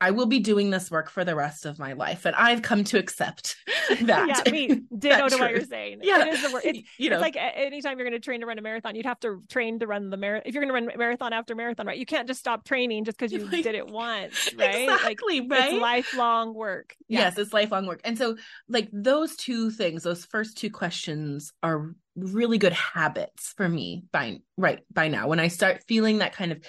I 0.00 0.10
will 0.10 0.26
be 0.26 0.40
doing 0.40 0.70
this 0.70 0.90
work 0.90 1.08
for 1.08 1.24
the 1.24 1.34
rest 1.34 1.64
of 1.64 1.78
my 1.78 1.94
life. 1.94 2.26
And 2.26 2.36
I've 2.36 2.60
come 2.60 2.84
to 2.84 2.98
accept 2.98 3.56
that. 4.02 4.42
yeah, 4.46 4.52
me 4.52 4.82
ditto 4.96 5.28
to 5.28 5.36
what 5.38 5.50
you're 5.50 5.64
saying. 5.64 6.00
Yeah. 6.02 6.26
It 6.26 6.34
is 6.34 6.42
the 6.42 6.52
work. 6.52 6.64
It's, 6.66 6.80
you 6.98 7.08
know, 7.08 7.16
it's 7.16 7.22
like 7.22 7.36
anytime 7.36 7.98
you're 7.98 8.08
going 8.08 8.20
to 8.20 8.24
train 8.24 8.40
to 8.40 8.46
run 8.46 8.58
a 8.58 8.62
marathon, 8.62 8.94
you'd 8.94 9.06
have 9.06 9.20
to 9.20 9.42
train 9.48 9.78
to 9.78 9.86
run 9.86 10.10
the 10.10 10.18
marathon. 10.18 10.42
If 10.46 10.54
you're 10.54 10.62
going 10.62 10.84
to 10.84 10.86
run 10.86 10.98
marathon 10.98 11.32
after 11.32 11.54
marathon, 11.54 11.86
right? 11.86 11.98
You 11.98 12.06
can't 12.06 12.28
just 12.28 12.40
stop 12.40 12.64
training 12.64 13.04
just 13.04 13.18
because 13.18 13.32
you 13.32 13.46
like, 13.46 13.64
did 13.64 13.74
it 13.74 13.88
once, 13.88 14.50
right? 14.56 14.88
Exactly, 14.88 15.40
like, 15.40 15.50
right? 15.50 15.72
It's 15.72 15.80
lifelong 15.80 16.54
work. 16.54 16.94
Yeah. 17.08 17.20
Yes, 17.20 17.38
it's 17.38 17.52
lifelong 17.54 17.86
work. 17.86 18.00
And 18.04 18.18
so 18.18 18.36
like 18.68 18.88
those 18.92 19.34
two 19.36 19.70
things, 19.70 20.02
those 20.02 20.26
first 20.26 20.58
two 20.58 20.70
questions 20.70 21.52
are 21.62 21.94
really 22.16 22.58
good 22.58 22.72
habits 22.72 23.52
for 23.56 23.68
me 23.68 24.04
by 24.12 24.40
right 24.56 24.80
by 24.92 25.08
now. 25.08 25.28
When 25.28 25.40
I 25.40 25.48
start 25.48 25.84
feeling 25.86 26.18
that 26.18 26.34
kind 26.34 26.52
of 26.52 26.62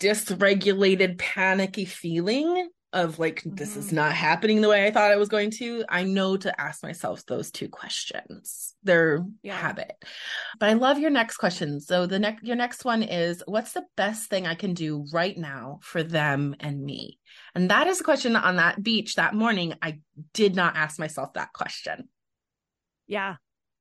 dysregulated, 0.00 1.18
panicky 1.18 1.84
feeling 1.84 2.70
of 2.92 3.18
like, 3.18 3.40
mm-hmm. 3.40 3.54
this 3.54 3.76
is 3.76 3.88
mm-hmm. 3.88 3.96
not 3.96 4.12
happening 4.12 4.60
the 4.60 4.68
way 4.68 4.86
I 4.86 4.90
thought 4.90 5.12
it 5.12 5.18
was 5.18 5.28
going 5.28 5.50
to, 5.52 5.84
I 5.88 6.04
know 6.04 6.36
to 6.38 6.60
ask 6.60 6.82
myself 6.82 7.24
those 7.26 7.50
two 7.50 7.68
questions. 7.68 8.74
They're 8.82 9.24
yeah. 9.42 9.56
habit. 9.56 9.92
But 10.58 10.70
I 10.70 10.72
love 10.72 10.98
your 10.98 11.10
next 11.10 11.36
question. 11.36 11.80
So 11.80 12.06
the 12.06 12.18
next 12.18 12.44
your 12.44 12.56
next 12.56 12.84
one 12.84 13.02
is 13.02 13.42
what's 13.46 13.72
the 13.72 13.84
best 13.96 14.30
thing 14.30 14.46
I 14.46 14.54
can 14.54 14.72
do 14.72 15.04
right 15.12 15.36
now 15.36 15.80
for 15.82 16.02
them 16.02 16.56
and 16.60 16.82
me? 16.82 17.18
And 17.54 17.70
that 17.70 17.88
is 17.88 18.00
a 18.00 18.04
question 18.04 18.36
on 18.36 18.56
that 18.56 18.82
beach 18.82 19.16
that 19.16 19.34
morning. 19.34 19.74
I 19.82 20.00
did 20.32 20.54
not 20.54 20.76
ask 20.76 20.98
myself 20.98 21.34
that 21.34 21.52
question. 21.52 22.08
Yeah. 23.06 23.36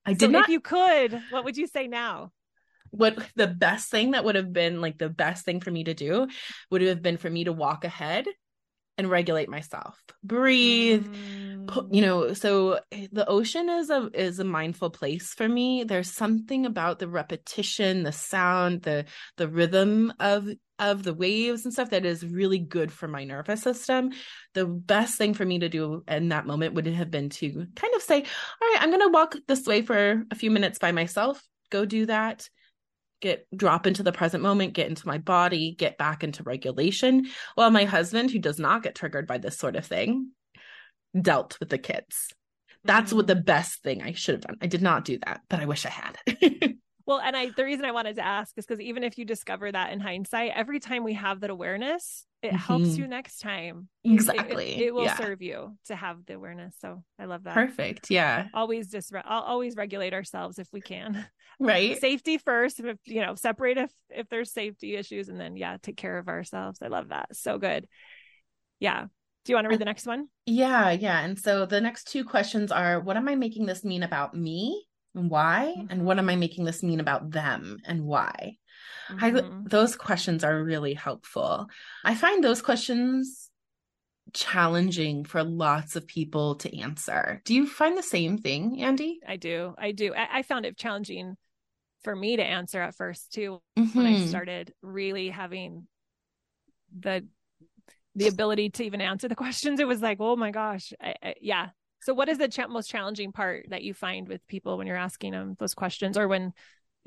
I 0.06 0.14
did 0.14 0.22
so 0.22 0.28
not. 0.28 0.44
If 0.46 0.50
you 0.50 0.60
could, 0.60 1.22
what 1.30 1.46
would 1.46 1.58
you 1.58 1.68
say 1.68 1.88
now? 1.88 2.32
What 2.92 3.18
the 3.36 3.48
best 3.48 3.90
thing 3.90 4.12
that 4.12 4.24
would 4.24 4.36
have 4.36 4.54
been 4.54 4.82
like 4.82 4.98
the 4.98 5.10
best 5.10 5.46
thing 5.46 5.60
for 5.60 5.72
me 5.72 5.84
to 5.84 5.94
do 5.94 6.28
would 6.72 6.82
have 6.82 7.02
been 7.02 7.18
for 7.18 7.30
me 7.30 7.44
to 7.44 7.54
walk 7.54 7.84
ahead 7.84 8.26
and 8.98 9.10
regulate 9.10 9.50
myself. 9.50 10.02
Breathe. 10.24 11.06
Mm. 11.06 11.94
you 11.94 12.02
know 12.02 12.34
so 12.34 12.80
the 13.12 13.28
ocean 13.28 13.70
is 13.70 13.90
a 13.90 14.10
is 14.14 14.40
a 14.40 14.44
mindful 14.44 14.90
place 14.90 15.34
for 15.34 15.48
me. 15.48 15.84
There's 15.84 16.12
something 16.12 16.66
about 16.66 17.00
the 17.00 17.08
repetition 17.08 18.04
the 18.04 18.12
sound 18.12 18.82
the 18.82 19.06
the 19.38 19.48
rhythm 19.48 20.14
of 20.20 20.50
of 20.80 21.04
the 21.04 21.14
waves 21.14 21.66
and 21.66 21.74
stuff 21.74 21.90
that 21.90 22.06
is 22.06 22.26
really 22.26 22.60
good 22.60 22.92
for 22.92 23.08
my 23.08 23.24
nervous 23.24 23.62
system. 23.62 24.12
The 24.54 24.66
best 24.66 25.18
thing 25.18 25.34
for 25.34 25.46
me 25.46 25.60
to 25.60 25.70
do 25.70 26.04
in 26.08 26.30
that 26.30 26.48
moment 26.48 26.74
would 26.74 26.88
have 26.88 27.12
been 27.12 27.30
to 27.30 27.68
kind 27.76 27.94
of 27.96 28.02
say 28.02 28.18
all 28.22 28.70
right 28.70 28.78
i'm 28.82 28.90
going 28.90 29.02
to 29.02 29.10
walk 29.10 29.36
this 29.48 29.66
way 29.66 29.82
for 29.82 30.24
a 30.32 30.36
few 30.36 30.52
minutes 30.52 30.80
by 30.80 30.92
myself. 30.92 31.44
Go 31.70 31.86
do 31.86 32.06
that 32.06 32.50
get 33.22 33.48
drop 33.56 33.88
into 33.88 34.04
the 34.04 34.12
present 34.12 34.44
moment, 34.44 34.74
get 34.74 34.90
into 34.90 35.08
my 35.08 35.18
body, 35.18 35.76
get 35.78 35.98
back 35.98 36.24
into 36.24 36.44
regulation. 36.44 37.28
While 37.56 37.72
my 37.72 37.86
husband, 37.86 38.32
who 38.32 38.40
does 38.40 38.60
not 38.60 38.84
get 38.84 38.96
triggered 38.96 39.28
by 39.28 39.38
this 39.38 39.58
sort 39.58 39.76
of 39.76 39.86
thing, 39.86 40.32
dealt 41.20 41.60
with 41.60 41.70
the 41.70 41.78
kids. 41.78 42.34
That's 42.84 43.10
mm-hmm. 43.10 43.18
what 43.18 43.28
the 43.28 43.36
best 43.36 43.84
thing 43.84 44.02
I 44.02 44.14
should 44.14 44.36
have 44.36 44.42
done. 44.42 44.58
I 44.62 44.68
did 44.68 44.82
not 44.82 45.06
do 45.06 45.20
that, 45.26 45.42
but 45.50 45.60
I 45.60 45.66
wish 45.66 45.86
I 45.86 45.90
had. 45.90 46.18
well, 47.08 47.22
and 47.24 47.38
I 47.38 47.50
the 47.56 47.64
reason 47.64 47.86
I 47.86 47.94
wanted 47.94 48.18
to 48.18 48.26
ask 48.26 48.54
is 48.58 48.66
because 48.66 48.82
even 48.82 49.02
if 49.02 49.18
you 49.18 49.24
discover 49.24 49.72
that 49.72 49.94
in 49.94 50.02
hindsight, 50.02 50.52
every 50.54 50.82
time 50.82 51.06
we 51.06 51.14
have 51.14 51.40
that 51.40 51.50
awareness, 51.50 52.26
it 52.44 52.48
mm-hmm. 52.48 52.58
helps 52.58 52.98
you 52.98 53.08
next 53.08 53.40
time. 53.40 53.88
Exactly. 54.04 54.74
It, 54.74 54.82
it, 54.82 54.86
it 54.88 54.94
will 54.94 55.06
yeah. 55.06 55.18
serve 55.18 55.42
you 55.42 55.78
to 55.86 55.96
have 55.96 56.26
the 56.26 56.34
awareness. 56.34 56.76
So 56.82 57.02
I 57.18 57.24
love 57.24 57.46
that. 57.46 57.54
Perfect. 57.54 58.12
Yeah. 58.12 58.48
Always 58.54 58.92
just 58.92 59.14
re- 59.14 59.24
I'll 59.24 59.44
always 59.44 59.78
regulate 59.78 60.14
ourselves 60.14 60.60
if 60.60 60.68
we 60.72 60.82
can. 60.82 61.26
Right. 61.60 62.00
Safety 62.00 62.38
first. 62.38 62.80
If 62.80 63.00
you 63.06 63.20
know, 63.20 63.34
separate 63.34 63.80
if 63.80 63.92
if 64.12 64.30
there's 64.30 64.52
safety 64.52 64.96
issues, 64.96 65.28
and 65.28 65.42
then 65.42 65.58
yeah, 65.58 65.78
take 65.82 65.98
care 65.98 66.20
of 66.20 66.28
ourselves. 66.28 66.78
I 66.84 66.88
love 66.88 67.08
that. 67.08 67.36
So 67.36 67.58
good. 67.58 67.88
Yeah. 68.80 69.06
Do 69.44 69.52
you 69.52 69.56
want 69.56 69.66
to 69.66 69.70
read 69.70 69.80
the 69.80 69.86
next 69.86 70.06
one? 70.06 70.28
Yeah, 70.46 70.92
yeah. 70.92 71.20
And 71.22 71.40
so 71.40 71.66
the 71.66 71.82
next 71.82 72.12
two 72.12 72.24
questions 72.26 72.72
are: 72.72 73.00
What 73.00 73.18
am 73.18 73.28
I 73.28 73.34
making 73.34 73.66
this 73.66 73.84
mean 73.84 74.04
about 74.04 74.36
me? 74.36 74.86
And 75.18 75.30
why? 75.30 75.74
Mm-hmm. 75.78 75.92
And 75.92 76.06
what 76.06 76.20
am 76.20 76.30
I 76.30 76.36
making 76.36 76.66
this 76.66 76.84
mean 76.84 77.00
about 77.00 77.32
them? 77.32 77.80
And 77.86 78.06
why? 78.06 78.58
Mm-hmm. 79.10 79.38
I, 79.38 79.42
those 79.70 79.96
questions 79.96 80.44
are 80.44 80.64
really 80.64 80.94
helpful. 80.94 81.68
I 82.04 82.16
find 82.16 82.44
those 82.44 82.62
questions 82.62 83.50
challenging 84.34 85.24
for 85.24 85.44
lots 85.44 85.96
of 85.96 86.08
people 86.08 86.56
to 86.56 86.80
answer. 86.80 87.42
Do 87.46 87.54
you 87.54 87.68
find 87.68 87.98
the 87.98 88.04
same 88.04 88.38
thing, 88.38 88.78
Andee? 88.80 89.16
I 89.28 89.38
do. 89.38 89.74
I 89.78 89.92
do. 89.92 90.14
I, 90.14 90.40
I 90.40 90.42
found 90.44 90.66
it 90.66 90.78
challenging 90.78 91.36
for 92.04 92.16
me 92.16 92.38
to 92.38 92.44
answer 92.44 92.82
at 92.82 92.96
first 92.96 93.34
too 93.34 93.62
mm-hmm. 93.78 93.98
when 93.98 94.08
I 94.08 94.14
mm-hmm. 94.14 94.28
started 94.28 94.74
really 94.82 95.30
having 95.30 95.88
the 96.98 97.26
the 98.16 98.28
ability 98.28 98.72
to 98.72 98.84
even 98.84 99.00
answer 99.00 99.28
the 99.28 99.36
questions. 99.44 99.80
It 99.80 99.88
was 99.88 100.02
like, 100.02 100.18
oh 100.20 100.36
my 100.36 100.52
gosh, 100.52 100.94
I, 101.02 101.16
I, 101.22 101.36
yeah. 101.42 101.70
So, 102.02 102.14
what 102.14 102.30
is 102.30 102.38
the 102.38 102.48
ch- 102.48 102.70
most 102.70 102.90
challenging 102.90 103.32
part 103.32 103.68
that 103.70 103.84
you 103.84 103.94
find 103.94 104.28
with 104.28 104.46
people 104.48 104.78
when 104.78 104.88
you're 104.88 104.96
asking 104.96 105.32
them 105.32 105.56
those 105.60 105.74
questions, 105.74 106.18
or 106.18 106.28
when 106.28 106.54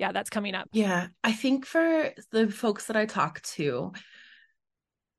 yeah, 0.00 0.12
that's 0.12 0.30
coming 0.30 0.54
up. 0.54 0.66
Yeah. 0.72 1.08
I 1.22 1.32
think 1.32 1.66
for 1.66 2.14
the 2.32 2.50
folks 2.50 2.86
that 2.86 2.96
I 2.96 3.04
talk 3.04 3.42
to, 3.42 3.92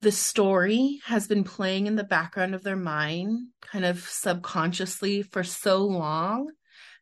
the 0.02 0.12
story 0.12 1.00
has 1.06 1.28
been 1.28 1.44
playing 1.44 1.86
in 1.86 1.96
the 1.96 2.04
background 2.04 2.56
of 2.56 2.64
their 2.64 2.76
mind, 2.76 3.50
kind 3.62 3.86
of 3.86 4.00
subconsciously 4.00 5.22
for 5.22 5.44
so 5.44 5.86
long 5.86 6.50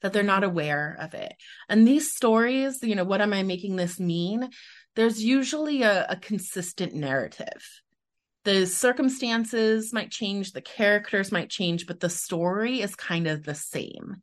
that 0.02 0.12
they're 0.12 0.24
not 0.24 0.44
aware 0.44 0.98
of 1.00 1.14
it. 1.14 1.34
And 1.70 1.88
these 1.88 2.14
stories, 2.14 2.80
you 2.84 2.96
know, 2.96 3.06
what 3.06 3.22
am 3.22 3.32
I 3.32 3.44
making 3.44 3.78
this 3.78 3.98
mean? 3.98 4.50
There's 4.98 5.24
usually 5.24 5.84
a, 5.84 6.06
a 6.10 6.18
consistent 6.18 6.94
narrative. 6.94 7.82
The 8.46 8.66
circumstances 8.66 9.92
might 9.92 10.12
change, 10.12 10.54
the 10.54 10.62
characters 10.62 11.32
might 11.32 11.50
change, 11.50 11.88
but 11.88 12.00
the 12.00 12.10
story 12.10 12.82
is 12.82 12.96
kind 12.96 13.28
of 13.28 13.44
the 13.44 13.56
same. 13.56 14.18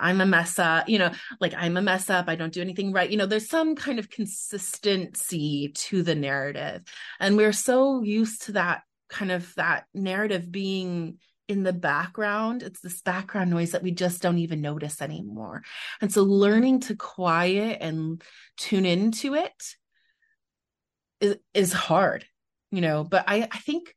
I'm 0.00 0.20
a 0.20 0.26
mess 0.26 0.58
up, 0.58 0.88
you 0.88 0.98
know, 0.98 1.10
like 1.40 1.54
I'm 1.56 1.76
a 1.76 1.82
mess 1.82 2.08
up. 2.08 2.28
I 2.28 2.36
don't 2.36 2.52
do 2.52 2.60
anything 2.60 2.92
right. 2.92 3.10
You 3.10 3.16
know, 3.16 3.26
there's 3.26 3.48
some 3.48 3.74
kind 3.74 3.98
of 3.98 4.10
consistency 4.10 5.72
to 5.74 6.02
the 6.02 6.14
narrative. 6.14 6.82
And 7.20 7.36
we're 7.36 7.52
so 7.52 8.02
used 8.02 8.42
to 8.42 8.52
that 8.52 8.82
kind 9.08 9.32
of 9.32 9.52
that 9.56 9.86
narrative 9.94 10.50
being 10.50 11.18
in 11.48 11.62
the 11.62 11.72
background. 11.72 12.62
It's 12.62 12.80
this 12.80 13.00
background 13.00 13.50
noise 13.50 13.72
that 13.72 13.82
we 13.82 13.90
just 13.90 14.22
don't 14.22 14.38
even 14.38 14.60
notice 14.60 15.00
anymore. 15.00 15.62
And 16.00 16.12
so 16.12 16.22
learning 16.22 16.80
to 16.80 16.94
quiet 16.94 17.78
and 17.80 18.22
tune 18.56 18.84
into 18.84 19.34
it 19.34 19.74
is, 21.20 21.36
is 21.54 21.72
hard, 21.72 22.26
you 22.70 22.80
know, 22.80 23.04
but 23.04 23.24
I, 23.26 23.48
I 23.50 23.58
think 23.58 23.94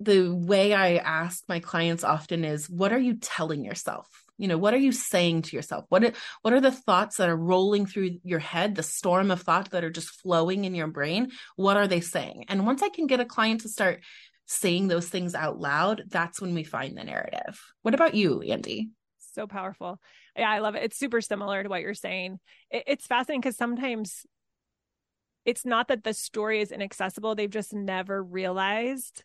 the 0.00 0.28
way 0.34 0.74
I 0.74 0.96
ask 0.96 1.42
my 1.48 1.60
clients 1.60 2.04
often 2.04 2.44
is, 2.44 2.70
what 2.70 2.92
are 2.92 2.98
you 2.98 3.14
telling 3.14 3.64
yourself? 3.64 4.08
You 4.36 4.46
know, 4.46 4.58
what 4.58 4.72
are 4.72 4.78
you 4.78 4.92
saying 4.92 5.42
to 5.42 5.56
yourself? 5.56 5.84
What 5.88 6.14
what 6.42 6.54
are 6.54 6.60
the 6.60 6.70
thoughts 6.70 7.16
that 7.16 7.28
are 7.28 7.36
rolling 7.36 7.86
through 7.86 8.18
your 8.22 8.38
head, 8.38 8.76
the 8.76 8.84
storm 8.84 9.32
of 9.32 9.42
thought 9.42 9.70
that 9.70 9.82
are 9.82 9.90
just 9.90 10.10
flowing 10.10 10.64
in 10.64 10.76
your 10.76 10.86
brain? 10.86 11.32
What 11.56 11.76
are 11.76 11.88
they 11.88 12.00
saying? 12.00 12.44
And 12.48 12.64
once 12.64 12.82
I 12.82 12.88
can 12.88 13.08
get 13.08 13.18
a 13.18 13.24
client 13.24 13.62
to 13.62 13.68
start 13.68 14.00
saying 14.46 14.86
those 14.88 15.08
things 15.08 15.34
out 15.34 15.58
loud, 15.58 16.04
that's 16.06 16.40
when 16.40 16.54
we 16.54 16.62
find 16.62 16.96
the 16.96 17.04
narrative. 17.04 17.60
What 17.82 17.94
about 17.94 18.14
you, 18.14 18.40
Andee? 18.46 18.90
So 19.34 19.48
powerful. 19.48 20.00
Yeah, 20.36 20.48
I 20.48 20.60
love 20.60 20.76
it. 20.76 20.84
It's 20.84 20.98
super 20.98 21.20
similar 21.20 21.62
to 21.62 21.68
what 21.68 21.82
you're 21.82 21.94
saying. 21.94 22.38
it's 22.70 23.06
fascinating 23.06 23.40
because 23.40 23.56
sometimes 23.56 24.24
it's 25.48 25.64
not 25.64 25.88
that 25.88 26.04
the 26.04 26.12
story 26.12 26.60
is 26.60 26.70
inaccessible, 26.70 27.34
they've 27.34 27.48
just 27.48 27.72
never 27.72 28.22
realized 28.22 29.24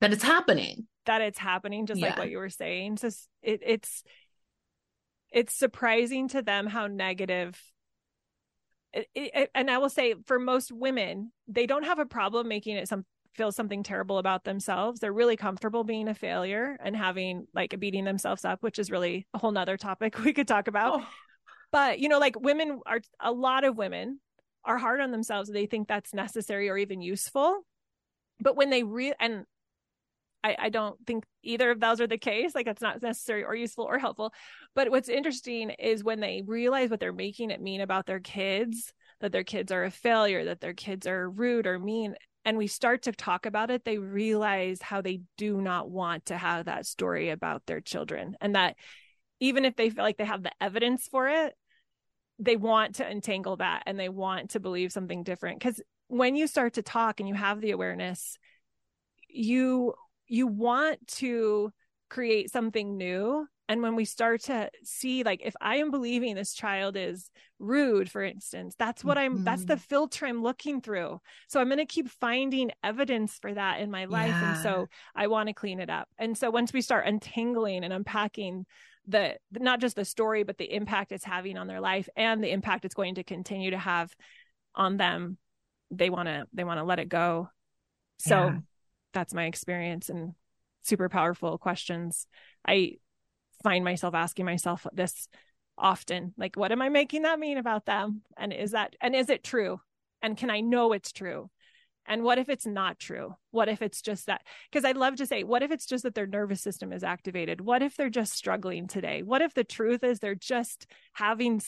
that 0.00 0.12
it's 0.12 0.22
happening. 0.22 0.86
That 1.06 1.20
it's 1.20 1.38
happening, 1.38 1.86
just 1.86 2.00
yeah. 2.00 2.10
like 2.10 2.18
what 2.18 2.30
you 2.30 2.38
were 2.38 2.48
saying. 2.48 2.98
So 2.98 3.08
it, 3.42 3.60
it's 3.66 4.04
it's 5.32 5.52
surprising 5.52 6.28
to 6.28 6.42
them 6.42 6.68
how 6.68 6.86
negative 6.86 7.60
it, 8.92 9.08
it, 9.16 9.50
and 9.52 9.68
I 9.68 9.78
will 9.78 9.88
say 9.88 10.14
for 10.26 10.38
most 10.38 10.70
women, 10.70 11.32
they 11.48 11.66
don't 11.66 11.82
have 11.82 11.98
a 11.98 12.06
problem 12.06 12.46
making 12.46 12.76
it 12.76 12.86
some 12.86 13.04
feel 13.34 13.50
something 13.50 13.82
terrible 13.82 14.18
about 14.18 14.44
themselves. 14.44 15.00
They're 15.00 15.12
really 15.12 15.36
comfortable 15.36 15.82
being 15.82 16.06
a 16.06 16.14
failure 16.14 16.76
and 16.84 16.94
having 16.94 17.48
like 17.52 17.74
beating 17.80 18.04
themselves 18.04 18.44
up, 18.44 18.62
which 18.62 18.78
is 18.78 18.92
really 18.92 19.26
a 19.34 19.38
whole 19.38 19.50
nother 19.50 19.76
topic 19.76 20.18
we 20.24 20.32
could 20.32 20.46
talk 20.46 20.68
about. 20.68 21.00
Oh. 21.00 21.06
But 21.72 21.98
you 21.98 22.08
know, 22.08 22.20
like 22.20 22.38
women 22.38 22.78
are 22.86 23.00
a 23.18 23.32
lot 23.32 23.64
of 23.64 23.76
women 23.76 24.20
are 24.64 24.78
hard 24.78 25.00
on 25.00 25.10
themselves. 25.10 25.50
They 25.50 25.66
think 25.66 25.88
that's 25.88 26.14
necessary 26.14 26.68
or 26.68 26.78
even 26.78 27.00
useful. 27.00 27.62
But 28.40 28.56
when 28.56 28.70
they 28.70 28.82
re 28.82 29.12
and 29.20 29.44
I, 30.42 30.56
I 30.58 30.68
don't 30.68 30.96
think 31.06 31.24
either 31.42 31.70
of 31.70 31.80
those 31.80 32.00
are 32.00 32.06
the 32.06 32.18
case. 32.18 32.54
Like 32.54 32.66
it's 32.66 32.82
not 32.82 33.02
necessary 33.02 33.44
or 33.44 33.54
useful 33.54 33.84
or 33.84 33.98
helpful. 33.98 34.32
But 34.74 34.90
what's 34.90 35.08
interesting 35.08 35.70
is 35.70 36.04
when 36.04 36.20
they 36.20 36.42
realize 36.46 36.90
what 36.90 37.00
they're 37.00 37.12
making 37.12 37.50
it 37.50 37.62
mean 37.62 37.80
about 37.80 38.06
their 38.06 38.20
kids, 38.20 38.92
that 39.20 39.32
their 39.32 39.44
kids 39.44 39.72
are 39.72 39.84
a 39.84 39.90
failure, 39.90 40.44
that 40.44 40.60
their 40.60 40.74
kids 40.74 41.06
are 41.06 41.30
rude 41.30 41.66
or 41.66 41.78
mean, 41.78 42.14
and 42.44 42.58
we 42.58 42.66
start 42.66 43.02
to 43.04 43.12
talk 43.12 43.46
about 43.46 43.70
it, 43.70 43.84
they 43.84 43.96
realize 43.96 44.82
how 44.82 45.00
they 45.00 45.22
do 45.38 45.62
not 45.62 45.90
want 45.90 46.26
to 46.26 46.36
have 46.36 46.66
that 46.66 46.84
story 46.84 47.30
about 47.30 47.64
their 47.64 47.80
children. 47.80 48.36
And 48.40 48.54
that 48.54 48.76
even 49.40 49.64
if 49.64 49.76
they 49.76 49.88
feel 49.88 50.04
like 50.04 50.18
they 50.18 50.26
have 50.26 50.42
the 50.42 50.52
evidence 50.60 51.08
for 51.10 51.26
it, 51.26 51.54
they 52.38 52.56
want 52.56 52.96
to 52.96 53.08
entangle 53.08 53.56
that 53.56 53.84
and 53.86 53.98
they 53.98 54.08
want 54.08 54.50
to 54.50 54.60
believe 54.60 54.92
something 54.92 55.22
different. 55.22 55.58
Because 55.58 55.80
when 56.08 56.36
you 56.36 56.46
start 56.46 56.74
to 56.74 56.82
talk 56.82 57.20
and 57.20 57.28
you 57.28 57.34
have 57.34 57.60
the 57.60 57.70
awareness, 57.70 58.38
you 59.28 59.94
you 60.26 60.46
want 60.46 61.06
to 61.06 61.70
create 62.08 62.50
something 62.50 62.96
new 62.96 63.46
and 63.68 63.82
when 63.82 63.96
we 63.96 64.04
start 64.04 64.42
to 64.42 64.70
see 64.82 65.22
like 65.22 65.40
if 65.42 65.54
i 65.60 65.76
am 65.76 65.90
believing 65.90 66.34
this 66.34 66.54
child 66.54 66.96
is 66.96 67.30
rude 67.58 68.10
for 68.10 68.22
instance 68.22 68.74
that's 68.78 69.02
what 69.02 69.18
i'm 69.18 69.36
mm-hmm. 69.36 69.44
that's 69.44 69.64
the 69.64 69.76
filter 69.76 70.26
i'm 70.26 70.42
looking 70.42 70.80
through 70.80 71.18
so 71.48 71.60
i'm 71.60 71.68
going 71.68 71.78
to 71.78 71.86
keep 71.86 72.08
finding 72.08 72.70
evidence 72.82 73.38
for 73.40 73.52
that 73.52 73.80
in 73.80 73.90
my 73.90 74.04
life 74.04 74.28
yeah. 74.28 74.54
and 74.54 74.62
so 74.62 74.86
i 75.14 75.26
want 75.26 75.48
to 75.48 75.54
clean 75.54 75.80
it 75.80 75.90
up 75.90 76.08
and 76.18 76.36
so 76.36 76.50
once 76.50 76.72
we 76.72 76.80
start 76.80 77.06
untangling 77.06 77.84
and 77.84 77.92
unpacking 77.92 78.64
the 79.06 79.36
not 79.52 79.80
just 79.80 79.96
the 79.96 80.04
story 80.04 80.44
but 80.44 80.56
the 80.58 80.72
impact 80.72 81.12
it's 81.12 81.24
having 81.24 81.58
on 81.58 81.66
their 81.66 81.80
life 81.80 82.08
and 82.16 82.42
the 82.42 82.50
impact 82.50 82.84
it's 82.84 82.94
going 82.94 83.16
to 83.16 83.24
continue 83.24 83.70
to 83.70 83.78
have 83.78 84.14
on 84.74 84.96
them. 84.96 85.38
They 85.90 86.10
want 86.10 86.28
to 86.28 86.46
they 86.52 86.64
want 86.64 86.78
to 86.78 86.84
let 86.84 86.98
it 86.98 87.08
go. 87.08 87.48
So 88.18 88.46
yeah. 88.46 88.58
that's 89.12 89.34
my 89.34 89.44
experience 89.44 90.08
and 90.08 90.32
super 90.82 91.08
powerful 91.08 91.58
questions. 91.58 92.26
I 92.66 92.96
find 93.62 93.84
myself 93.84 94.14
asking 94.14 94.44
myself 94.46 94.86
this 94.92 95.28
often 95.76 96.32
like 96.36 96.56
what 96.56 96.70
am 96.70 96.80
i 96.80 96.88
making 96.88 97.22
that 97.22 97.38
mean 97.38 97.58
about 97.58 97.84
them? 97.86 98.22
And 98.36 98.52
is 98.52 98.72
that 98.72 98.96
and 99.00 99.14
is 99.14 99.28
it 99.28 99.44
true? 99.44 99.80
And 100.22 100.36
can 100.36 100.50
i 100.50 100.60
know 100.60 100.92
it's 100.92 101.12
true 101.12 101.50
and 102.06 102.22
what 102.22 102.38
if 102.38 102.48
it's 102.48 102.66
not 102.66 102.98
true 102.98 103.34
what 103.50 103.68
if 103.68 103.82
it's 103.82 104.00
just 104.02 104.26
that 104.26 104.42
because 104.70 104.84
i'd 104.84 104.96
love 104.96 105.16
to 105.16 105.26
say 105.26 105.44
what 105.44 105.62
if 105.62 105.70
it's 105.70 105.86
just 105.86 106.04
that 106.04 106.14
their 106.14 106.26
nervous 106.26 106.60
system 106.60 106.92
is 106.92 107.04
activated 107.04 107.60
what 107.60 107.82
if 107.82 107.96
they're 107.96 108.10
just 108.10 108.32
struggling 108.32 108.86
today 108.86 109.22
what 109.22 109.42
if 109.42 109.54
the 109.54 109.64
truth 109.64 110.04
is 110.04 110.18
they're 110.18 110.34
just 110.34 110.86
having 111.12 111.60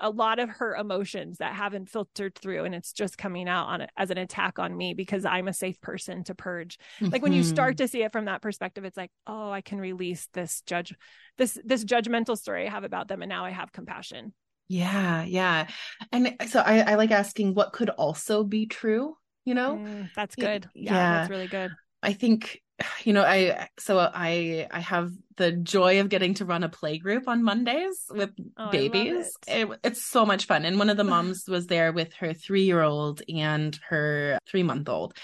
a 0.00 0.10
lot 0.10 0.38
of 0.38 0.48
her 0.48 0.74
emotions 0.74 1.38
that 1.38 1.54
haven't 1.54 1.88
filtered 1.88 2.34
through 2.34 2.64
and 2.64 2.74
it's 2.74 2.92
just 2.92 3.18
coming 3.18 3.48
out 3.48 3.66
on 3.66 3.80
it 3.80 3.90
as 3.96 4.10
an 4.10 4.18
attack 4.18 4.58
on 4.58 4.76
me 4.76 4.94
because 4.94 5.24
I'm 5.24 5.48
a 5.48 5.52
safe 5.52 5.80
person 5.80 6.24
to 6.24 6.34
purge. 6.34 6.78
Mm-hmm. 7.00 7.12
Like 7.12 7.22
when 7.22 7.32
you 7.32 7.42
start 7.42 7.72
mm-hmm. 7.72 7.84
to 7.84 7.88
see 7.88 8.02
it 8.02 8.12
from 8.12 8.26
that 8.26 8.42
perspective, 8.42 8.84
it's 8.84 8.96
like, 8.96 9.10
oh, 9.26 9.50
I 9.50 9.60
can 9.60 9.80
release 9.80 10.28
this 10.32 10.62
judge 10.66 10.94
this 11.36 11.58
this 11.64 11.84
judgmental 11.84 12.38
story 12.38 12.66
I 12.66 12.70
have 12.70 12.84
about 12.84 13.08
them 13.08 13.22
and 13.22 13.28
now 13.28 13.44
I 13.44 13.50
have 13.50 13.72
compassion. 13.72 14.32
Yeah, 14.68 15.24
yeah. 15.24 15.68
And 16.12 16.36
so 16.48 16.60
I, 16.60 16.80
I 16.80 16.94
like 16.96 17.10
asking 17.10 17.54
what 17.54 17.72
could 17.72 17.88
also 17.90 18.44
be 18.44 18.66
true, 18.66 19.16
you 19.48 19.54
know? 19.54 19.80
Mm, 19.80 20.10
that's 20.14 20.36
good. 20.36 20.68
Yeah, 20.74 20.92
yeah, 20.92 21.08
that's 21.08 21.30
really 21.30 21.48
good. 21.48 21.76
I 22.02 22.12
think 22.12 22.62
you 23.02 23.12
know 23.12 23.24
i 23.24 23.68
so 23.78 23.98
i 23.98 24.68
i 24.70 24.78
have 24.80 25.10
the 25.38 25.52
joy 25.52 26.00
of 26.00 26.08
getting 26.10 26.34
to 26.34 26.44
run 26.44 26.64
a 26.64 26.68
play 26.68 26.98
group 26.98 27.28
on 27.28 27.42
Mondays 27.42 28.04
with 28.10 28.30
oh, 28.58 28.70
babies. 28.70 29.36
It. 29.46 29.70
It, 29.70 29.78
it's 29.82 30.02
so 30.02 30.26
much 30.26 30.46
fun. 30.46 30.64
And 30.64 30.78
one 30.78 30.90
of 30.90 30.96
the 30.96 31.04
moms 31.14 31.44
was 31.48 31.68
there 31.68 31.92
with 31.92 32.12
her 32.14 32.34
three 32.34 32.64
year 32.64 32.82
old 32.82 33.22
and 33.28 33.78
her 33.88 34.38
three 34.46 34.62
month 34.62 34.88
old. 34.88 35.14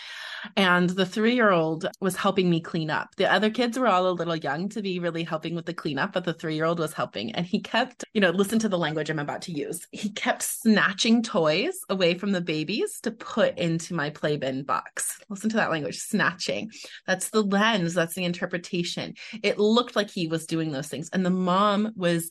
And 0.57 0.88
the 0.88 1.07
three 1.07 1.35
year 1.35 1.50
old 1.50 1.87
was 2.00 2.16
helping 2.16 2.48
me 2.48 2.61
clean 2.61 2.90
up. 2.90 3.14
The 3.16 3.31
other 3.31 3.50
kids 3.50 3.79
were 3.79 3.88
all 3.88 4.09
a 4.09 4.11
little 4.11 4.37
young 4.37 4.68
to 4.70 4.83
be 4.83 4.98
really 4.98 5.24
helping 5.24 5.55
with 5.55 5.66
the 5.66 5.74
cleanup, 5.74 6.12
but 6.12 6.24
the 6.24 6.35
three 6.35 6.55
year 6.55 6.64
old 6.64 6.79
was 6.79 6.92
helping. 6.92 7.33
And 7.33 7.44
he 7.44 7.61
kept, 7.61 8.05
you 8.14 8.20
know, 8.20 8.31
listen 8.31 8.59
to 8.61 8.68
the 8.68 8.79
language 8.79 9.11
I'm 9.11 9.18
about 9.18 9.42
to 9.42 9.53
use. 9.53 9.87
He 9.90 10.11
kept 10.11 10.42
snatching 10.42 11.22
toys 11.22 11.74
away 11.88 12.14
from 12.14 12.33
the 12.33 12.40
babies 12.40 13.00
to 13.03 13.11
put 13.11 13.59
into 13.59 13.94
my 13.94 14.11
play 14.11 14.37
bin 14.37 14.62
box. 14.62 15.18
Listen 15.29 15.50
to 15.50 15.57
that 15.57 15.70
language 15.70 15.98
snatching. 15.98 16.70
That's 17.07 17.31
the 17.31 17.42
lens, 17.42 17.94
that's 17.94 18.14
the 18.14 18.24
interpretation. 18.24 19.14
It 19.42 19.59
looked 19.59 19.96
like 19.96 20.04
like 20.05 20.12
he 20.12 20.29
was 20.29 20.47
doing 20.47 20.71
those 20.71 20.88
things. 20.88 21.11
And 21.12 21.25
the 21.25 21.31
mom 21.31 21.93
was 21.97 22.31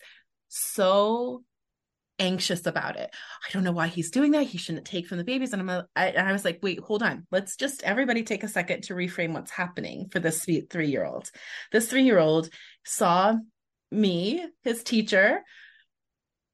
so 0.50 1.44
anxious 2.20 2.66
about 2.68 2.96
it. 2.96 3.10
I 3.48 3.52
don't 3.52 3.64
know 3.64 3.72
why 3.72 3.88
he's 3.88 4.12
doing 4.12 4.32
that. 4.32 4.44
He 4.46 4.58
shouldn't 4.58 4.86
take 4.86 5.08
from 5.08 5.18
the 5.18 5.24
babies. 5.24 5.52
And 5.52 5.62
I'm, 5.62 5.70
a, 5.70 5.88
I, 5.96 6.08
and 6.10 6.28
I 6.28 6.32
was 6.32 6.46
like, 6.46 6.60
wait, 6.62 6.80
hold 6.80 7.02
on. 7.02 7.26
Let's 7.32 7.56
just 7.56 7.82
everybody 7.84 8.24
take 8.24 8.44
a 8.44 8.48
second 8.48 8.84
to 8.84 8.94
reframe 8.94 9.34
what's 9.34 9.52
happening 9.52 10.10
for 10.12 10.20
this 10.20 10.46
three 10.70 10.90
year 10.90 11.06
old. 11.06 11.30
This 11.72 11.88
three 11.88 12.04
year 12.04 12.20
old 12.20 12.50
saw 12.86 13.36
me, 13.92 14.46
his 14.64 14.84
teacher, 14.84 15.42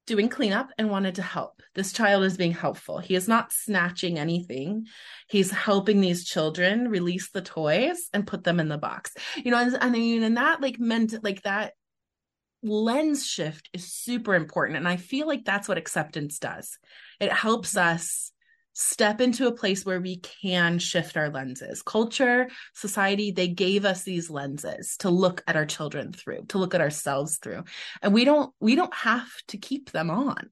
doing 0.09 0.27
cleanup 0.27 0.71
and 0.77 0.89
wanted 0.89 1.15
to 1.15 1.21
help. 1.21 1.61
This 1.75 1.93
child 1.93 2.25
is 2.25 2.35
being 2.35 2.51
helpful. 2.51 2.97
He 2.97 3.15
is 3.15 3.29
not 3.29 3.53
snatching 3.53 4.19
anything. 4.19 4.87
He's 5.29 5.51
helping 5.51 6.01
these 6.01 6.25
children 6.25 6.89
release 6.89 7.29
the 7.29 7.41
toys 7.41 8.09
and 8.11 8.27
put 8.27 8.43
them 8.43 8.59
in 8.59 8.67
the 8.67 8.77
box. 8.77 9.13
You 9.37 9.51
know, 9.51 9.59
and, 9.59 9.77
I 9.79 9.89
mean, 9.89 10.23
and 10.23 10.35
that 10.35 10.61
like 10.61 10.79
meant 10.79 11.23
like 11.23 11.43
that 11.43 11.73
lens 12.61 13.25
shift 13.25 13.69
is 13.71 13.93
super 13.93 14.35
important. 14.35 14.77
And 14.77 14.87
I 14.87 14.97
feel 14.97 15.27
like 15.27 15.45
that's 15.45 15.69
what 15.69 15.77
acceptance 15.77 16.39
does. 16.39 16.77
It 17.21 17.31
helps 17.31 17.77
us 17.77 18.33
step 18.79 19.19
into 19.19 19.45
a 19.45 19.51
place 19.51 19.85
where 19.85 19.99
we 19.99 20.17
can 20.17 20.79
shift 20.79 21.17
our 21.17 21.29
lenses. 21.29 21.81
Culture, 21.81 22.47
society, 22.73 23.31
they 23.31 23.49
gave 23.49 23.83
us 23.83 24.03
these 24.03 24.29
lenses 24.29 24.95
to 24.99 25.09
look 25.09 25.43
at 25.47 25.57
our 25.57 25.65
children 25.65 26.13
through, 26.13 26.45
to 26.45 26.57
look 26.57 26.73
at 26.73 26.81
ourselves 26.81 27.37
through. 27.37 27.63
And 28.01 28.13
we 28.13 28.23
don't 28.23 28.53
we 28.61 28.75
don't 28.75 28.93
have 28.93 29.29
to 29.49 29.57
keep 29.57 29.91
them 29.91 30.09
on. 30.09 30.49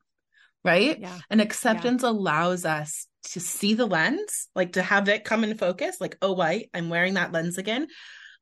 Right? 0.64 1.00
Yeah. 1.00 1.18
And 1.30 1.40
acceptance 1.40 2.04
yeah. 2.04 2.10
allows 2.10 2.66
us 2.66 3.08
to 3.32 3.40
see 3.40 3.74
the 3.74 3.86
lens, 3.86 4.50
like 4.54 4.74
to 4.74 4.82
have 4.82 5.08
it 5.08 5.24
come 5.24 5.46
in 5.46 5.58
focus, 5.58 6.02
like, 6.02 6.18
oh, 6.22 6.34
wait, 6.34 6.70
I'm 6.74 6.90
wearing 6.90 7.14
that 7.14 7.32
lens 7.32 7.58
again. 7.58 7.88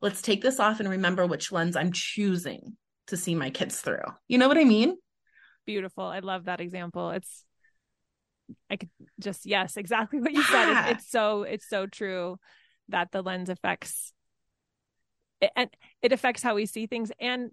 Let's 0.02 0.24
take 0.24 0.42
this 0.42 0.60
off 0.60 0.80
and 0.80 0.90
remember 0.90 1.28
which 1.28 1.52
lens 1.52 1.76
I'm 1.76 1.92
choosing 1.92 2.78
to 3.08 3.18
see 3.18 3.36
my 3.36 3.52
kids 3.52 3.80
through. 3.82 4.06
You 4.28 4.40
know 4.40 4.48
what 4.48 4.58
I 4.58 4.64
mean? 4.64 4.96
beautiful 5.66 6.04
i 6.04 6.20
love 6.20 6.46
that 6.46 6.62
example 6.62 7.10
it's 7.10 7.44
i 8.70 8.76
could 8.76 8.90
just 9.20 9.46
yes 9.46 9.78
exactly 9.78 10.20
what 10.20 10.34
you 10.34 10.42
yeah. 10.42 10.52
said. 10.52 10.92
It's, 10.92 11.02
it's 11.04 11.12
so 11.12 11.44
it's 11.44 11.70
so 11.70 11.88
true 11.88 12.38
that 12.90 13.12
the 13.12 13.22
lens 13.22 13.50
affects 13.50 14.14
it, 15.42 15.52
and 15.56 15.70
it 16.02 16.12
affects 16.12 16.44
how 16.44 16.56
we 16.56 16.66
see 16.66 16.88
things 16.88 17.12
and 17.20 17.52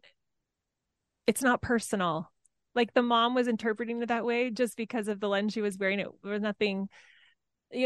it's 1.26 1.42
not 1.42 1.62
personal. 1.62 2.31
Like 2.74 2.94
the 2.94 3.02
mom 3.02 3.35
was 3.35 3.48
interpreting 3.48 4.02
it 4.02 4.09
that 4.09 4.24
way 4.24 4.50
just 4.50 4.76
because 4.76 5.09
of 5.09 5.20
the 5.20 5.28
lens 5.28 5.52
she 5.52 5.61
was 5.61 5.76
wearing. 5.78 6.00
It 6.00 6.09
was 6.24 6.40
nothing 6.40 6.88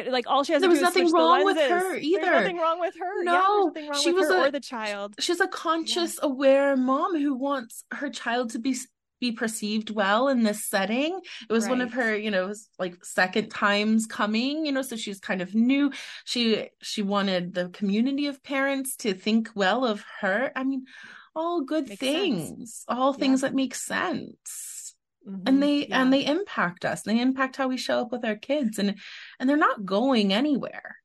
like 0.09 0.27
all 0.27 0.43
she 0.43 0.53
has 0.53 0.61
there 0.61 0.71
was 0.71 0.81
nothing 0.81 1.13
wrong 1.13 1.45
with 1.45 1.57
her 1.57 1.97
either. 1.97 2.21
There's 2.21 2.41
nothing 2.43 2.59
wrong 2.59 2.81
with 2.81 2.95
her. 2.99 3.25
No 3.25 3.73
yeah, 3.77 3.93
she 3.93 4.13
was 4.13 4.29
a, 4.31 4.47
or 4.47 4.51
the 4.51 4.61
child. 4.61 5.15
She's 5.21 5.41
a 5.41 5.49
conscious 5.49 6.19
yeah. 6.21 6.29
aware 6.29 6.77
mom 6.77 7.17
who 7.17 7.35
wants 7.35 7.85
her 7.93 8.11
child 8.11 8.51
to 8.51 8.59
be 8.59 8.77
be 9.21 9.33
perceived 9.33 9.91
well 9.91 10.29
in 10.29 10.43
this 10.43 10.67
setting. 10.67 11.21
It 11.49 11.53
was 11.53 11.65
right. 11.65 11.71
one 11.71 11.81
of 11.81 11.93
her, 11.95 12.17
you 12.17 12.31
know, 12.31 12.53
like 12.79 13.05
second 13.05 13.49
times 13.51 14.07
coming, 14.07 14.67
you 14.67 14.73
know, 14.73 14.83
so 14.83 14.97
she's 14.97 15.21
kind 15.21 15.41
of 15.41 15.55
new. 15.55 15.93
She 16.25 16.69
she 16.83 17.03
wanted 17.03 17.55
the 17.55 17.69
community 17.71 18.27
of 18.27 18.43
parents 18.43 18.97
to 18.97 19.15
think 19.15 19.51
well 19.55 19.85
of 19.85 20.05
her. 20.21 20.53
I 20.55 20.65
mean, 20.65 20.85
all 21.35 21.63
good 21.63 21.89
Makes 21.89 22.01
things, 22.01 22.49
sense. 22.49 22.85
all 22.89 23.13
things 23.13 23.43
yeah. 23.43 23.49
that 23.49 23.55
make 23.55 23.75
sense. 23.75 24.95
Mm-hmm. 25.29 25.43
And 25.47 25.63
they 25.63 25.87
yeah. 25.87 26.03
and 26.03 26.13
they 26.13 26.25
impact 26.25 26.85
us. 26.85 27.03
They 27.03 27.21
impact 27.21 27.57
how 27.57 27.69
we 27.69 27.77
show 27.77 28.01
up 28.01 28.13
with 28.13 28.25
our 28.25 28.37
kids 28.37 28.79
and 28.79 28.97
and 29.39 29.49
they're 29.49 29.57
not 29.57 29.85
going 29.85 30.33
anywhere. 30.33 30.97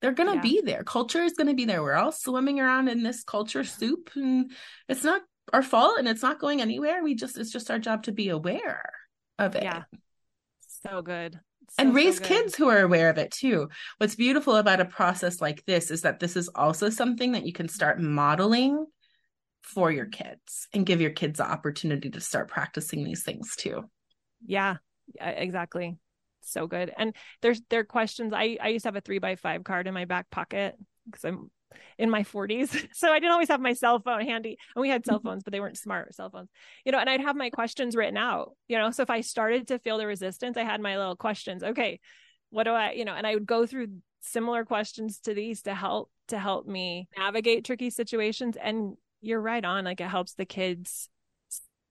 They're 0.00 0.12
going 0.12 0.30
to 0.30 0.36
yeah. 0.36 0.42
be 0.42 0.62
there. 0.62 0.82
Culture 0.82 1.22
is 1.22 1.34
going 1.34 1.48
to 1.48 1.54
be 1.54 1.66
there. 1.66 1.82
We're 1.82 1.94
all 1.94 2.12
swimming 2.12 2.58
around 2.58 2.88
in 2.88 3.02
this 3.02 3.22
culture 3.22 3.64
soup 3.64 4.10
and 4.14 4.50
it's 4.88 5.04
not 5.04 5.20
our 5.52 5.62
fault 5.62 5.98
and 5.98 6.08
it's 6.08 6.22
not 6.22 6.40
going 6.40 6.60
anywhere. 6.60 7.02
We 7.02 7.14
just 7.14 7.38
it's 7.38 7.50
just 7.50 7.70
our 7.70 7.78
job 7.78 8.04
to 8.04 8.12
be 8.12 8.28
aware 8.28 8.90
of 9.38 9.56
it. 9.56 9.62
Yeah. 9.62 9.82
So 10.86 11.02
good. 11.02 11.38
So, 11.70 11.84
and 11.84 11.94
raise 11.94 12.18
so 12.18 12.24
kids 12.24 12.56
who 12.56 12.68
are 12.68 12.80
aware 12.80 13.10
of 13.10 13.18
it 13.18 13.30
too. 13.30 13.68
What's 13.98 14.16
beautiful 14.16 14.56
about 14.56 14.80
a 14.80 14.84
process 14.84 15.40
like 15.40 15.64
this 15.66 15.90
is 15.90 16.02
that 16.02 16.18
this 16.18 16.36
is 16.36 16.48
also 16.48 16.90
something 16.90 17.32
that 17.32 17.46
you 17.46 17.52
can 17.52 17.68
start 17.68 18.00
modeling 18.00 18.86
for 19.62 19.92
your 19.92 20.06
kids 20.06 20.66
and 20.72 20.86
give 20.86 21.00
your 21.00 21.10
kids 21.10 21.38
the 21.38 21.48
opportunity 21.48 22.10
to 22.10 22.20
start 22.20 22.48
practicing 22.48 23.04
these 23.04 23.22
things 23.22 23.54
too. 23.56 23.84
Yeah, 24.44 24.76
exactly. 25.20 25.96
So 26.42 26.66
good. 26.66 26.92
And 26.96 27.14
there's 27.42 27.60
there 27.70 27.80
are 27.80 27.84
questions. 27.84 28.32
I 28.34 28.56
I 28.60 28.68
used 28.68 28.84
to 28.84 28.88
have 28.88 28.96
a 28.96 29.00
three 29.00 29.18
by 29.18 29.36
five 29.36 29.62
card 29.62 29.86
in 29.86 29.94
my 29.94 30.06
back 30.06 30.30
pocket 30.30 30.76
because 31.06 31.24
I'm 31.24 31.50
in 31.98 32.10
my 32.10 32.22
40s. 32.22 32.88
So 32.94 33.10
I 33.10 33.18
didn't 33.18 33.32
always 33.32 33.48
have 33.48 33.60
my 33.60 33.72
cell 33.72 34.00
phone 34.00 34.22
handy. 34.22 34.58
And 34.74 34.82
we 34.82 34.88
had 34.88 35.04
cell 35.04 35.20
phones, 35.20 35.42
but 35.42 35.52
they 35.52 35.60
weren't 35.60 35.78
smart 35.78 36.14
cell 36.14 36.30
phones. 36.30 36.50
You 36.84 36.92
know, 36.92 36.98
and 36.98 37.08
I'd 37.08 37.20
have 37.20 37.36
my 37.36 37.50
questions 37.50 37.96
written 37.96 38.16
out, 38.16 38.52
you 38.68 38.76
know. 38.76 38.90
So 38.90 39.02
if 39.02 39.10
I 39.10 39.20
started 39.20 39.68
to 39.68 39.78
feel 39.78 39.98
the 39.98 40.06
resistance, 40.06 40.56
I 40.56 40.64
had 40.64 40.80
my 40.80 40.96
little 40.96 41.16
questions. 41.16 41.62
Okay, 41.62 42.00
what 42.50 42.64
do 42.64 42.72
I, 42.72 42.92
you 42.92 43.04
know, 43.04 43.14
and 43.14 43.26
I 43.26 43.34
would 43.34 43.46
go 43.46 43.66
through 43.66 43.88
similar 44.20 44.64
questions 44.64 45.20
to 45.20 45.34
these 45.34 45.62
to 45.62 45.74
help 45.74 46.10
to 46.28 46.38
help 46.38 46.66
me 46.66 47.08
navigate 47.16 47.64
tricky 47.64 47.90
situations 47.90 48.56
and 48.60 48.96
you're 49.20 49.40
right 49.40 49.64
on. 49.64 49.84
Like 49.84 50.00
it 50.00 50.08
helps 50.08 50.34
the 50.34 50.44
kids 50.44 51.08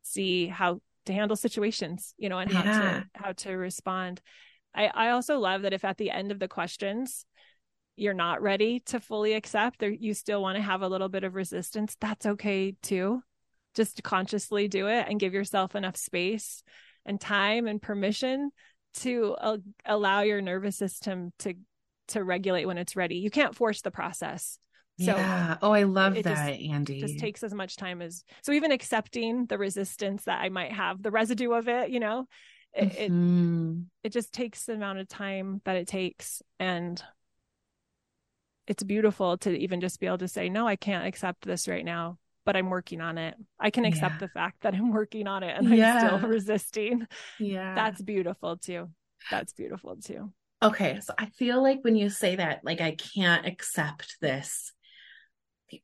see 0.04 0.48
how 0.48 0.82
to 1.06 1.13
handle 1.13 1.36
situations, 1.36 2.13
you 2.18 2.30
know, 2.30 2.39
and 2.39 2.52
how 2.52 2.63
yeah. 2.63 2.82
to 2.82 3.06
how 3.13 3.32
to 3.34 3.52
respond. 3.52 4.22
I, 4.76 4.88
I 4.88 5.10
also 5.10 5.39
love 5.39 5.63
that 5.63 5.74
if 5.74 5.84
at 5.84 5.98
the 5.98 6.12
end 6.12 6.32
of 6.32 6.39
the 6.39 6.48
questions 6.48 7.26
you're 8.00 8.14
not 8.14 8.42
ready 8.42 8.80
to 8.82 9.00
fully 9.00 9.34
accept 9.34 9.84
or 9.84 9.90
you 9.90 10.14
still 10.14 10.42
want 10.42 10.56
to 10.56 10.62
have 10.62 10.82
a 10.82 10.88
little 10.88 11.10
bit 11.10 11.24
of 11.24 11.36
resistance, 11.36 11.96
that's 12.00 12.26
okay 12.26 12.76
too. 12.82 13.22
Just 13.76 14.04
consciously 14.04 14.68
do 14.68 14.88
it 14.88 15.06
and 15.08 15.20
give 15.20 15.34
yourself 15.34 15.76
enough 15.76 15.96
space 15.96 16.64
and 17.06 17.20
time 17.20 17.68
and 17.68 17.82
permission 17.82 18.52
to 18.96 19.36
uh, 19.40 19.58
allow 19.86 20.22
your 20.22 20.42
nervous 20.42 20.78
system 20.78 21.32
to 21.40 21.54
to 22.10 22.24
regulate 22.24 22.66
when 22.66 22.80
it's 22.80 22.96
ready. 22.96 23.18
You 23.18 23.30
can't 23.30 23.56
force 23.56 23.82
the 23.82 23.92
process. 23.92 24.58
So 25.00 25.16
yeah. 25.16 25.58
Oh, 25.62 25.72
I 25.72 25.84
love 25.84 26.16
that, 26.16 26.24
just, 26.24 26.42
Andee. 26.44 27.00
Just 27.00 27.20
takes 27.20 27.44
as 27.44 27.54
much 27.54 27.78
time 27.78 28.02
as 28.02 28.24
so 28.44 28.52
even 28.52 28.72
accepting 28.72 29.46
the 29.46 29.58
resistance 29.58 30.26
that 30.26 30.42
I 30.42 30.50
might 30.50 30.74
have, 30.74 31.02
the 31.02 31.12
residue 31.12 31.52
of 31.52 31.70
it, 31.70 31.90
you 31.90 32.00
know, 32.00 32.26
it 32.74 32.92
mm-hmm. 32.94 33.82
it, 34.04 34.08
it 34.08 34.14
just 34.14 34.34
takes 34.34 34.66
the 34.66 34.74
amount 34.74 35.00
of 35.00 35.08
time 35.08 35.62
that 35.66 35.78
it 35.78 35.88
takes. 35.88 36.42
And 36.60 37.02
it's 38.69 38.84
beautiful 38.84 39.36
to 39.39 39.49
even 39.49 39.82
just 39.82 39.99
be 39.99 40.05
able 40.05 40.19
to 40.19 40.27
say, 40.27 40.47
no, 40.47 40.67
I 40.67 40.75
can't 40.75 41.08
accept 41.08 41.43
this 41.43 41.67
right 41.67 41.84
now, 41.84 42.19
but 42.45 42.55
I'm 42.55 42.69
working 42.69 43.01
on 43.01 43.17
it. 43.17 43.36
I 43.60 43.71
can 43.71 43.84
accept 43.84 44.15
yeah. 44.15 44.19
the 44.19 44.27
fact 44.27 44.62
that 44.62 44.75
I'm 44.75 44.93
working 44.93 45.27
on 45.27 45.41
it 45.41 45.58
and 45.58 45.75
yeah. 45.75 45.95
I'm 45.95 46.19
still 46.19 46.29
resisting. 46.29 47.08
Yeah. 47.39 47.73
That's 47.73 47.99
beautiful 47.99 48.58
too. 48.58 48.89
That's 49.32 49.53
beautiful 49.53 49.97
too. 49.97 50.32
Okay. 50.62 50.99
So 51.01 51.15
I 51.17 51.25
feel 51.25 51.63
like 51.63 51.79
when 51.82 51.95
you 51.95 52.10
say 52.10 52.36
that, 52.36 52.62
like, 52.63 52.79
I 52.79 52.91
can't 52.91 53.47
accept 53.47 54.17
this, 54.21 54.71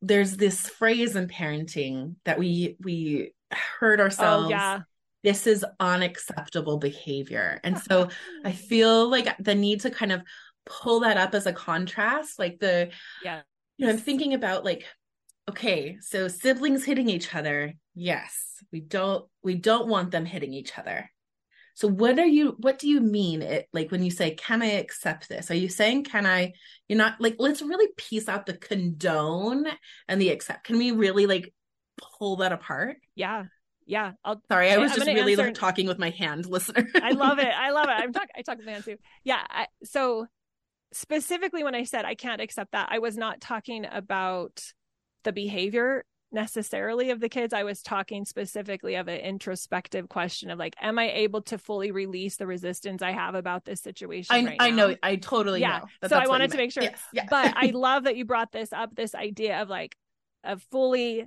there's 0.02 0.38
this 0.38 0.70
phrase 0.70 1.16
in 1.16 1.28
parenting 1.28 2.16
that 2.26 2.40
we 2.40 2.76
we 2.84 3.34
heard 3.52 4.00
oh, 4.00 4.04
ourselves 4.04 4.48
oh, 4.48 4.50
yeah 4.50 4.82
this 5.24 5.46
is 5.48 5.66
unacceptable 5.80 6.78
behavior 6.78 7.60
and 7.64 7.78
so 7.90 8.10
i 8.44 8.52
feel 8.52 9.08
like 9.08 9.36
the 9.38 9.54
need 9.54 9.82
to 9.82 9.92
kind 9.92 10.12
of 10.12 10.24
pull 10.66 11.02
that 11.02 11.18
up 11.18 11.36
as 11.36 11.46
a 11.46 11.54
contrast 11.54 12.40
like 12.40 12.60
the 12.60 12.90
yeah 13.24 13.42
you 13.78 13.86
know 13.86 13.92
i'm 13.92 14.00
thinking 14.00 14.34
about 14.34 14.66
like 14.66 14.84
okay 15.50 15.98
so 16.02 16.28
siblings 16.28 16.84
hitting 16.84 17.10
each 17.10 17.36
other 17.36 17.74
yes 17.94 18.64
we 18.72 18.80
don't 18.80 19.26
we 19.44 19.56
don't 19.56 19.88
want 19.88 20.12
them 20.12 20.26
hitting 20.26 20.54
each 20.54 20.78
other 20.78 21.10
so 21.76 21.90
what 21.90 22.18
are 22.18 22.26
you 22.26 22.56
what 22.60 22.80
do 22.80 22.88
you 22.88 23.02
mean 23.02 23.42
it 23.42 23.68
like 23.74 23.92
when 23.92 24.02
you 24.02 24.10
say 24.10 24.32
can 24.32 24.62
I 24.62 24.78
accept 24.78 25.28
this? 25.28 25.52
Are 25.52 25.56
you 25.56 25.68
saying 25.68 26.06
can 26.06 26.26
I 26.26 26.54
you're 26.88 26.98
not 26.98 27.20
like 27.20 27.36
let's 27.38 27.62
really 27.62 27.90
piece 27.98 28.30
out 28.30 28.46
the 28.46 28.58
condone 28.58 29.68
and 30.08 30.22
the 30.22 30.30
accept. 30.30 30.64
Can 30.64 30.78
we 30.78 30.92
really 30.92 31.26
like 31.26 31.54
pull 32.18 32.38
that 32.38 32.54
apart? 32.54 32.98
Yeah. 33.14 33.44
Yeah. 33.86 34.14
I'll 34.24 34.42
sorry, 34.48 34.72
I 34.72 34.78
was 34.78 34.94
I'm 34.94 35.00
just 35.00 35.08
really 35.08 35.34
answer... 35.34 35.52
talking 35.52 35.86
with 35.86 36.00
my 36.00 36.12
hand, 36.12 36.46
listener. 36.50 36.88
I 36.96 37.12
love 37.12 37.40
it. 37.40 37.54
I 37.54 37.72
love 37.72 37.90
it. 37.90 37.92
I'm 37.92 38.14
talking 38.14 38.30
I 38.38 38.42
talk 38.42 38.56
with 38.56 38.66
my 38.66 38.72
hand 38.72 38.86
too. 38.86 38.98
Yeah. 39.26 39.42
I, 39.48 39.68
so 39.84 40.28
specifically 40.96 41.64
when 41.64 41.76
I 41.76 41.84
said 41.84 42.06
I 42.06 42.16
can't 42.16 42.42
accept 42.42 42.72
that, 42.72 42.88
I 42.90 43.00
was 43.00 43.18
not 43.18 43.42
talking 43.42 43.86
about 43.92 44.64
the 45.26 45.34
behavior 45.34 46.06
necessarily 46.32 47.10
of 47.10 47.20
the 47.20 47.28
kids. 47.28 47.54
I 47.54 47.64
was 47.64 47.82
talking 47.82 48.24
specifically 48.24 48.96
of 48.96 49.10
an 49.10 49.20
introspective 49.20 50.08
question 50.08 50.50
of 50.50 50.58
like, 50.58 50.74
am 50.82 50.98
I 50.98 51.12
able 51.12 51.42
to 51.44 51.58
fully 51.58 51.92
release 51.92 52.38
the 52.38 52.48
resistance 52.48 53.02
I 53.02 53.12
have 53.12 53.36
about 53.36 53.66
this 53.66 53.82
situation? 53.82 54.36
I, 54.36 54.46
right 54.46 54.58
I 54.60 54.70
know, 54.72 54.96
I 55.04 55.18
totally 55.18 55.60
yeah. 55.60 55.82
know. 56.02 56.08
So 56.08 56.18
I 56.18 56.28
wanted 56.28 56.52
to 56.52 56.58
make 56.58 56.72
sure. 56.72 56.84
Yes. 56.84 57.02
Yeah. 57.12 57.26
but 57.30 57.54
I 57.58 57.68
love 57.74 58.06
that 58.06 58.16
you 58.16 58.24
brought 58.24 58.54
this 58.54 58.72
up, 58.72 58.96
this 58.96 59.14
idea 59.14 59.62
of 59.62 59.70
like 59.70 59.98
a 60.46 60.58
fully 60.72 61.26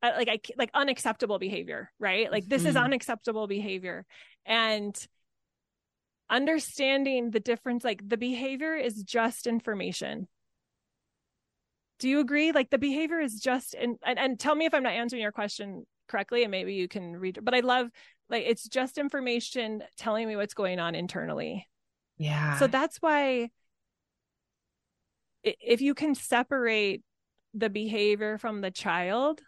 uh, 0.00 0.12
like 0.16 0.28
I 0.28 0.40
like 0.56 0.70
unacceptable 0.74 1.38
behavior, 1.40 1.90
right? 1.98 2.30
Like 2.30 2.46
this 2.46 2.62
mm-hmm. 2.62 2.70
is 2.70 2.76
unacceptable 2.76 3.48
behavior. 3.48 4.04
And 4.46 4.96
understanding 6.32 7.30
the 7.30 7.40
difference 7.40 7.84
like 7.84 8.08
the 8.08 8.16
behavior 8.16 8.74
is 8.74 9.02
just 9.04 9.46
information 9.46 10.26
do 12.02 12.08
you 12.08 12.18
agree? 12.18 12.50
Like 12.50 12.68
the 12.68 12.78
behavior 12.78 13.20
is 13.20 13.38
just 13.38 13.74
and, 13.74 13.96
and 14.04 14.18
and 14.18 14.38
tell 14.38 14.56
me 14.56 14.64
if 14.64 14.74
I'm 14.74 14.82
not 14.82 14.92
answering 14.92 15.22
your 15.22 15.30
question 15.30 15.86
correctly 16.08 16.42
and 16.42 16.50
maybe 16.50 16.74
you 16.74 16.88
can 16.88 17.16
read 17.16 17.38
but 17.40 17.54
I 17.54 17.60
love 17.60 17.90
like 18.28 18.42
it's 18.44 18.66
just 18.66 18.98
information 18.98 19.84
telling 19.96 20.26
me 20.26 20.34
what's 20.34 20.52
going 20.52 20.80
on 20.80 20.96
internally. 20.96 21.68
Yeah. 22.18 22.58
So 22.58 22.66
that's 22.66 22.96
why 22.96 23.50
if 25.44 25.80
you 25.80 25.94
can 25.94 26.16
separate 26.16 27.02
the 27.54 27.70
behavior 27.70 28.36
from 28.36 28.62
the 28.62 28.72
child, 28.72 29.40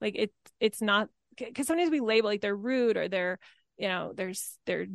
like 0.00 0.14
it 0.14 0.32
it's 0.60 0.80
not 0.80 1.08
because 1.36 1.66
sometimes 1.66 1.90
we 1.90 1.98
label 1.98 2.28
like 2.28 2.40
they're 2.40 2.54
rude 2.54 2.96
or 2.96 3.08
they're 3.08 3.40
you 3.78 3.88
know 3.88 4.12
there's 4.14 4.58
they're 4.64 4.86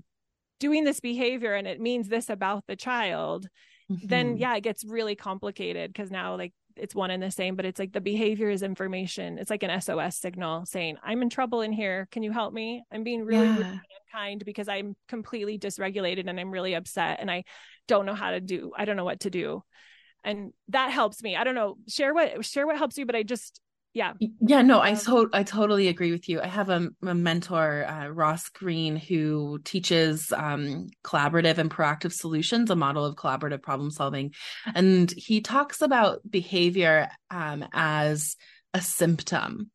doing 0.59 0.83
this 0.83 0.99
behavior 0.99 1.53
and 1.53 1.67
it 1.67 1.79
means 1.79 2.07
this 2.07 2.29
about 2.29 2.65
the 2.67 2.75
child 2.75 3.47
mm-hmm. 3.91 4.07
then 4.07 4.37
yeah 4.37 4.55
it 4.55 4.61
gets 4.61 4.83
really 4.85 5.15
complicated 5.15 5.91
because 5.91 6.11
now 6.11 6.35
like 6.35 6.53
it's 6.79 6.95
one 6.95 7.11
and 7.11 7.21
the 7.21 7.31
same, 7.31 7.55
but 7.55 7.65
it's 7.65 7.79
like 7.79 7.91
the 7.91 8.01
behavior 8.01 8.49
is 8.49 8.63
information. 8.63 9.37
It's 9.37 9.49
like 9.49 9.63
an 9.63 9.81
SOS 9.81 10.17
signal 10.17 10.65
saying, 10.65 10.97
I'm 11.03 11.21
in 11.21 11.29
trouble 11.29 11.61
in 11.61 11.71
here. 11.71 12.07
Can 12.11 12.23
you 12.23 12.31
help 12.31 12.53
me? 12.53 12.83
I'm 12.91 13.03
being 13.03 13.23
really 13.23 13.47
yeah. 13.47 13.77
kind 14.11 14.43
because 14.45 14.67
I'm 14.67 14.95
completely 15.07 15.59
dysregulated 15.59 16.27
and 16.27 16.39
I'm 16.39 16.51
really 16.51 16.73
upset 16.73 17.19
and 17.19 17.29
I 17.29 17.43
don't 17.87 18.05
know 18.05 18.15
how 18.15 18.31
to 18.31 18.39
do, 18.39 18.71
I 18.75 18.85
don't 18.85 18.95
know 18.95 19.05
what 19.05 19.21
to 19.21 19.29
do. 19.29 19.63
And 20.23 20.51
that 20.69 20.91
helps 20.91 21.21
me. 21.21 21.35
I 21.35 21.43
don't 21.43 21.55
know. 21.55 21.77
Share 21.87 22.13
what 22.13 22.43
share 22.43 22.67
what 22.67 22.77
helps 22.77 22.97
you, 22.97 23.05
but 23.05 23.15
I 23.15 23.23
just 23.23 23.61
yeah 23.99 24.13
yeah 24.39 24.61
no 24.61 24.79
i 24.79 24.93
so 24.93 25.27
i 25.33 25.43
totally 25.43 25.89
agree 25.89 26.13
with 26.13 26.29
you 26.29 26.39
i 26.39 26.47
have 26.47 26.69
a, 26.69 26.87
a 27.05 27.13
mentor 27.13 27.85
uh, 27.85 28.07
Ross 28.07 28.47
Greene 28.47 28.95
who 28.95 29.59
teaches 29.65 30.31
um, 30.31 30.87
collaborative 31.03 31.57
and 31.57 31.69
proactive 31.69 32.13
solutions 32.13 32.69
a 32.69 32.77
model 32.77 33.03
of 33.03 33.17
collaborative 33.17 33.61
problem 33.61 33.91
solving 33.91 34.33
and 34.73 35.11
he 35.11 35.41
talks 35.41 35.81
about 35.81 36.21
behavior 36.29 37.09
um, 37.29 37.65
as 37.73 38.37
a 38.73 38.79
symptom 38.79 39.69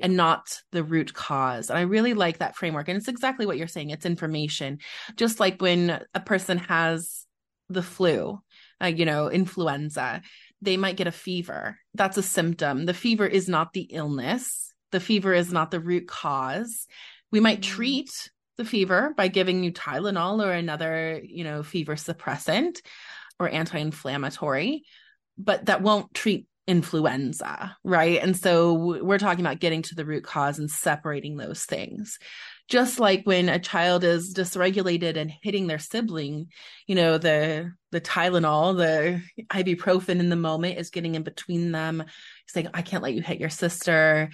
and 0.00 0.16
not 0.16 0.62
the 0.70 0.84
root 0.84 1.12
cause. 1.12 1.70
And 1.70 1.78
I 1.78 1.82
really 1.82 2.14
like 2.14 2.38
that 2.38 2.54
framework. 2.54 2.86
And 2.86 2.96
it's 2.96 3.08
exactly 3.08 3.46
what 3.46 3.58
you're 3.58 3.66
saying. 3.66 3.90
It's 3.90 4.06
information. 4.06 4.78
Just 5.16 5.40
like 5.40 5.60
when 5.60 6.04
a 6.14 6.20
person 6.20 6.58
has 6.58 7.26
the 7.68 7.82
flu, 7.82 8.38
uh, 8.80 8.86
you 8.86 9.04
know, 9.04 9.28
influenza, 9.28 10.22
they 10.60 10.76
might 10.76 10.96
get 10.96 11.06
a 11.06 11.12
fever. 11.12 11.78
That's 11.94 12.16
a 12.16 12.22
symptom. 12.22 12.86
The 12.86 12.94
fever 12.94 13.26
is 13.26 13.48
not 13.48 13.72
the 13.72 13.82
illness. 13.82 14.72
The 14.92 15.00
fever 15.00 15.32
is 15.32 15.52
not 15.52 15.70
the 15.70 15.80
root 15.80 16.08
cause. 16.08 16.86
We 17.30 17.40
might 17.40 17.60
mm-hmm. 17.60 17.74
treat 17.74 18.30
the 18.56 18.64
fever 18.64 19.14
by 19.16 19.28
giving 19.28 19.62
you 19.62 19.72
Tylenol 19.72 20.44
or 20.44 20.52
another, 20.52 21.20
you 21.24 21.44
know, 21.44 21.62
fever 21.62 21.94
suppressant 21.94 22.80
or 23.38 23.48
anti-inflammatory, 23.48 24.82
but 25.36 25.66
that 25.66 25.82
won't 25.82 26.12
treat 26.12 26.46
influenza, 26.66 27.76
right? 27.84 28.20
And 28.20 28.36
so 28.36 28.74
we're 29.02 29.18
talking 29.18 29.44
about 29.44 29.60
getting 29.60 29.82
to 29.82 29.94
the 29.94 30.04
root 30.04 30.24
cause 30.24 30.58
and 30.58 30.70
separating 30.70 31.36
those 31.36 31.64
things. 31.64 32.18
Just 32.68 33.00
like 33.00 33.22
when 33.24 33.48
a 33.48 33.58
child 33.58 34.04
is 34.04 34.34
dysregulated 34.34 35.16
and 35.16 35.32
hitting 35.42 35.66
their 35.66 35.78
sibling, 35.78 36.48
you 36.86 36.94
know, 36.94 37.18
the 37.18 37.72
the 37.90 38.00
Tylenol, 38.00 38.76
the 38.76 39.22
ibuprofen 39.46 40.20
in 40.20 40.28
the 40.28 40.36
moment 40.36 40.78
is 40.78 40.90
getting 40.90 41.14
in 41.14 41.22
between 41.22 41.72
them, 41.72 42.04
saying, 42.46 42.68
I 42.74 42.82
can't 42.82 43.02
let 43.02 43.14
you 43.14 43.22
hit 43.22 43.40
your 43.40 43.48
sister, 43.48 44.28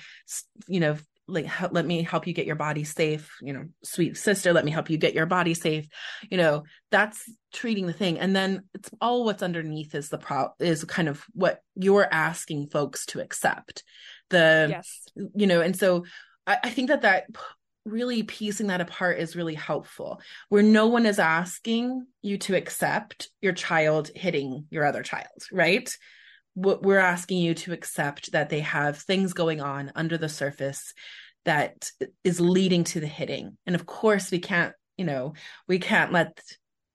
you 0.66 0.80
know, 0.80 0.96
like 1.26 1.46
let 1.72 1.86
me 1.86 2.02
help 2.02 2.26
you 2.26 2.32
get 2.32 2.46
your 2.46 2.56
body 2.56 2.84
safe. 2.84 3.36
You 3.40 3.52
know 3.54 3.64
sweet 3.82 4.16
sister 4.16 4.52
let 4.52 4.64
me 4.64 4.70
help 4.70 4.90
you 4.90 4.98
get 4.98 5.14
your 5.14 5.26
body 5.26 5.54
safe. 5.54 5.86
You 6.30 6.36
know 6.36 6.64
that's 6.90 7.24
treating 7.52 7.86
the 7.86 7.92
thing. 7.92 8.18
And 8.18 8.34
then 8.34 8.64
it's 8.74 8.90
all 9.00 9.24
what's 9.24 9.42
underneath 9.42 9.94
is 9.94 10.08
the 10.08 10.18
pro 10.18 10.50
is 10.58 10.84
kind 10.84 11.08
of 11.08 11.24
what 11.32 11.60
you're 11.74 12.06
asking 12.10 12.68
folks 12.68 13.06
to 13.06 13.20
accept. 13.20 13.84
The 14.30 14.68
yes. 14.70 15.06
you 15.34 15.46
know 15.46 15.60
and 15.60 15.76
so 15.76 16.04
I, 16.46 16.58
I 16.64 16.70
think 16.70 16.88
that 16.88 17.02
that 17.02 17.26
really 17.84 18.22
piecing 18.22 18.68
that 18.68 18.80
apart 18.80 19.18
is 19.18 19.36
really 19.36 19.54
helpful 19.54 20.20
where 20.48 20.62
no 20.62 20.86
one 20.86 21.04
is 21.06 21.18
asking 21.18 22.06
you 22.22 22.38
to 22.38 22.56
accept 22.56 23.28
your 23.42 23.52
child 23.52 24.10
hitting 24.14 24.66
your 24.70 24.84
other 24.84 25.02
child 25.02 25.26
right? 25.52 25.90
We're 26.56 26.98
asking 26.98 27.38
you 27.38 27.54
to 27.54 27.72
accept 27.72 28.30
that 28.32 28.48
they 28.48 28.60
have 28.60 28.98
things 28.98 29.32
going 29.32 29.60
on 29.60 29.90
under 29.96 30.16
the 30.16 30.28
surface 30.28 30.94
that 31.44 31.90
is 32.22 32.40
leading 32.40 32.84
to 32.84 33.00
the 33.00 33.08
hitting. 33.08 33.58
And 33.66 33.74
of 33.74 33.86
course 33.86 34.30
we 34.30 34.38
can't 34.38 34.72
you 34.96 35.04
know 35.04 35.34
we 35.66 35.78
can't 35.78 36.12
let 36.12 36.38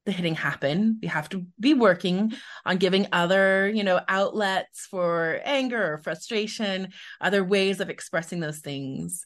the 0.05 0.11
hitting 0.11 0.35
happen. 0.35 0.97
We 1.01 1.07
have 1.07 1.29
to 1.29 1.45
be 1.59 1.73
working 1.73 2.33
on 2.65 2.77
giving 2.77 3.07
other 3.11 3.69
you 3.69 3.83
know 3.83 4.01
outlets 4.07 4.87
for 4.89 5.39
anger 5.43 5.93
or 5.93 5.97
frustration 5.99 6.89
other 7.21 7.43
ways 7.43 7.79
of 7.79 7.89
expressing 7.89 8.39
those 8.39 8.59
things. 8.59 9.25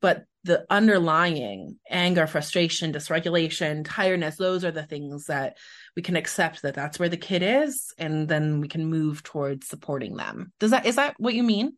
But 0.00 0.24
the 0.46 0.64
underlying 0.70 1.76
anger 1.90 2.26
frustration 2.26 2.92
dysregulation 2.92 3.84
tiredness 3.84 4.36
those 4.36 4.64
are 4.64 4.70
the 4.70 4.84
things 4.84 5.26
that 5.26 5.56
we 5.96 6.02
can 6.02 6.14
accept 6.16 6.62
that 6.62 6.74
that's 6.74 6.98
where 6.98 7.08
the 7.08 7.16
kid 7.16 7.42
is 7.42 7.92
and 7.98 8.28
then 8.28 8.60
we 8.60 8.68
can 8.68 8.86
move 8.86 9.22
towards 9.22 9.66
supporting 9.66 10.16
them. 10.16 10.52
Does 10.60 10.70
that 10.70 10.86
is 10.86 10.96
that 10.96 11.14
what 11.18 11.34
you 11.34 11.42
mean? 11.42 11.72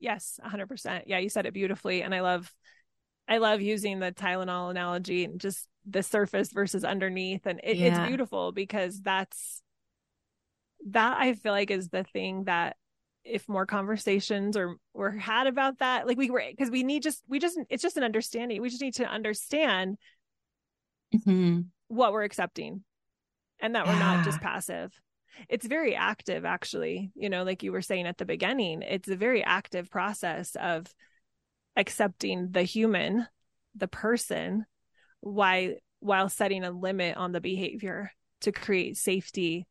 Yes 0.00 0.38
100% 0.44 1.02
yeah 1.06 1.18
you 1.18 1.28
said 1.28 1.46
it 1.46 1.54
beautifully 1.54 2.02
and 2.02 2.14
i 2.14 2.20
love 2.20 2.52
i 3.28 3.38
love 3.38 3.60
using 3.60 3.98
the 3.98 4.12
tylenol 4.12 4.70
analogy 4.70 5.24
and 5.24 5.40
just 5.40 5.68
the 5.88 6.02
surface 6.02 6.52
versus 6.52 6.84
underneath 6.84 7.46
and 7.46 7.60
it, 7.64 7.76
yeah. 7.76 7.86
it's 7.86 8.08
beautiful 8.08 8.52
because 8.52 9.00
that's 9.00 9.62
that 10.90 11.16
i 11.18 11.32
feel 11.32 11.52
like 11.52 11.70
is 11.70 11.88
the 11.88 12.04
thing 12.04 12.44
that 12.44 12.76
if 13.28 13.48
more 13.48 13.66
conversations 13.66 14.56
or 14.56 14.76
were 14.94 15.10
had 15.10 15.46
about 15.46 15.78
that 15.78 16.06
like 16.06 16.16
we 16.16 16.30
were 16.30 16.42
because 16.50 16.70
we 16.70 16.82
need 16.82 17.02
just 17.02 17.22
we 17.28 17.38
just 17.38 17.58
it's 17.68 17.82
just 17.82 17.96
an 17.96 18.02
understanding 18.02 18.60
we 18.60 18.70
just 18.70 18.82
need 18.82 18.94
to 18.94 19.04
understand 19.04 19.96
mm-hmm. 21.14 21.60
what 21.88 22.12
we're 22.12 22.22
accepting 22.22 22.82
and 23.60 23.74
that 23.74 23.86
yeah. 23.86 23.92
we're 23.92 23.98
not 23.98 24.24
just 24.24 24.40
passive 24.40 24.92
it's 25.48 25.66
very 25.66 25.94
active 25.94 26.44
actually 26.44 27.10
you 27.14 27.28
know 27.28 27.44
like 27.44 27.62
you 27.62 27.72
were 27.72 27.82
saying 27.82 28.06
at 28.06 28.18
the 28.18 28.24
beginning 28.24 28.82
it's 28.82 29.08
a 29.08 29.16
very 29.16 29.44
active 29.44 29.90
process 29.90 30.56
of 30.60 30.86
accepting 31.76 32.50
the 32.50 32.62
human 32.62 33.26
the 33.76 33.88
person 33.88 34.64
why 35.20 35.76
while 36.00 36.28
setting 36.28 36.64
a 36.64 36.70
limit 36.70 37.16
on 37.16 37.32
the 37.32 37.40
behavior 37.40 38.10
to 38.40 38.52
create 38.52 38.96
safety 38.96 39.66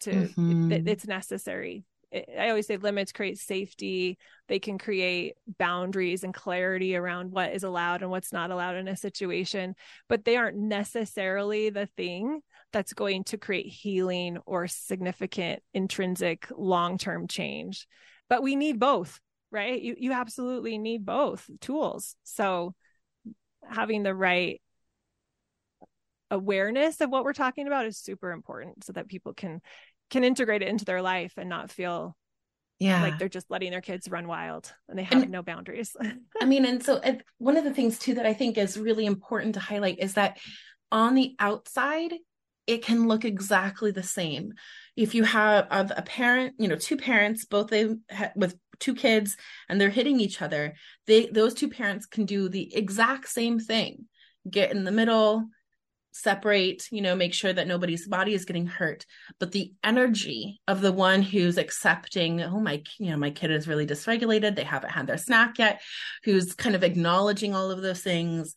to 0.00 0.10
mm-hmm. 0.10 0.72
it, 0.72 0.88
it's 0.88 1.06
necessary 1.06 1.84
I 2.12 2.48
always 2.48 2.66
say 2.66 2.76
limits 2.76 3.12
create 3.12 3.38
safety. 3.38 4.18
They 4.48 4.58
can 4.58 4.78
create 4.78 5.34
boundaries 5.58 6.24
and 6.24 6.34
clarity 6.34 6.94
around 6.94 7.30
what 7.32 7.52
is 7.52 7.64
allowed 7.64 8.02
and 8.02 8.10
what's 8.10 8.32
not 8.32 8.50
allowed 8.50 8.76
in 8.76 8.88
a 8.88 8.96
situation, 8.96 9.74
but 10.08 10.24
they 10.24 10.36
aren't 10.36 10.58
necessarily 10.58 11.70
the 11.70 11.86
thing 11.86 12.40
that's 12.72 12.92
going 12.92 13.24
to 13.24 13.38
create 13.38 13.66
healing 13.66 14.38
or 14.46 14.66
significant 14.68 15.62
intrinsic 15.72 16.48
long-term 16.56 17.28
change. 17.28 17.86
But 18.28 18.42
we 18.42 18.56
need 18.56 18.78
both 18.78 19.20
right? 19.52 19.80
You 19.80 19.94
you 19.98 20.12
absolutely 20.12 20.78
need 20.78 21.04
both 21.04 21.48
tools. 21.60 22.16
So 22.24 22.74
having 23.68 24.02
the 24.02 24.14
right 24.14 24.60
awareness 26.30 27.00
of 27.02 27.10
what 27.10 27.24
we're 27.24 27.34
talking 27.34 27.66
about 27.66 27.84
is 27.84 27.98
super 27.98 28.32
important 28.32 28.84
so 28.84 28.94
that 28.94 29.06
people 29.06 29.34
can 29.34 29.60
can 30.12 30.22
integrate 30.22 30.62
it 30.62 30.68
into 30.68 30.84
their 30.84 31.02
life 31.02 31.32
and 31.36 31.48
not 31.48 31.72
feel 31.72 32.16
yeah. 32.78 33.02
like 33.02 33.18
they're 33.18 33.28
just 33.28 33.50
letting 33.50 33.70
their 33.70 33.80
kids 33.80 34.08
run 34.08 34.28
wild 34.28 34.72
and 34.88 34.98
they 34.98 35.02
have 35.02 35.22
and, 35.22 35.30
no 35.30 35.42
boundaries. 35.42 35.96
I 36.40 36.44
mean 36.44 36.64
and 36.64 36.82
so 36.82 37.00
one 37.38 37.56
of 37.56 37.64
the 37.64 37.74
things 37.74 37.98
too 37.98 38.14
that 38.14 38.26
i 38.26 38.34
think 38.34 38.58
is 38.58 38.78
really 38.78 39.06
important 39.06 39.54
to 39.54 39.60
highlight 39.60 39.98
is 39.98 40.14
that 40.14 40.38
on 40.90 41.14
the 41.14 41.34
outside 41.38 42.12
it 42.66 42.84
can 42.84 43.08
look 43.08 43.24
exactly 43.24 43.90
the 43.90 44.02
same. 44.02 44.52
If 44.96 45.14
you 45.14 45.24
have 45.24 45.66
a 45.70 46.02
parent, 46.02 46.54
you 46.58 46.68
know, 46.68 46.76
two 46.76 46.96
parents, 46.96 47.44
both 47.44 47.68
they 47.68 47.88
with 48.36 48.56
two 48.78 48.94
kids, 48.94 49.36
and 49.68 49.80
they're 49.80 49.90
hitting 49.90 50.20
each 50.20 50.42
other, 50.42 50.74
they 51.06 51.26
those 51.26 51.54
two 51.54 51.68
parents 51.68 52.06
can 52.06 52.24
do 52.24 52.48
the 52.48 52.74
exact 52.74 53.28
same 53.28 53.58
thing: 53.58 54.06
get 54.48 54.70
in 54.70 54.84
the 54.84 54.92
middle, 54.92 55.46
separate, 56.12 56.86
you 56.90 57.00
know, 57.00 57.16
make 57.16 57.34
sure 57.34 57.52
that 57.52 57.66
nobody's 57.66 58.06
body 58.06 58.34
is 58.34 58.44
getting 58.44 58.66
hurt. 58.66 59.04
But 59.40 59.52
the 59.52 59.72
energy 59.82 60.60
of 60.68 60.80
the 60.80 60.92
one 60.92 61.22
who's 61.22 61.58
accepting, 61.58 62.42
oh 62.42 62.60
my, 62.60 62.82
you 62.98 63.10
know, 63.10 63.16
my 63.16 63.30
kid 63.30 63.50
is 63.50 63.66
really 63.66 63.86
dysregulated, 63.86 64.54
they 64.54 64.64
haven't 64.64 64.90
had 64.90 65.06
their 65.06 65.18
snack 65.18 65.58
yet, 65.58 65.80
who's 66.24 66.54
kind 66.54 66.76
of 66.76 66.84
acknowledging 66.84 67.54
all 67.54 67.70
of 67.70 67.82
those 67.82 68.00
things 68.00 68.54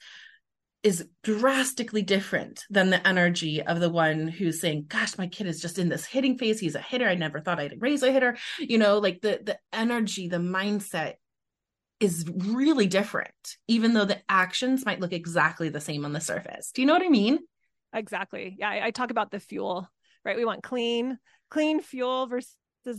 is 0.83 1.07
drastically 1.23 2.03
different 2.03 2.63
than 2.69 2.91
the 2.91 3.07
energy 3.07 3.59
of 3.59 3.79
the 3.79 3.89
one 3.89 4.27
who's 4.27 4.61
saying 4.61 4.85
gosh 4.87 5.17
my 5.17 5.25
kid 5.25 5.47
is 5.47 5.59
just 5.59 5.79
in 5.79 5.89
this 5.89 6.05
hitting 6.05 6.37
phase 6.37 6.59
he's 6.59 6.75
a 6.75 6.79
hitter 6.79 7.07
i 7.07 7.15
never 7.15 7.41
thought 7.41 7.59
i'd 7.59 7.81
raise 7.81 8.03
a 8.03 8.11
hitter 8.11 8.37
you 8.59 8.77
know 8.77 8.99
like 8.99 9.19
the 9.21 9.39
the 9.43 9.57
energy 9.73 10.27
the 10.27 10.37
mindset 10.37 11.15
is 11.99 12.25
really 12.29 12.87
different 12.87 13.57
even 13.67 13.93
though 13.93 14.05
the 14.05 14.19
actions 14.27 14.85
might 14.85 14.99
look 14.99 15.13
exactly 15.13 15.69
the 15.69 15.81
same 15.81 16.05
on 16.05 16.13
the 16.13 16.19
surface. 16.19 16.71
Do 16.71 16.81
you 16.81 16.87
know 16.87 16.93
what 16.93 17.05
i 17.05 17.09
mean? 17.09 17.39
Exactly. 17.93 18.55
Yeah 18.59 18.69
i, 18.69 18.85
I 18.87 18.91
talk 18.91 19.11
about 19.11 19.31
the 19.31 19.39
fuel 19.39 19.89
right? 20.23 20.37
We 20.37 20.45
want 20.45 20.63
clean 20.63 21.17
clean 21.49 21.81
fuel 21.81 22.27
versus 22.27 22.55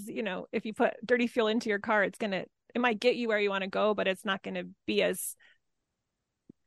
you 0.07 0.23
know 0.23 0.47
if 0.53 0.65
you 0.65 0.73
put 0.73 0.95
dirty 1.05 1.27
fuel 1.27 1.49
into 1.49 1.69
your 1.69 1.79
car 1.79 2.05
it's 2.05 2.19
gonna 2.19 2.45
it 2.75 2.81
might 2.81 3.01
get 3.01 3.17
you 3.17 3.29
where 3.29 3.39
you 3.39 3.51
want 3.51 3.65
to 3.65 3.71
go 3.71 3.95
but 3.95 4.07
it's 4.07 4.25
not 4.25 4.43
going 4.43 4.55
to 4.55 4.69
be 4.87 5.03
as 5.03 5.35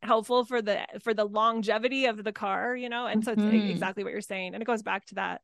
helpful 0.02 0.46
for 0.46 0.62
the 0.62 0.80
for 1.04 1.14
the 1.14 1.26
longevity 1.26 2.06
of 2.06 2.24
the 2.24 2.32
car 2.32 2.76
you 2.76 2.90
know? 2.90 3.06
And 3.08 3.24
so 3.24 3.34
it's 3.34 3.42
mm-hmm. 3.42 3.70
exactly 3.70 4.04
what 4.04 4.14
you're 4.14 4.22
saying. 4.22 4.54
And 4.54 4.62
it 4.62 4.66
goes 4.66 4.82
back 4.82 5.06
to 5.08 5.16
that 5.16 5.42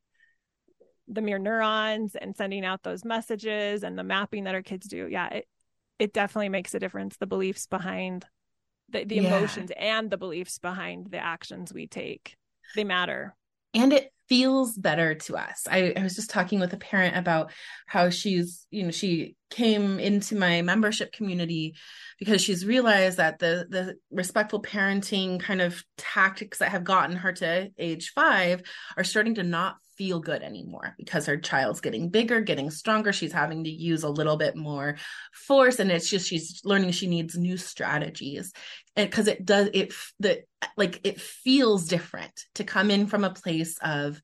the 1.08 1.22
mirror 1.22 1.40
neurons 1.40 2.16
and 2.16 2.36
sending 2.36 2.66
out 2.66 2.82
those 2.82 3.06
messages 3.06 3.84
and 3.84 3.98
the 3.98 4.04
mapping 4.04 4.46
that 4.46 4.56
our 4.56 4.64
kids 4.64 4.88
do. 4.88 5.08
Yeah 5.10 5.28
it 5.28 5.48
it 6.00 6.14
definitely 6.14 6.50
makes 6.50 6.74
a 6.74 6.80
difference 6.80 7.18
the 7.18 7.28
beliefs 7.28 7.68
behind 7.68 8.26
the, 8.89 9.04
the 9.04 9.16
yeah. 9.16 9.38
emotions 9.38 9.72
and 9.78 10.10
the 10.10 10.18
beliefs 10.18 10.60
behind 10.60 11.12
the 11.12 11.18
actions 11.18 11.74
we 11.74 11.88
take 11.88 12.36
they 12.76 12.84
matter 12.84 13.36
and 13.76 13.91
it 13.91 14.12
feels 14.28 14.76
better 14.76 15.14
to 15.14 15.38
us. 15.38 15.68
I, 15.70 15.93
I, 15.96 16.02
was 16.02 16.16
just 16.16 16.32
talking 16.32 16.60
with 16.60 16.74
a 16.74 16.78
parent 16.78 17.16
about 17.16 17.52
how 17.86 18.10
she's, 18.10 18.66
you 18.72 18.84
know, 18.84 18.91
she 18.91 19.36
came 19.52 20.00
into 20.00 20.36
my 20.36 20.62
membership 20.62 21.12
community 21.12 21.76
because 22.18 22.41
she's 22.41 22.66
realized 22.66 23.18
that 23.18 23.38
the 23.38 23.68
the 23.70 23.96
respectful 24.10 24.62
parenting 24.62 25.39
kind 25.39 25.62
of 25.62 25.84
tactics 25.98 26.60
that 26.60 26.72
have 26.72 26.84
gotten 26.84 27.18
her 27.18 27.34
to 27.34 27.70
age 27.78 28.14
five 28.16 28.64
are 28.98 29.04
starting 29.04 29.36
to 29.36 29.43
not 29.43 29.76
feel 29.98 30.20
good 30.20 30.41
anymore 30.41 30.96
because 30.98 31.26
her 31.26 31.38
child's 31.38 31.82
getting 31.82 32.10
bigger, 32.10 32.41
getting 32.41 32.70
stronger. 32.72 33.14
She's 33.14 33.32
having 33.32 33.64
to 33.64 33.70
use 33.70 34.04
a 34.04 34.10
little 34.10 34.38
bit 34.38 34.56
more 34.56 34.98
force, 35.34 35.80
and 35.80 35.91
it's 35.91 36.10
just 36.10 36.28
she's 36.28 36.62
learning 36.64 36.91
she 36.91 37.08
needs 37.08 37.38
new 37.38 37.58
strategies. 37.58 38.52
And 38.96 39.10
because 39.10 39.28
it 39.28 39.46
does 39.46 39.70
it 39.74 39.93
the 40.20 40.43
like 40.78 41.02
it 41.04 41.20
feels 41.20 41.88
different 41.88 42.34
to 42.56 42.64
come 42.64 42.91
in 42.91 43.08
from 43.08 43.24
a 43.24 43.34
place 43.34 43.78
of 43.82 44.22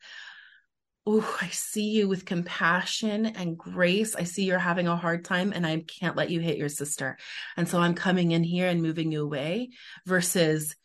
oh, 1.08 1.38
I 1.42 1.48
see 1.48 1.90
you 1.90 2.08
with 2.08 2.26
compassion 2.26 3.26
and 3.26 3.58
grace. 3.58 4.16
I 4.16 4.24
see 4.24 4.44
you're 4.44 4.60
having 4.60 4.88
a 4.88 4.96
hard 4.96 5.26
time 5.26 5.52
and 5.52 5.66
I 5.66 5.84
can't 6.00 6.16
let 6.16 6.30
you 6.30 6.40
hit 6.40 6.58
your 6.58 6.70
sister. 6.70 7.18
And 7.58 7.68
so 7.68 7.80
I'm 7.80 7.96
coming 7.96 8.32
in 8.32 8.44
here 8.44 8.68
and 8.68 8.84
moving 8.84 9.12
you 9.12 9.24
away 9.24 9.70
versus 10.06 10.76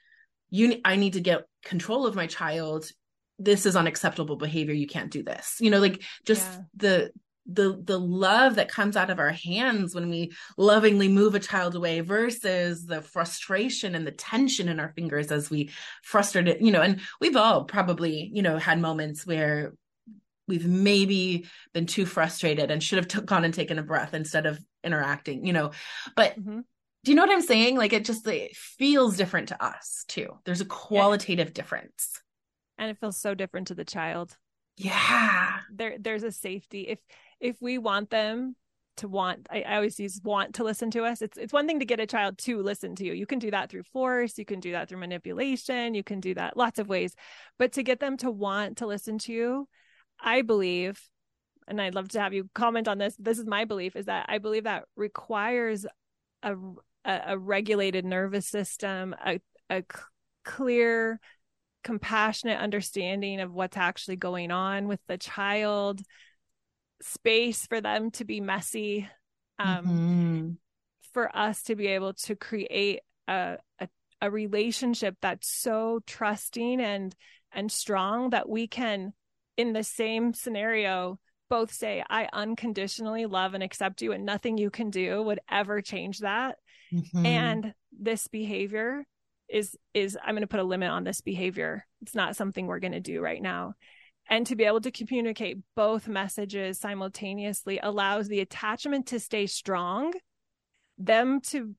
you 0.49 0.81
I 0.85 0.97
need 0.97 1.15
to 1.15 1.21
get 1.21 1.45
control 1.65 2.07
of 2.07 2.15
my 2.15 2.27
child. 2.27 2.89
This 3.39 3.67
is 3.67 3.77
unacceptable 3.77 4.37
behavior. 4.37 4.75
You 4.75 4.87
can't 4.87 5.11
do 5.11 5.23
this. 5.23 5.57
You 5.61 5.71
know, 5.71 5.81
like 5.81 6.03
just 6.25 6.51
yeah. 6.51 6.61
the 6.75 7.13
the 7.47 7.81
the 7.83 7.99
love 7.99 8.57
that 8.57 8.69
comes 8.69 8.97
out 8.97 9.11
of 9.11 9.19
our 9.19 9.31
hands 9.31 9.95
when 9.95 10.11
we 10.11 10.33
lovingly 10.57 11.09
move 11.09 11.35
a 11.35 11.41
child 11.41 11.75
away 11.75 12.01
versus 12.01 12.87
the 12.87 13.01
frustration 13.01 13.95
and 13.95 14.07
the 14.07 14.13
tension 14.13 14.69
in 14.69 14.81
our 14.81 14.93
fingers 14.97 15.31
as 15.31 15.49
we 15.49 15.71
frustrated 16.03 16.61
you 16.61 16.73
know 16.73 16.83
and 16.83 17.01
we've 17.21 17.37
all 17.37 17.65
probably 17.65 18.31
you 18.35 18.43
know 18.43 18.59
had 18.59 18.81
moments 18.81 19.27
where 19.27 19.73
we've 20.49 20.67
maybe 20.67 21.47
been 21.73 21.87
too 21.87 22.07
frustrated 22.07 22.71
and 22.71 22.83
should 22.83 22.99
have 22.99 23.09
t- 23.09 23.21
gone 23.21 23.45
and 23.45 23.55
taken 23.55 23.79
a 23.79 23.83
breath 23.83 24.15
instead 24.15 24.47
of 24.47 24.59
interacting 24.83 25.47
you 25.47 25.53
know 25.53 25.71
but 26.17 26.39
mm-hmm. 26.39 26.61
do 27.05 27.11
you 27.11 27.15
know 27.15 27.23
what 27.23 27.33
i'm 27.33 27.43
saying 27.43 27.77
like 27.77 27.93
it 27.93 28.05
just 28.05 28.27
it 28.27 28.57
feels 28.57 29.17
different 29.17 29.49
to 29.49 29.65
us 29.65 30.05
too 30.09 30.37
there's 30.45 30.61
a 30.61 30.67
qualitative 30.67 31.49
yeah. 31.49 31.55
difference 31.55 32.21
and 32.79 32.91
it 32.91 32.99
feels 32.99 33.17
so 33.17 33.35
different 33.35 33.69
to 33.69 33.75
the 33.75 33.85
child. 33.85 34.37
Yeah. 34.77 35.61
There 35.73 35.97
there's 35.99 36.23
a 36.23 36.33
safety. 36.33 36.83
If 36.83 36.99
if 37.41 37.57
we 37.61 37.79
want 37.79 38.11
them 38.11 38.57
to 38.99 39.09
want 39.09 39.47
I, 39.51 39.61
I, 39.63 39.77
always 39.77 40.01
use 40.01 40.21
want 40.25 40.55
to 40.55 40.65
listen 40.65 40.91
to 40.93 41.05
us. 41.05 41.21
It's 41.23 41.37
it's 41.37 41.53
one 41.53 41.67
thing 41.67 41.81
to 41.81 41.85
get 41.85 42.01
a 42.01 42.07
child 42.07 42.39
to 42.39 42.63
listen 42.63 42.95
to 42.97 43.05
you. 43.05 43.13
You 43.13 43.27
can 43.27 43.39
do 43.39 43.51
that 43.51 43.71
through 43.71 43.85
force. 43.85 44.39
You 44.39 44.45
can 44.45 44.61
do 44.61 44.73
that 44.73 44.89
through 44.89 44.99
manipulation. 44.99 45.95
You 45.95 46.03
can 46.03 46.21
do 46.21 46.35
that 46.35 46.57
lots 46.57 46.79
of 46.79 46.89
ways. 46.89 47.15
But 47.59 47.73
to 47.73 47.83
get 47.83 48.01
them 48.01 48.17
to 48.19 48.31
want 48.31 48.79
to 48.79 48.87
listen 48.87 49.19
to 49.21 49.33
you 49.33 49.69
I 50.21 50.43
believe, 50.43 51.01
and 51.69 51.81
I'd 51.81 51.95
love 51.95 52.09
to 52.11 52.21
have 52.21 52.33
you 52.33 52.49
comment 52.55 52.89
on 52.89 52.99
this. 52.99 53.17
This 53.19 53.39
is 53.39 53.47
my 53.47 53.65
belief: 53.65 53.97
is 53.97 54.07
that 54.07 54.27
I 54.29 54.39
believe 54.39 54.65
that 54.65 54.85
requires 54.97 55.87
a 56.43 56.55
a, 57.05 57.21
a 57.29 57.39
regulated 57.39 58.05
nervous 58.05 58.47
system, 58.47 59.15
a 59.25 59.41
a 59.69 59.85
clear, 60.45 61.21
compassionate 61.87 62.59
understanding 62.59 63.41
of 63.41 63.55
what's 63.55 63.77
actually 63.77 64.17
going 64.17 64.51
on 64.51 64.89
with 64.89 64.99
the 65.07 65.17
child, 65.17 66.01
space 67.01 67.65
for 67.67 67.81
them 67.81 68.11
to 68.11 68.25
be 68.25 68.41
messy, 68.41 69.09
um, 69.61 69.87
mm-hmm. 69.87 70.51
for 71.13 71.35
us 71.35 71.63
to 71.63 71.77
be 71.77 71.87
able 71.87 72.15
to 72.15 72.35
create 72.35 73.03
a, 73.31 73.59
a 73.79 73.89
a 74.23 74.31
relationship 74.31 75.15
that's 75.21 75.49
so 75.49 76.01
trusting 76.07 76.81
and 76.81 77.15
and 77.53 77.71
strong 77.71 78.31
that 78.31 78.49
we 78.49 78.67
can 78.67 79.13
in 79.57 79.73
the 79.73 79.85
same 79.85 80.33
scenario 80.33 81.19
both 81.51 81.73
say 81.73 82.03
i 82.09 82.27
unconditionally 82.33 83.27
love 83.27 83.53
and 83.55 83.63
accept 83.63 84.01
you 84.01 84.13
and 84.13 84.25
nothing 84.25 84.57
you 84.57 84.71
can 84.71 84.89
do 84.89 85.23
would 85.23 85.41
ever 85.51 85.83
change 85.83 86.21
that 86.21 86.57
mm-hmm. 86.91 87.27
and 87.27 87.75
this 87.93 88.27
behavior 88.27 89.05
is 89.49 89.77
is 89.95 90.19
i'm 90.25 90.35
going 90.35 90.43
to 90.43 90.47
put 90.47 90.61
a 90.61 90.65
limit 90.65 90.91
on 90.91 91.05
this 91.05 91.21
behavior. 91.21 91.87
It's 92.03 92.15
not 92.15 92.37
something 92.37 92.67
we're 92.67 92.81
going 92.81 92.93
to 92.93 93.01
do 93.01 93.21
right 93.21 93.41
now. 93.41 93.75
And 94.29 94.47
to 94.49 94.57
be 94.57 94.65
able 94.65 94.81
to 94.81 94.91
communicate 94.91 95.59
both 95.77 96.09
messages 96.09 96.81
simultaneously 96.81 97.79
allows 97.81 98.27
the 98.27 98.41
attachment 98.41 99.07
to 99.09 99.21
stay 99.21 99.47
strong 99.47 100.13
them 100.99 101.41
to 101.41 101.75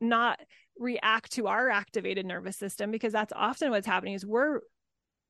not 0.00 0.40
react 0.78 1.32
to 1.32 1.46
our 1.46 1.68
activated 1.68 2.24
nervous 2.24 2.56
system 2.56 2.90
because 2.90 3.12
that's 3.12 3.32
often 3.36 3.70
what's 3.70 3.86
happening 3.86 4.14
is 4.14 4.24
we're 4.24 4.60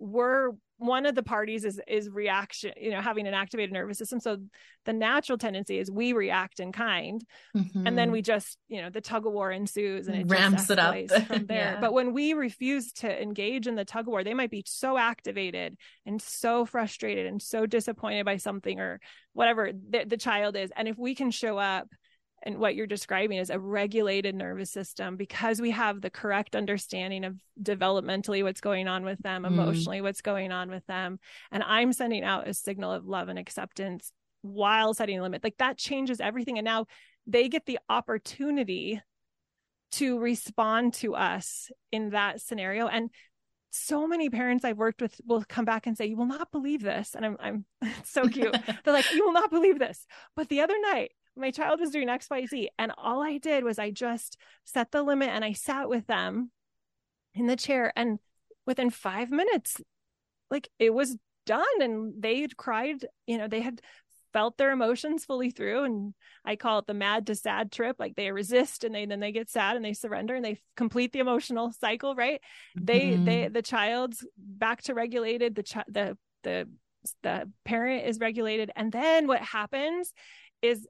we're 0.01 0.53
one 0.79 1.05
of 1.05 1.15
the 1.15 1.23
parties 1.23 1.67
is 1.67 1.79
is 1.87 2.09
reaction 2.09 2.73
you 2.81 2.91
know 2.91 3.03
having 3.03 3.27
an 3.27 3.35
activated 3.35 3.71
nervous 3.71 3.99
system 3.99 4.19
so 4.19 4.39
the 4.87 4.95
natural 4.95 5.37
tendency 5.37 5.79
is 5.79 5.91
we 5.91 6.15
react 6.15 6.59
in 6.59 6.73
kind 6.73 7.23
mm-hmm. 7.55 7.87
and 7.87 7.99
then 7.99 8.07
mm-hmm. 8.07 8.15
we 8.15 8.23
just 8.23 8.57
you 8.69 8.81
know 8.81 8.89
the 8.89 9.01
tug 9.01 9.27
of 9.27 9.33
war 9.33 9.53
ensues 9.53 10.09
and 10.09 10.17
it 10.17 10.27
ramps 10.31 10.71
it 10.71 10.79
up 10.79 10.97
from 11.27 11.45
there 11.49 11.75
yeah. 11.75 11.81
but 11.81 11.93
when 11.93 12.15
we 12.15 12.33
refuse 12.33 12.93
to 12.93 13.23
engage 13.23 13.67
in 13.67 13.75
the 13.75 13.85
tug 13.85 14.07
of 14.07 14.09
war 14.09 14.25
they 14.25 14.33
might 14.33 14.51
be 14.51 14.65
so 14.67 14.97
activated 14.97 15.77
and 16.07 16.21
so 16.23 16.65
frustrated 16.65 17.27
and 17.27 17.43
so 17.43 17.67
disappointed 17.67 18.25
by 18.25 18.39
something 18.39 18.81
or 18.81 19.01
whatever 19.35 19.71
the, 19.91 20.05
the 20.07 20.17
child 20.17 20.57
is 20.57 20.71
and 20.77 20.89
if 20.89 20.97
we 20.97 21.15
can 21.15 21.31
show 21.31 21.59
up 21.59 21.89
and 22.43 22.59
what 22.59 22.75
you're 22.75 22.87
describing 22.87 23.39
is 23.39 23.51
a 23.51 23.59
regulated 23.59 24.35
nervous 24.35 24.71
system 24.71 25.17
because 25.17 25.61
we 25.61 25.71
have 25.73 26.01
the 26.01 26.11
correct 26.11 26.57
understanding 26.57 27.25
of 27.25 27.37
developmentally 27.63 28.43
what's 28.43 28.61
going 28.61 28.89
on 28.89 29.05
with 29.05 29.19
them, 29.19 29.43
mm. 29.43 29.49
emotionally 29.49 30.01
what's 30.01 30.23
going 30.23 30.51
on 30.51 30.71
with 30.71 30.87
them. 30.87 31.19
And 31.51 31.63
I'm 31.63 31.93
sending 31.93 32.25
out 32.25 32.49
a 32.49 32.55
signal 32.55 32.93
of 32.93 33.07
love 33.07 33.29
and 33.29 33.39
acceptance 33.39 34.13
while 34.43 34.95
setting 34.95 35.19
a 35.19 35.23
limit. 35.23 35.45
Like 35.45 35.59
that 35.59 35.77
changes 35.77 36.21
everything. 36.21 36.59
And 36.59 36.65
now 36.65 36.87
they 37.27 37.49
get 37.49 37.67
the 37.67 37.79
opportunity 37.89 39.01
to 39.93 40.19
respond 40.19 40.95
to 40.95 41.15
us 41.15 41.71
in 41.93 42.11
that 42.11 42.41
scenario. 42.41 42.87
And 42.87 43.11
so 43.71 44.07
many 44.07 44.31
parents 44.31 44.65
I've 44.65 44.79
worked 44.79 45.01
with 45.01 45.21
will 45.25 45.45
come 45.49 45.65
back 45.65 45.87
and 45.87 45.97
say, 45.97 46.07
"You 46.07 46.17
will 46.17 46.27
not 46.27 46.51
believe 46.51 46.83
this," 46.83 47.15
and 47.15 47.25
I'm, 47.25 47.37
I'm 47.41 47.65
so 48.05 48.29
cute. 48.29 48.53
They're 48.85 48.95
like, 48.95 49.13
"You 49.13 49.25
will 49.25 49.33
not 49.33 49.51
believe 49.51 49.79
this." 49.79 50.07
But 50.37 50.49
the 50.49 50.61
other 50.61 50.77
night, 50.93 51.13
my 51.41 51.51
child 51.51 51.81
was 51.81 51.91
doing 51.91 52.09
XYZ. 52.09 52.69
And 52.79 52.93
all 52.97 53.23
I 53.23 53.39
did 53.39 53.65
was 53.65 53.79
I 53.79 53.91
just 53.91 54.37
set 54.65 54.91
the 54.91 55.03
limit 55.03 55.31
and 55.31 55.45
I 55.45 55.53
sat 55.53 55.89
with 55.89 56.07
them 56.07 56.51
in 57.35 57.47
the 57.47 57.57
chair. 57.57 57.93
And 57.97 58.19
within 58.67 58.91
five 58.91 59.31
minutes, 59.31 59.81
like 60.51 60.69
it 60.79 60.93
was 60.95 61.17
done. 61.47 61.65
And 61.81 62.23
they 62.23 62.41
had 62.41 62.57
cried, 62.57 63.07
you 63.27 63.39
know, 63.39 63.49
they 63.49 63.61
had 63.61 63.81
felt 64.33 64.57
their 64.57 64.71
emotions 64.71 65.25
fully 65.25 65.51
through. 65.51 65.85
And 65.85 66.15
I 66.45 66.57
call 66.57 66.81
it 66.81 66.87
the 66.87 66.95
mad 66.95 67.27
to 67.27 67.35
sad 67.35 67.73
trip. 67.73 67.97
Like 67.99 68.17
they 68.17 68.31
resist 68.31 68.85
and 68.85 68.95
they 68.95 69.07
then 69.07 69.21
they 69.21 69.33
get 69.33 69.51
sad 69.51 69.77
and 69.77 69.85
they 69.85 69.93
surrender 69.93 70.35
and 70.35 70.45
they 70.45 70.59
complete 70.77 71.13
the 71.13 71.19
emotional 71.19 71.73
cycle, 71.73 72.15
right? 72.15 72.41
Mm-hmm. 72.79 72.85
They 72.85 73.17
they 73.17 73.49
the 73.49 73.63
child's 73.63 74.25
back 74.37 74.83
to 74.83 74.95
regulated, 74.95 75.55
the 75.55 75.63
child 75.63 75.87
the 75.89 76.17
the 76.43 76.69
the 77.23 77.51
parent 77.65 78.07
is 78.07 78.19
regulated. 78.19 78.71
And 78.77 78.93
then 78.93 79.27
what 79.27 79.41
happens 79.41 80.13
is 80.63 80.87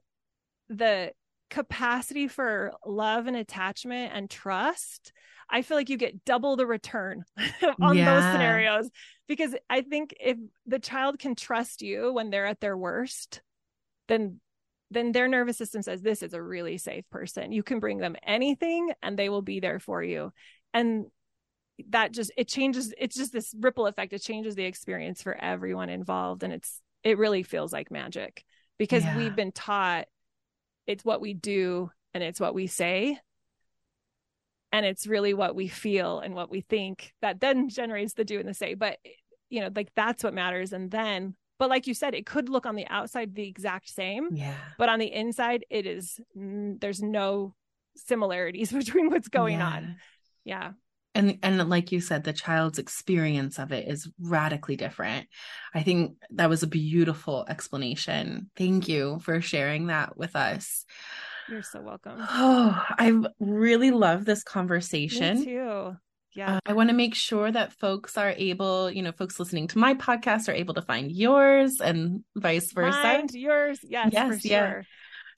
the 0.77 1.11
capacity 1.49 2.27
for 2.27 2.71
love 2.85 3.27
and 3.27 3.35
attachment 3.35 4.13
and 4.15 4.29
trust 4.29 5.11
i 5.49 5.61
feel 5.61 5.75
like 5.75 5.89
you 5.89 5.97
get 5.97 6.23
double 6.23 6.55
the 6.55 6.65
return 6.65 7.23
on 7.81 7.97
yeah. 7.97 8.15
those 8.15 8.31
scenarios. 8.31 8.89
Because 9.27 9.55
i 9.69 9.81
think 9.81 10.13
if 10.19 10.37
the 10.65 10.79
child 10.79 11.19
can 11.19 11.35
trust 11.35 11.81
you 11.81 12.13
when 12.13 12.29
they're 12.29 12.45
at 12.45 12.61
their 12.61 12.77
worst 12.77 13.41
then 14.07 14.39
then 14.91 15.13
their 15.13 15.27
nervous 15.27 15.57
system 15.57 15.81
says 15.81 16.01
this 16.01 16.21
is 16.21 16.33
a 16.33 16.41
really 16.41 16.77
safe 16.77 17.09
person. 17.09 17.53
You 17.53 17.63
can 17.63 17.79
bring 17.79 17.97
them 17.97 18.17
anything 18.21 18.91
and 19.01 19.17
they 19.17 19.29
will 19.29 19.41
be 19.41 19.61
there 19.61 19.79
for 19.79 20.03
you. 20.03 20.33
And 20.73 21.05
that 21.89 22.11
just 22.11 22.31
it 22.37 22.47
changes 22.47 22.93
it's 22.97 23.15
just 23.15 23.31
this 23.31 23.55
ripple 23.57 23.87
effect. 23.87 24.13
It 24.13 24.21
changes 24.21 24.53
the 24.55 24.65
experience 24.65 25.23
for 25.23 25.33
everyone 25.33 25.89
involved. 25.89 26.43
And 26.43 26.51
it's 26.51 26.81
it 27.03 27.17
really 27.17 27.41
feels 27.41 27.71
like 27.71 27.89
magic 27.89 28.43
because 28.77 29.03
yeah. 29.03 29.17
we've 29.17 29.35
been 29.35 29.53
taught 29.53 30.07
it's 30.87 31.05
what 31.05 31.21
we 31.21 31.33
do 31.33 31.91
and 32.13 32.23
it's 32.23 32.39
what 32.39 32.53
we 32.53 32.67
say. 32.67 33.17
And 34.73 34.85
it's 34.85 35.05
really 35.05 35.33
what 35.33 35.53
we 35.53 35.67
feel 35.67 36.19
and 36.19 36.33
what 36.33 36.49
we 36.49 36.61
think 36.61 37.13
that 37.21 37.41
then 37.41 37.69
generates 37.69 38.13
the 38.13 38.23
do 38.23 38.39
and 38.39 38.47
the 38.47 38.53
say. 38.53 38.73
But 38.73 38.97
you 39.49 39.61
know 39.61 39.69
like 39.75 39.91
that's 39.95 40.23
what 40.23 40.33
matters. 40.33 40.73
And 40.73 40.89
then 40.91 41.35
but 41.59 41.69
like 41.69 41.87
you 41.87 41.93
said 41.93 42.15
it 42.15 42.25
could 42.25 42.49
look 42.49 42.65
on 42.65 42.75
the 42.75 42.87
outside 42.87 43.35
the 43.35 43.47
exact 43.47 43.87
same 43.87 44.29
yeah. 44.31 44.55
but 44.79 44.89
on 44.89 44.97
the 44.97 45.13
inside 45.13 45.63
it 45.69 45.85
is 45.85 46.19
there's 46.33 47.03
no 47.03 47.53
similarities 47.95 48.71
between 48.71 49.09
what's 49.09 49.27
going 49.27 49.59
yeah. 49.59 49.67
on. 49.67 49.95
Yeah 50.43 50.71
and 51.13 51.39
and 51.43 51.69
like 51.69 51.91
you 51.91 52.01
said 52.01 52.23
the 52.23 52.33
child's 52.33 52.79
experience 52.79 53.59
of 53.59 53.71
it 53.71 53.87
is 53.87 54.09
radically 54.19 54.75
different. 54.75 55.27
I 55.73 55.83
think 55.83 56.15
that 56.31 56.49
was 56.49 56.63
a 56.63 56.67
beautiful 56.67 57.45
explanation. 57.47 58.49
Thank 58.55 58.87
you 58.87 59.19
for 59.23 59.41
sharing 59.41 59.87
that 59.87 60.17
with 60.17 60.35
us. 60.35 60.85
You're 61.49 61.63
so 61.63 61.81
welcome. 61.81 62.17
Oh 62.19 62.85
i 62.97 63.21
really 63.39 63.91
love 63.91 64.25
this 64.25 64.43
conversation. 64.43 65.39
Me 65.39 65.45
too. 65.45 65.97
Yeah. 66.33 66.55
Uh, 66.55 66.59
i 66.65 66.73
want 66.73 66.89
to 66.89 66.95
make 66.95 67.13
sure 67.13 67.51
that 67.51 67.73
folks 67.73 68.17
are 68.17 68.33
able 68.37 68.89
you 68.89 69.01
know 69.01 69.11
folks 69.11 69.37
listening 69.37 69.67
to 69.67 69.77
my 69.77 69.95
podcast 69.95 70.47
are 70.47 70.53
able 70.53 70.75
to 70.75 70.81
find 70.81 71.11
yours 71.11 71.81
and 71.81 72.23
vice 72.35 72.71
versa. 72.71 73.01
Find 73.01 73.31
yours. 73.33 73.79
Yes 73.83 74.11
yes 74.13 74.45
yeah. 74.45 74.71
sure. 74.71 74.85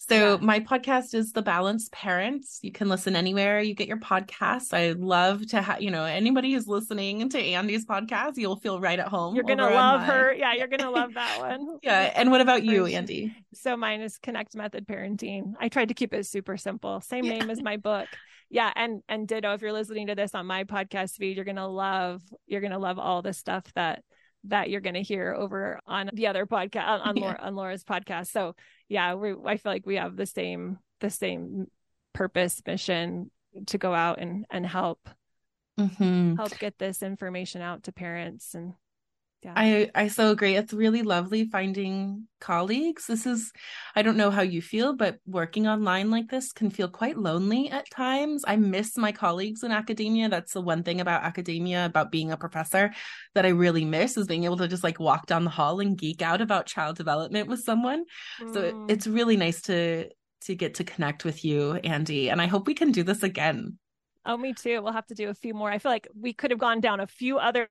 So 0.09 0.33
yeah. 0.33 0.37
my 0.41 0.59
podcast 0.59 1.13
is 1.13 1.31
The 1.31 1.41
Balanced 1.41 1.93
Parents. 1.93 2.59
You 2.61 2.73
can 2.73 2.89
listen 2.89 3.15
anywhere 3.15 3.61
you 3.61 3.73
get 3.73 3.87
your 3.87 3.99
podcasts. 3.99 4.73
I 4.73 4.91
love 4.91 5.47
to 5.47 5.61
have, 5.61 5.81
you 5.81 5.91
know, 5.91 6.03
anybody 6.03 6.51
who's 6.51 6.67
listening 6.67 7.29
to 7.29 7.37
Andee's 7.37 7.85
podcast, 7.85 8.33
you'll 8.35 8.57
feel 8.57 8.81
right 8.81 8.99
at 8.99 9.07
home. 9.07 9.33
You're 9.33 9.45
going 9.45 9.59
to 9.59 9.69
love 9.69 10.01
her. 10.01 10.33
Yeah, 10.33 10.55
you're 10.55 10.67
going 10.67 10.81
to 10.81 10.89
love 10.89 11.13
that 11.13 11.39
one. 11.39 11.77
yeah. 11.81 12.11
And 12.15 12.31
what 12.31 12.41
about 12.41 12.63
you, 12.63 12.83
Andee? 12.83 13.33
So 13.53 13.77
mine 13.77 14.01
is 14.01 14.17
Connect 14.17 14.55
Method 14.55 14.85
Parenting. 14.85 15.53
I 15.61 15.69
tried 15.69 15.87
to 15.87 15.93
keep 15.93 16.13
it 16.13 16.25
super 16.25 16.57
simple. 16.57 16.99
Same 16.99 17.23
yeah. 17.23 17.39
name 17.39 17.49
as 17.49 17.61
my 17.61 17.77
book. 17.77 18.09
Yeah, 18.49 18.71
and 18.75 19.01
and 19.07 19.25
ditto 19.27 19.53
if 19.53 19.61
you're 19.61 19.71
listening 19.71 20.07
to 20.07 20.15
this 20.15 20.35
on 20.35 20.45
my 20.45 20.65
podcast 20.65 21.15
feed, 21.15 21.37
you're 21.37 21.45
going 21.45 21.55
to 21.55 21.65
love 21.65 22.21
you're 22.45 22.61
going 22.61 22.73
to 22.73 22.77
love 22.77 22.99
all 22.99 23.21
the 23.21 23.33
stuff 23.33 23.63
that 23.73 24.03
that 24.45 24.69
you're 24.69 24.81
going 24.81 24.95
to 24.95 25.01
hear 25.01 25.33
over 25.33 25.79
on 25.87 26.09
the 26.13 26.27
other 26.27 26.45
podcast 26.45 26.87
on, 26.87 27.01
on, 27.01 27.17
yeah. 27.17 27.23
Laura, 27.23 27.39
on 27.41 27.55
Laura's 27.55 27.83
podcast. 27.83 28.27
So 28.27 28.55
yeah, 28.89 29.13
we 29.15 29.33
I 29.45 29.57
feel 29.57 29.71
like 29.71 29.85
we 29.85 29.95
have 29.95 30.15
the 30.15 30.25
same 30.25 30.79
the 30.99 31.09
same 31.09 31.67
purpose 32.13 32.61
mission 32.65 33.31
to 33.67 33.77
go 33.77 33.93
out 33.93 34.19
and 34.19 34.45
and 34.49 34.65
help 34.65 35.09
mm-hmm. 35.79 36.35
help 36.35 36.57
get 36.59 36.77
this 36.77 37.03
information 37.03 37.61
out 37.61 37.83
to 37.83 37.91
parents 37.91 38.53
and 38.53 38.73
yeah. 39.43 39.53
I 39.55 39.89
I 39.93 40.07
so 40.07 40.31
agree. 40.31 40.55
It's 40.55 40.73
really 40.73 41.01
lovely 41.01 41.49
finding 41.49 42.27
colleagues. 42.39 43.07
This 43.07 43.25
is 43.25 43.51
I 43.95 44.01
don't 44.01 44.17
know 44.17 44.31
how 44.31 44.41
you 44.41 44.61
feel, 44.61 44.95
but 44.95 45.17
working 45.25 45.67
online 45.67 46.09
like 46.09 46.29
this 46.29 46.51
can 46.51 46.69
feel 46.69 46.87
quite 46.87 47.17
lonely 47.17 47.69
at 47.69 47.89
times. 47.91 48.43
I 48.47 48.55
miss 48.55 48.97
my 48.97 49.11
colleagues 49.11 49.63
in 49.63 49.71
academia. 49.71 50.29
That's 50.29 50.53
the 50.53 50.61
one 50.61 50.83
thing 50.83 51.01
about 51.01 51.23
academia 51.23 51.85
about 51.85 52.11
being 52.11 52.31
a 52.31 52.37
professor 52.37 52.93
that 53.35 53.45
I 53.45 53.49
really 53.49 53.85
miss 53.85 54.17
is 54.17 54.27
being 54.27 54.45
able 54.45 54.57
to 54.57 54.67
just 54.67 54.83
like 54.83 54.99
walk 54.99 55.25
down 55.25 55.43
the 55.43 55.49
hall 55.49 55.79
and 55.79 55.97
geek 55.97 56.21
out 56.21 56.41
about 56.41 56.65
child 56.65 56.95
development 56.95 57.49
with 57.49 57.59
someone. 57.59 58.05
Mm. 58.41 58.53
So 58.53 58.61
it, 58.61 58.73
mm. 58.73 58.91
it's 58.91 59.07
really 59.07 59.37
nice 59.37 59.61
to 59.63 60.09
to 60.45 60.55
get 60.55 60.75
to 60.75 60.83
connect 60.83 61.25
with 61.25 61.43
you, 61.45 61.79
Andee, 61.83 62.31
and 62.31 62.41
I 62.41 62.47
hope 62.47 62.67
we 62.67 62.73
can 62.73 62.91
do 62.91 63.03
this 63.03 63.23
again. 63.23 63.77
Oh, 64.25 64.37
me 64.37 64.53
too. 64.53 64.81
We'll 64.81 64.93
have 64.93 65.05
to 65.07 65.15
do 65.15 65.29
a 65.29 65.33
few 65.33 65.53
more. 65.53 65.69
I 65.69 65.79
feel 65.79 65.91
like 65.91 66.07
we 66.17 66.31
could 66.31 66.51
have 66.51 66.59
gone 66.59 66.79
down 66.79 67.01
a 67.01 67.07
few 67.07 67.39
other 67.39 67.67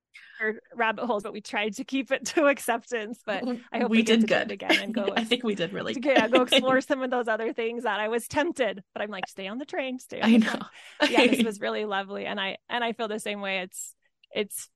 rabbit 0.75 1.07
holes, 1.07 1.23
but 1.23 1.33
we 1.33 1.41
tried 1.41 1.75
to 1.75 1.85
keep 1.85 2.13
it 2.13 2.27
to 2.35 2.47
acceptance. 2.47 3.21
But 3.25 3.45
I 3.73 3.79
hope 3.79 3.91
we, 3.91 3.99
we 3.99 4.03
did 4.03 4.29
good 4.29 4.51
again 4.51 4.79
and 4.83 4.95
go. 4.95 5.09
I 5.17 5.25
think 5.25 5.45
we 5.45 5.55
did 5.55 5.73
really 5.73 5.95
good. 5.95 6.05
Yeah, 6.05 6.29
go 6.29 6.43
explore 6.43 6.81
some 6.83 7.03
of 7.03 7.11
those 7.11 7.29
other 7.29 7.53
things 7.53 7.85
that 7.85 8.01
I 8.01 8.09
was 8.09 8.29
tempted, 8.29 8.83
but 8.93 9.03
I'm 9.03 9.11
like, 9.11 9.27
stay 9.29 9.49
on 9.49 9.59
the 9.59 9.65
train, 9.65 9.99
stay 9.99 10.21
on. 10.21 10.35
I 10.35 10.37
know. 10.37 10.61
yeah, 11.09 11.27
this 11.27 11.43
was 11.43 11.61
really 11.61 11.87
lovely, 11.87 12.27
and 12.27 12.39
I 12.39 12.59
and 12.69 12.85
I 12.85 12.93
feel 12.93 13.09
the 13.09 13.19
same 13.19 13.41
way. 13.41 13.61
It's 13.61 13.95
it's 14.35 14.69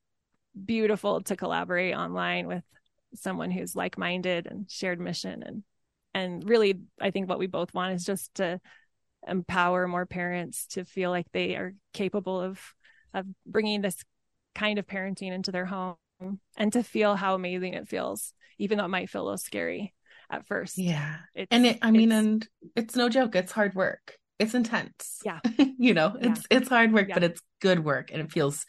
beautiful 0.65 1.21
to 1.23 1.37
collaborate 1.37 1.95
online 1.95 2.47
with 2.47 2.65
someone 3.15 3.51
who's 3.51 3.77
like-minded 3.77 4.47
and 4.47 4.71
shared 4.71 5.01
mission 5.01 5.43
and 5.43 5.63
and 6.15 6.49
really 6.49 6.81
i 7.01 7.11
think 7.11 7.29
what 7.29 7.39
we 7.39 7.47
both 7.47 7.73
want 7.75 7.95
is 7.95 8.05
just 8.05 8.35
to 8.35 8.61
empower 9.27 9.89
more 9.89 10.07
parents 10.07 10.67
to 10.69 10.85
feel 10.85 11.11
like 11.11 11.27
they 11.33 11.57
are 11.57 11.75
capable 11.93 12.41
of 12.41 12.61
of 13.15 13.27
bringing 13.47 13.81
this 13.81 14.03
kind 14.55 14.79
of 14.79 14.87
parenting 14.87 15.33
into 15.33 15.53
their 15.53 15.67
home 15.67 15.97
and 16.57 16.73
to 16.73 16.83
feel 16.83 17.17
how 17.17 17.35
amazing 17.35 17.75
it 17.75 17.89
feels 17.89 18.33
even 18.59 18.79
though 18.79 18.85
it 18.85 18.89
might 18.89 19.11
feel 19.11 19.23
a 19.23 19.25
little 19.25 19.39
scary 19.39 19.93
at 20.31 20.47
first. 20.47 20.79
Yeah. 20.79 21.17
It's, 21.35 21.49
and 21.51 21.67
it, 21.67 21.79
i 21.83 21.91
mean 21.91 22.11
and 22.11 22.47
it's 22.75 22.97
no 22.97 23.09
joke 23.09 23.35
it's 23.35 23.53
hard 23.53 23.75
work. 23.75 24.17
It's 24.39 24.55
intense. 24.55 25.21
Yeah. 25.25 25.41
You 25.79 25.93
know 25.93 26.17
yeah. 26.19 26.31
it's 26.31 26.47
it's 26.51 26.69
hard 26.71 26.93
work 26.93 27.09
yeah. 27.09 27.15
but 27.15 27.25
it's 27.25 27.41
good 27.61 27.85
work 27.85 28.11
and 28.11 28.23
it 28.23 28.33
feels 28.33 28.65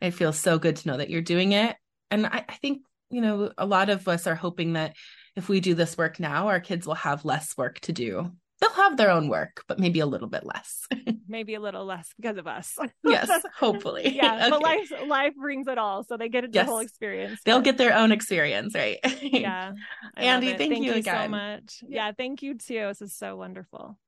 it 0.00 0.12
feels 0.12 0.38
so 0.38 0.58
good 0.58 0.76
to 0.76 0.88
know 0.88 0.96
that 0.96 1.10
you're 1.10 1.20
doing 1.20 1.52
it. 1.52 1.76
And 2.10 2.26
I, 2.26 2.44
I 2.48 2.54
think 2.54 2.82
you 3.10 3.20
know 3.20 3.52
a 3.58 3.66
lot 3.66 3.90
of 3.90 4.08
us 4.08 4.26
are 4.26 4.34
hoping 4.34 4.72
that 4.72 4.96
if 5.36 5.50
we 5.50 5.60
do 5.60 5.74
this 5.74 5.98
work 5.98 6.18
now 6.18 6.48
our 6.48 6.60
kids 6.60 6.86
will 6.86 6.94
have 6.94 7.26
less 7.26 7.56
work 7.58 7.78
to 7.80 7.92
do 7.92 8.32
they'll 8.66 8.84
have 8.84 8.96
their 8.96 9.10
own 9.10 9.28
work, 9.28 9.64
but 9.66 9.78
maybe 9.78 10.00
a 10.00 10.06
little 10.06 10.28
bit 10.28 10.44
less. 10.44 10.86
maybe 11.28 11.54
a 11.54 11.60
little 11.60 11.84
less 11.84 12.12
because 12.16 12.36
of 12.36 12.46
us. 12.46 12.76
yes, 13.04 13.30
hopefully. 13.58 14.14
yeah, 14.14 14.36
okay. 14.46 14.50
but 14.50 14.62
life 14.62 14.92
life 15.06 15.34
brings 15.36 15.66
it 15.66 15.78
all, 15.78 16.04
so 16.04 16.16
they 16.16 16.28
get 16.28 16.44
yes. 16.52 16.66
whole 16.66 16.80
experience. 16.80 17.40
They'll 17.44 17.60
get 17.60 17.78
their 17.78 17.94
own 17.94 18.12
experience, 18.12 18.74
right? 18.74 18.98
yeah. 19.22 19.72
Andee, 20.16 20.56
thank, 20.56 20.58
thank, 20.58 20.78
you, 20.78 20.92
you 20.92 20.98
again. 20.98 21.24
so 21.24 21.28
much. 21.28 21.84
Yeah, 21.88 22.12
thank 22.12 22.42
you 22.42 22.54
too. 22.54 22.86
This 22.86 23.02
is 23.02 23.14
so 23.14 23.36
wonderful. 23.36 23.98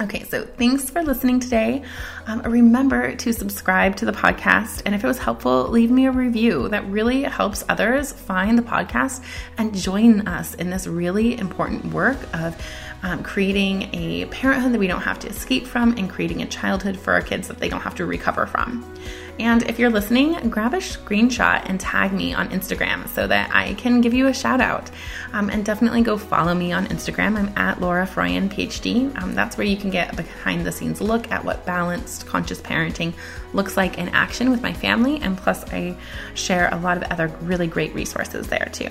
Okay, 0.00 0.24
so 0.24 0.46
thanks 0.46 0.88
for 0.88 1.02
listening 1.02 1.40
today. 1.40 1.82
Um, 2.26 2.40
remember 2.40 3.14
to 3.16 3.34
subscribe 3.34 3.96
to 3.96 4.06
the 4.06 4.12
podcast. 4.12 4.80
And 4.86 4.94
if 4.94 5.04
it 5.04 5.06
was 5.06 5.18
helpful, 5.18 5.68
leave 5.68 5.90
me 5.90 6.06
a 6.06 6.10
review. 6.10 6.70
That 6.70 6.86
really 6.86 7.22
helps 7.24 7.64
others 7.68 8.10
find 8.10 8.56
the 8.56 8.62
podcast 8.62 9.22
and 9.58 9.76
join 9.76 10.26
us 10.26 10.54
in 10.54 10.70
this 10.70 10.86
really 10.86 11.38
important 11.38 11.84
work 11.92 12.16
of 12.32 12.56
um, 13.02 13.22
creating 13.22 13.94
a 13.94 14.26
parenthood 14.26 14.72
that 14.72 14.78
we 14.78 14.86
don't 14.86 15.00
have 15.02 15.18
to 15.20 15.28
escape 15.28 15.66
from, 15.66 15.96
and 15.96 16.10
creating 16.10 16.42
a 16.42 16.46
childhood 16.46 16.98
for 16.98 17.12
our 17.12 17.22
kids 17.22 17.48
that 17.48 17.58
they 17.58 17.68
don't 17.68 17.80
have 17.80 17.94
to 17.96 18.06
recover 18.06 18.46
from. 18.46 18.84
And 19.38 19.62
if 19.70 19.78
you're 19.78 19.90
listening, 19.90 20.50
grab 20.50 20.74
a 20.74 20.78
screenshot 20.78 21.62
and 21.64 21.80
tag 21.80 22.12
me 22.12 22.34
on 22.34 22.50
Instagram 22.50 23.08
so 23.08 23.26
that 23.26 23.50
I 23.54 23.72
can 23.74 24.02
give 24.02 24.12
you 24.12 24.26
a 24.26 24.34
shout 24.34 24.60
out. 24.60 24.90
Um, 25.32 25.48
and 25.48 25.64
definitely 25.64 26.02
go 26.02 26.18
follow 26.18 26.54
me 26.54 26.72
on 26.72 26.86
Instagram. 26.88 27.38
I'm 27.38 27.56
at 27.56 27.80
Laura 27.80 28.06
Froyen, 28.06 28.50
PhD. 28.50 29.16
Um, 29.22 29.34
that's 29.34 29.56
where 29.56 29.66
you 29.66 29.78
can 29.78 29.88
get 29.88 30.12
a 30.12 30.16
behind 30.16 30.66
the 30.66 30.72
scenes 30.72 31.00
look 31.00 31.30
at 31.30 31.42
what 31.42 31.64
balanced 31.64 32.26
conscious 32.26 32.60
parenting 32.60 33.14
looks 33.54 33.78
like 33.78 33.96
in 33.96 34.10
action 34.10 34.50
with 34.50 34.60
my 34.60 34.74
family. 34.74 35.20
And 35.22 35.38
plus, 35.38 35.64
I 35.72 35.96
share 36.34 36.68
a 36.70 36.76
lot 36.76 36.98
of 36.98 37.04
other 37.04 37.28
really 37.40 37.66
great 37.66 37.94
resources 37.94 38.48
there 38.48 38.68
too. 38.72 38.90